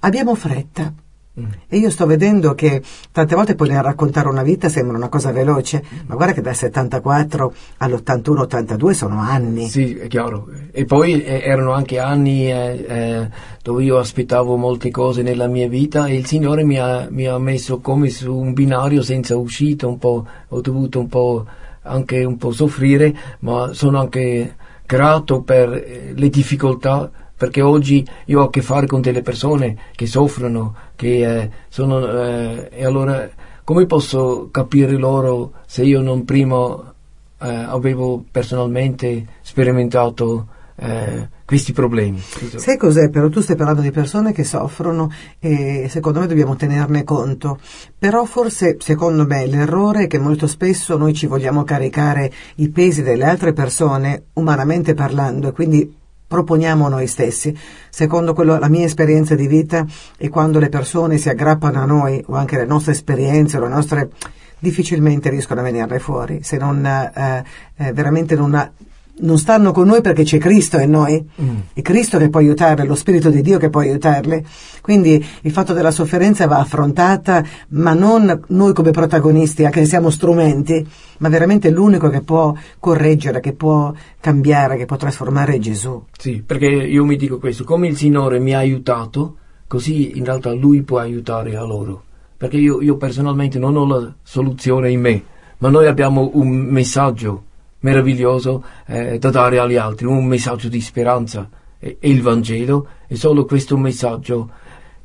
abbiamo 0.00 0.34
fretta. 0.34 0.92
Mm. 1.40 1.46
E 1.68 1.78
io 1.78 1.90
sto 1.90 2.06
vedendo 2.06 2.54
che 2.54 2.80
tante 3.10 3.34
volte 3.34 3.56
poi 3.56 3.68
nel 3.68 3.82
raccontare 3.82 4.28
una 4.28 4.44
vita 4.44 4.68
sembra 4.68 4.96
una 4.96 5.08
cosa 5.08 5.32
veloce, 5.32 5.82
ma 6.06 6.14
guarda 6.14 6.32
che 6.32 6.40
dal 6.40 6.54
74 6.54 7.54
all'81-82 7.78 8.90
sono 8.92 9.18
anni. 9.18 9.66
Sì, 9.66 9.96
è 9.96 10.06
chiaro. 10.06 10.48
E 10.70 10.84
poi 10.84 11.24
eh, 11.24 11.40
erano 11.42 11.72
anche 11.72 11.98
anni 11.98 12.48
eh, 12.52 12.84
eh, 12.86 13.28
dove 13.62 13.82
io 13.82 13.98
aspettavo 13.98 14.56
molte 14.56 14.92
cose 14.92 15.22
nella 15.22 15.48
mia 15.48 15.68
vita 15.68 16.06
e 16.06 16.14
il 16.14 16.26
Signore 16.26 16.62
mi 16.62 16.78
ha, 16.78 17.08
mi 17.10 17.26
ha, 17.26 17.36
messo 17.38 17.80
come 17.80 18.10
su 18.10 18.32
un 18.32 18.52
binario 18.52 19.02
senza 19.02 19.36
uscita, 19.36 19.88
un 19.88 19.98
po', 19.98 20.24
ho 20.48 20.60
dovuto 20.60 21.00
un 21.00 21.08
po' 21.08 21.44
anche 21.82 22.22
un 22.22 22.36
po' 22.36 22.52
soffrire, 22.52 23.12
ma 23.40 23.72
sono 23.72 23.98
anche 23.98 24.54
grato 24.86 25.42
per 25.42 25.72
eh, 25.72 26.12
le 26.14 26.28
difficoltà 26.28 27.10
perché 27.36 27.60
oggi 27.60 28.06
io 28.26 28.40
ho 28.40 28.44
a 28.44 28.50
che 28.50 28.62
fare 28.62 28.86
con 28.86 29.00
delle 29.00 29.22
persone 29.22 29.76
che 29.94 30.06
soffrono, 30.06 30.74
che 30.94 31.40
eh, 31.40 31.50
sono, 31.68 32.06
eh, 32.06 32.68
e 32.70 32.84
allora 32.84 33.28
come 33.64 33.86
posso 33.86 34.48
capire 34.50 34.96
loro 34.96 35.52
se 35.66 35.82
io 35.84 36.00
non 36.00 36.24
prima 36.24 36.94
eh, 37.40 37.48
avevo 37.48 38.22
personalmente 38.30 39.26
sperimentato 39.40 40.48
eh, 40.76 41.28
questi 41.44 41.72
problemi. 41.72 42.20
Sai 42.20 42.76
cos'è 42.76 43.10
però? 43.10 43.28
Tu 43.28 43.40
stai 43.40 43.56
parlando 43.56 43.82
di 43.82 43.90
persone 43.90 44.32
che 44.32 44.44
soffrono 44.44 45.10
e 45.38 45.86
secondo 45.88 46.20
me 46.20 46.26
dobbiamo 46.26 46.56
tenerne 46.56 47.04
conto, 47.04 47.58
però 47.98 48.24
forse 48.24 48.76
secondo 48.80 49.26
me 49.26 49.46
l'errore 49.46 50.04
è 50.04 50.06
che 50.06 50.18
molto 50.18 50.46
spesso 50.46 50.96
noi 50.96 51.14
ci 51.14 51.26
vogliamo 51.26 51.64
caricare 51.64 52.32
i 52.56 52.68
pesi 52.70 53.02
delle 53.02 53.24
altre 53.24 53.52
persone, 53.52 54.24
umanamente 54.34 54.94
parlando, 54.94 55.48
e 55.48 55.52
quindi 55.52 56.02
proponiamo 56.26 56.88
noi 56.88 57.06
stessi. 57.06 57.56
Secondo 57.90 58.34
quello, 58.34 58.58
la 58.58 58.68
mia 58.68 58.84
esperienza 58.84 59.34
di 59.34 59.46
vita 59.46 59.86
è 60.16 60.28
quando 60.28 60.58
le 60.58 60.68
persone 60.68 61.18
si 61.18 61.28
aggrappano 61.28 61.80
a 61.80 61.84
noi 61.84 62.22
o 62.26 62.34
anche 62.34 62.56
le 62.56 62.66
nostre 62.66 62.92
esperienze 62.92 63.58
le 63.60 63.68
nostre 63.68 64.10
difficilmente 64.58 65.28
riescono 65.28 65.60
a 65.60 65.62
venirne 65.62 65.98
fuori 65.98 66.42
se 66.42 66.56
non 66.56 66.84
eh, 66.86 67.44
eh, 67.76 67.92
veramente 67.92 68.34
non, 68.34 68.72
non 69.16 69.38
stanno 69.38 69.70
con 69.70 69.86
noi 69.86 70.00
perché 70.00 70.24
c'è 70.24 70.38
Cristo 70.38 70.78
in 70.78 70.90
noi, 70.90 71.24
mm. 71.40 71.56
è 71.72 71.82
Cristo 71.82 72.18
che 72.18 72.30
può 72.30 72.40
aiutarle, 72.40 72.84
lo 72.84 72.94
Spirito 72.94 73.30
di 73.30 73.42
Dio 73.42 73.58
che 73.58 73.70
può 73.70 73.80
aiutarle. 73.80 74.44
Quindi 74.80 75.24
il 75.42 75.50
fatto 75.52 75.72
della 75.72 75.90
sofferenza 75.90 76.46
va 76.46 76.58
affrontata, 76.58 77.44
ma 77.68 77.92
non 77.94 78.42
noi 78.48 78.72
come 78.72 78.90
protagonisti, 78.90 79.64
anche 79.64 79.80
se 79.80 79.86
siamo 79.86 80.10
strumenti, 80.10 80.86
ma 81.18 81.28
veramente 81.28 81.70
l'unico 81.70 82.08
che 82.08 82.22
può 82.22 82.54
correggere, 82.80 83.40
che 83.40 83.52
può 83.52 83.92
cambiare, 84.20 84.76
che 84.76 84.86
può 84.86 84.96
trasformare 84.96 85.54
è 85.54 85.58
Gesù. 85.58 86.04
Sì, 86.18 86.42
perché 86.44 86.66
io 86.66 87.04
mi 87.04 87.16
dico 87.16 87.38
questo, 87.38 87.64
come 87.64 87.86
il 87.86 87.96
Signore 87.96 88.40
mi 88.40 88.52
ha 88.54 88.58
aiutato, 88.58 89.36
così 89.68 90.18
in 90.18 90.24
realtà 90.24 90.52
Lui 90.52 90.82
può 90.82 90.98
aiutare 90.98 91.56
a 91.56 91.62
loro. 91.62 92.02
Perché 92.36 92.56
io, 92.56 92.82
io 92.82 92.96
personalmente 92.96 93.58
non 93.58 93.76
ho 93.76 93.86
la 93.86 94.12
soluzione 94.22 94.90
in 94.90 95.00
me, 95.00 95.22
ma 95.58 95.70
noi 95.70 95.86
abbiamo 95.86 96.30
un 96.34 96.48
messaggio 96.48 97.44
meraviglioso 97.84 98.64
eh, 98.86 99.18
da 99.18 99.30
dare 99.30 99.58
agli 99.58 99.76
altri, 99.76 100.06
un 100.06 100.24
messaggio 100.24 100.68
di 100.68 100.80
speranza. 100.80 101.48
E, 101.78 101.98
e 102.00 102.08
il 102.08 102.22
Vangelo 102.22 102.88
è 103.06 103.14
solo 103.14 103.44
questo 103.44 103.76
messaggio. 103.76 104.50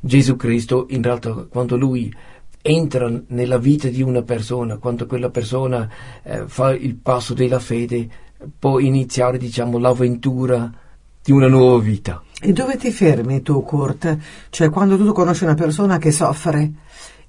Gesù 0.00 0.34
Cristo, 0.36 0.86
in 0.88 1.02
realtà, 1.02 1.46
quando 1.48 1.76
lui 1.76 2.12
entra 2.62 3.10
nella 3.28 3.58
vita 3.58 3.88
di 3.88 4.02
una 4.02 4.22
persona, 4.22 4.78
quando 4.78 5.06
quella 5.06 5.28
persona 5.28 5.88
eh, 6.22 6.44
fa 6.46 6.72
il 6.74 6.96
passo 6.96 7.34
della 7.34 7.58
fede, 7.58 8.08
può 8.58 8.78
iniziare, 8.78 9.36
diciamo, 9.36 9.78
l'avventura 9.78 10.72
di 11.22 11.32
una 11.32 11.48
nuova 11.48 11.78
vita. 11.82 12.22
E 12.40 12.52
dove 12.54 12.78
ti 12.78 12.90
fermi 12.90 13.42
tu, 13.42 13.62
Kurt? 13.62 14.16
Cioè, 14.48 14.70
quando 14.70 14.96
tu 14.96 15.12
conosci 15.12 15.44
una 15.44 15.54
persona 15.54 15.98
che 15.98 16.10
soffre 16.10 16.70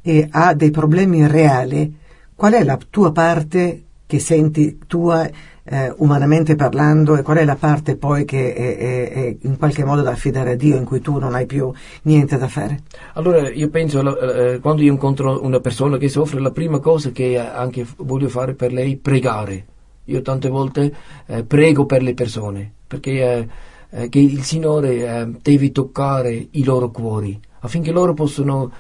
e 0.02 0.28
ha 0.32 0.54
dei 0.54 0.72
problemi 0.72 1.28
reali, 1.28 1.94
qual 2.34 2.54
è 2.54 2.64
la 2.64 2.80
tua 2.90 3.12
parte 3.12 3.84
che 4.12 4.20
senti 4.20 4.78
tua 4.88 5.26
eh, 5.64 5.94
umanamente 6.00 6.58
parlando 6.58 7.16
e 7.16 7.22
qual 7.22 7.38
è 7.38 7.46
la 7.46 7.56
parte 7.56 7.96
poi 7.96 8.26
che 8.26 8.54
è, 8.54 8.78
è, 8.78 9.10
è, 9.10 9.38
in 9.44 9.58
qualche 9.58 9.86
modo 9.86 10.02
da 10.02 10.12
affidare 10.12 10.52
a 10.52 10.56
Dio 10.56 10.76
in 10.76 10.84
cui 10.84 11.00
tu 11.00 11.18
non 11.18 11.34
hai 11.34 11.46
più 11.46 11.72
niente 12.02 12.38
da 12.38 12.50
fare? 12.50 12.82
Allora 13.14 13.50
io 13.50 13.70
penso 13.70 14.20
eh, 14.20 14.60
quando 14.60 14.82
io 14.82 14.92
incontro 14.92 15.42
una 15.46 15.62
persona 15.62 15.96
che 15.96 16.10
soffre 16.10 16.42
la 16.42 16.52
prima 16.52 16.80
cosa 16.80 17.12
che 17.12 17.40
anche 17.40 17.86
voglio 18.00 18.28
fare 18.28 18.54
per 18.54 18.74
lei 18.74 18.96
è 18.96 18.98
pregare. 18.98 19.66
Io 20.06 20.22
tante 20.22 20.50
volte 20.50 20.94
eh, 21.28 21.46
prego 21.46 21.86
per 21.86 22.04
le 22.04 22.14
persone 22.14 22.70
perché 22.86 23.12
eh, 23.12 23.48
eh, 23.92 24.10
che 24.10 24.20
il 24.20 24.44
Signore 24.44 25.06
eh, 25.06 25.32
deve 25.42 25.72
toccare 25.72 26.48
i 26.52 26.66
loro 26.66 26.92
cuori 26.92 27.40
affinché 27.62 27.92
loro 27.94 28.14
possano 28.14 28.72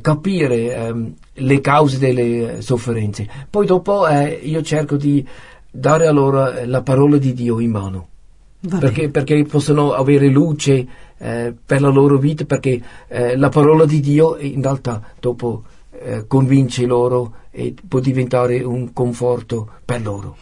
capire 0.00 0.74
ehm, 0.74 1.14
le 1.34 1.60
cause 1.60 1.98
delle 1.98 2.62
sofferenze. 2.62 3.28
Poi 3.48 3.66
dopo 3.66 4.06
eh, 4.06 4.40
io 4.42 4.62
cerco 4.62 4.96
di 4.96 5.26
dare 5.70 6.06
a 6.06 6.12
loro 6.12 6.50
eh, 6.50 6.66
la 6.66 6.82
parola 6.82 7.18
di 7.18 7.32
Dio 7.34 7.60
in 7.60 7.70
mano. 7.70 8.08
Perché, 8.66 9.10
perché, 9.10 9.44
possono 9.44 9.92
avere 9.92 10.28
luce 10.28 10.86
eh, 11.18 11.54
per 11.64 11.80
la 11.80 11.88
loro 11.88 12.18
vita, 12.18 12.44
perché 12.44 12.82
eh, 13.06 13.36
la 13.36 13.48
parola 13.48 13.84
di 13.84 14.00
Dio 14.00 14.36
in 14.38 14.60
realtà 14.60 15.00
dopo 15.20 15.62
eh, 15.90 16.26
convince 16.26 16.84
loro 16.84 17.34
e 17.50 17.74
può 17.86 18.00
diventare 18.00 18.62
un 18.62 18.92
conforto 18.92 19.68
per 19.84 20.02
loro. 20.02 20.36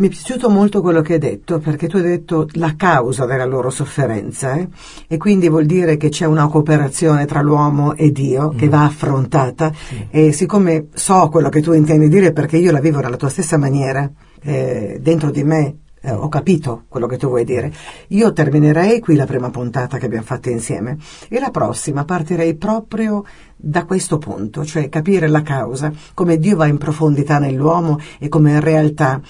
Mi 0.00 0.06
è 0.06 0.08
piaciuto 0.08 0.48
molto 0.48 0.80
quello 0.80 1.02
che 1.02 1.12
hai 1.12 1.18
detto, 1.18 1.58
perché 1.58 1.86
tu 1.86 1.98
hai 1.98 2.02
detto 2.02 2.48
la 2.52 2.74
causa 2.74 3.26
della 3.26 3.44
loro 3.44 3.68
sofferenza, 3.68 4.54
eh? 4.54 4.66
e 5.06 5.18
quindi 5.18 5.50
vuol 5.50 5.66
dire 5.66 5.98
che 5.98 6.08
c'è 6.08 6.24
una 6.24 6.48
cooperazione 6.48 7.26
tra 7.26 7.42
l'uomo 7.42 7.94
e 7.94 8.10
Dio 8.10 8.50
mm. 8.50 8.56
che 8.56 8.70
va 8.70 8.84
affrontata, 8.84 9.70
sì. 9.74 10.06
e 10.08 10.32
siccome 10.32 10.86
so 10.94 11.28
quello 11.28 11.50
che 11.50 11.60
tu 11.60 11.74
intendi 11.74 12.08
dire, 12.08 12.32
perché 12.32 12.56
io 12.56 12.72
la 12.72 12.80
vivo 12.80 12.98
nella 13.00 13.18
tua 13.18 13.28
stessa 13.28 13.58
maniera, 13.58 14.10
eh, 14.40 15.00
dentro 15.02 15.30
di 15.30 15.44
me 15.44 15.76
eh, 16.02 16.12
ho 16.12 16.28
capito 16.28 16.84
quello 16.88 17.06
che 17.06 17.18
tu 17.18 17.28
vuoi 17.28 17.44
dire. 17.44 17.70
Io 18.08 18.32
terminerei 18.32 19.00
qui 19.00 19.16
la 19.16 19.26
prima 19.26 19.50
puntata 19.50 19.98
che 19.98 20.06
abbiamo 20.06 20.24
fatto 20.24 20.48
insieme 20.48 20.96
e 21.28 21.38
la 21.38 21.50
prossima 21.50 22.06
partirei 22.06 22.54
proprio 22.54 23.22
da 23.54 23.84
questo 23.84 24.16
punto, 24.16 24.64
cioè 24.64 24.88
capire 24.88 25.28
la 25.28 25.42
causa, 25.42 25.92
come 26.14 26.38
Dio 26.38 26.56
va 26.56 26.66
in 26.66 26.78
profondità 26.78 27.38
nell'uomo 27.38 27.98
e 28.18 28.28
come 28.28 28.52
in 28.52 28.60
realtà 28.60 29.20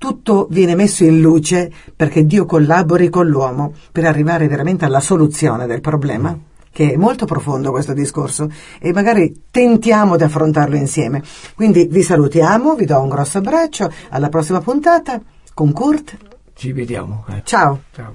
tutto 0.00 0.46
viene 0.48 0.74
messo 0.74 1.04
in 1.04 1.20
luce 1.20 1.70
perché 1.94 2.24
Dio 2.24 2.46
collabori 2.46 3.10
con 3.10 3.26
l'uomo 3.26 3.74
per 3.92 4.06
arrivare 4.06 4.48
veramente 4.48 4.86
alla 4.86 4.98
soluzione 4.98 5.66
del 5.66 5.82
problema 5.82 6.34
che 6.72 6.92
è 6.92 6.96
molto 6.96 7.26
profondo 7.26 7.70
questo 7.70 7.92
discorso 7.92 8.50
e 8.78 8.94
magari 8.94 9.42
tentiamo 9.50 10.16
di 10.16 10.22
affrontarlo 10.22 10.76
insieme. 10.76 11.22
Quindi 11.54 11.86
vi 11.90 12.02
salutiamo, 12.02 12.76
vi 12.76 12.86
do 12.86 12.98
un 12.98 13.10
grosso 13.10 13.38
abbraccio, 13.38 13.92
alla 14.08 14.30
prossima 14.30 14.60
puntata 14.60 15.20
con 15.52 15.72
Kurt. 15.72 16.16
Ci 16.54 16.72
vediamo. 16.72 17.26
Eh. 17.28 17.42
Ciao. 17.44 17.82
Ciao. 17.92 18.14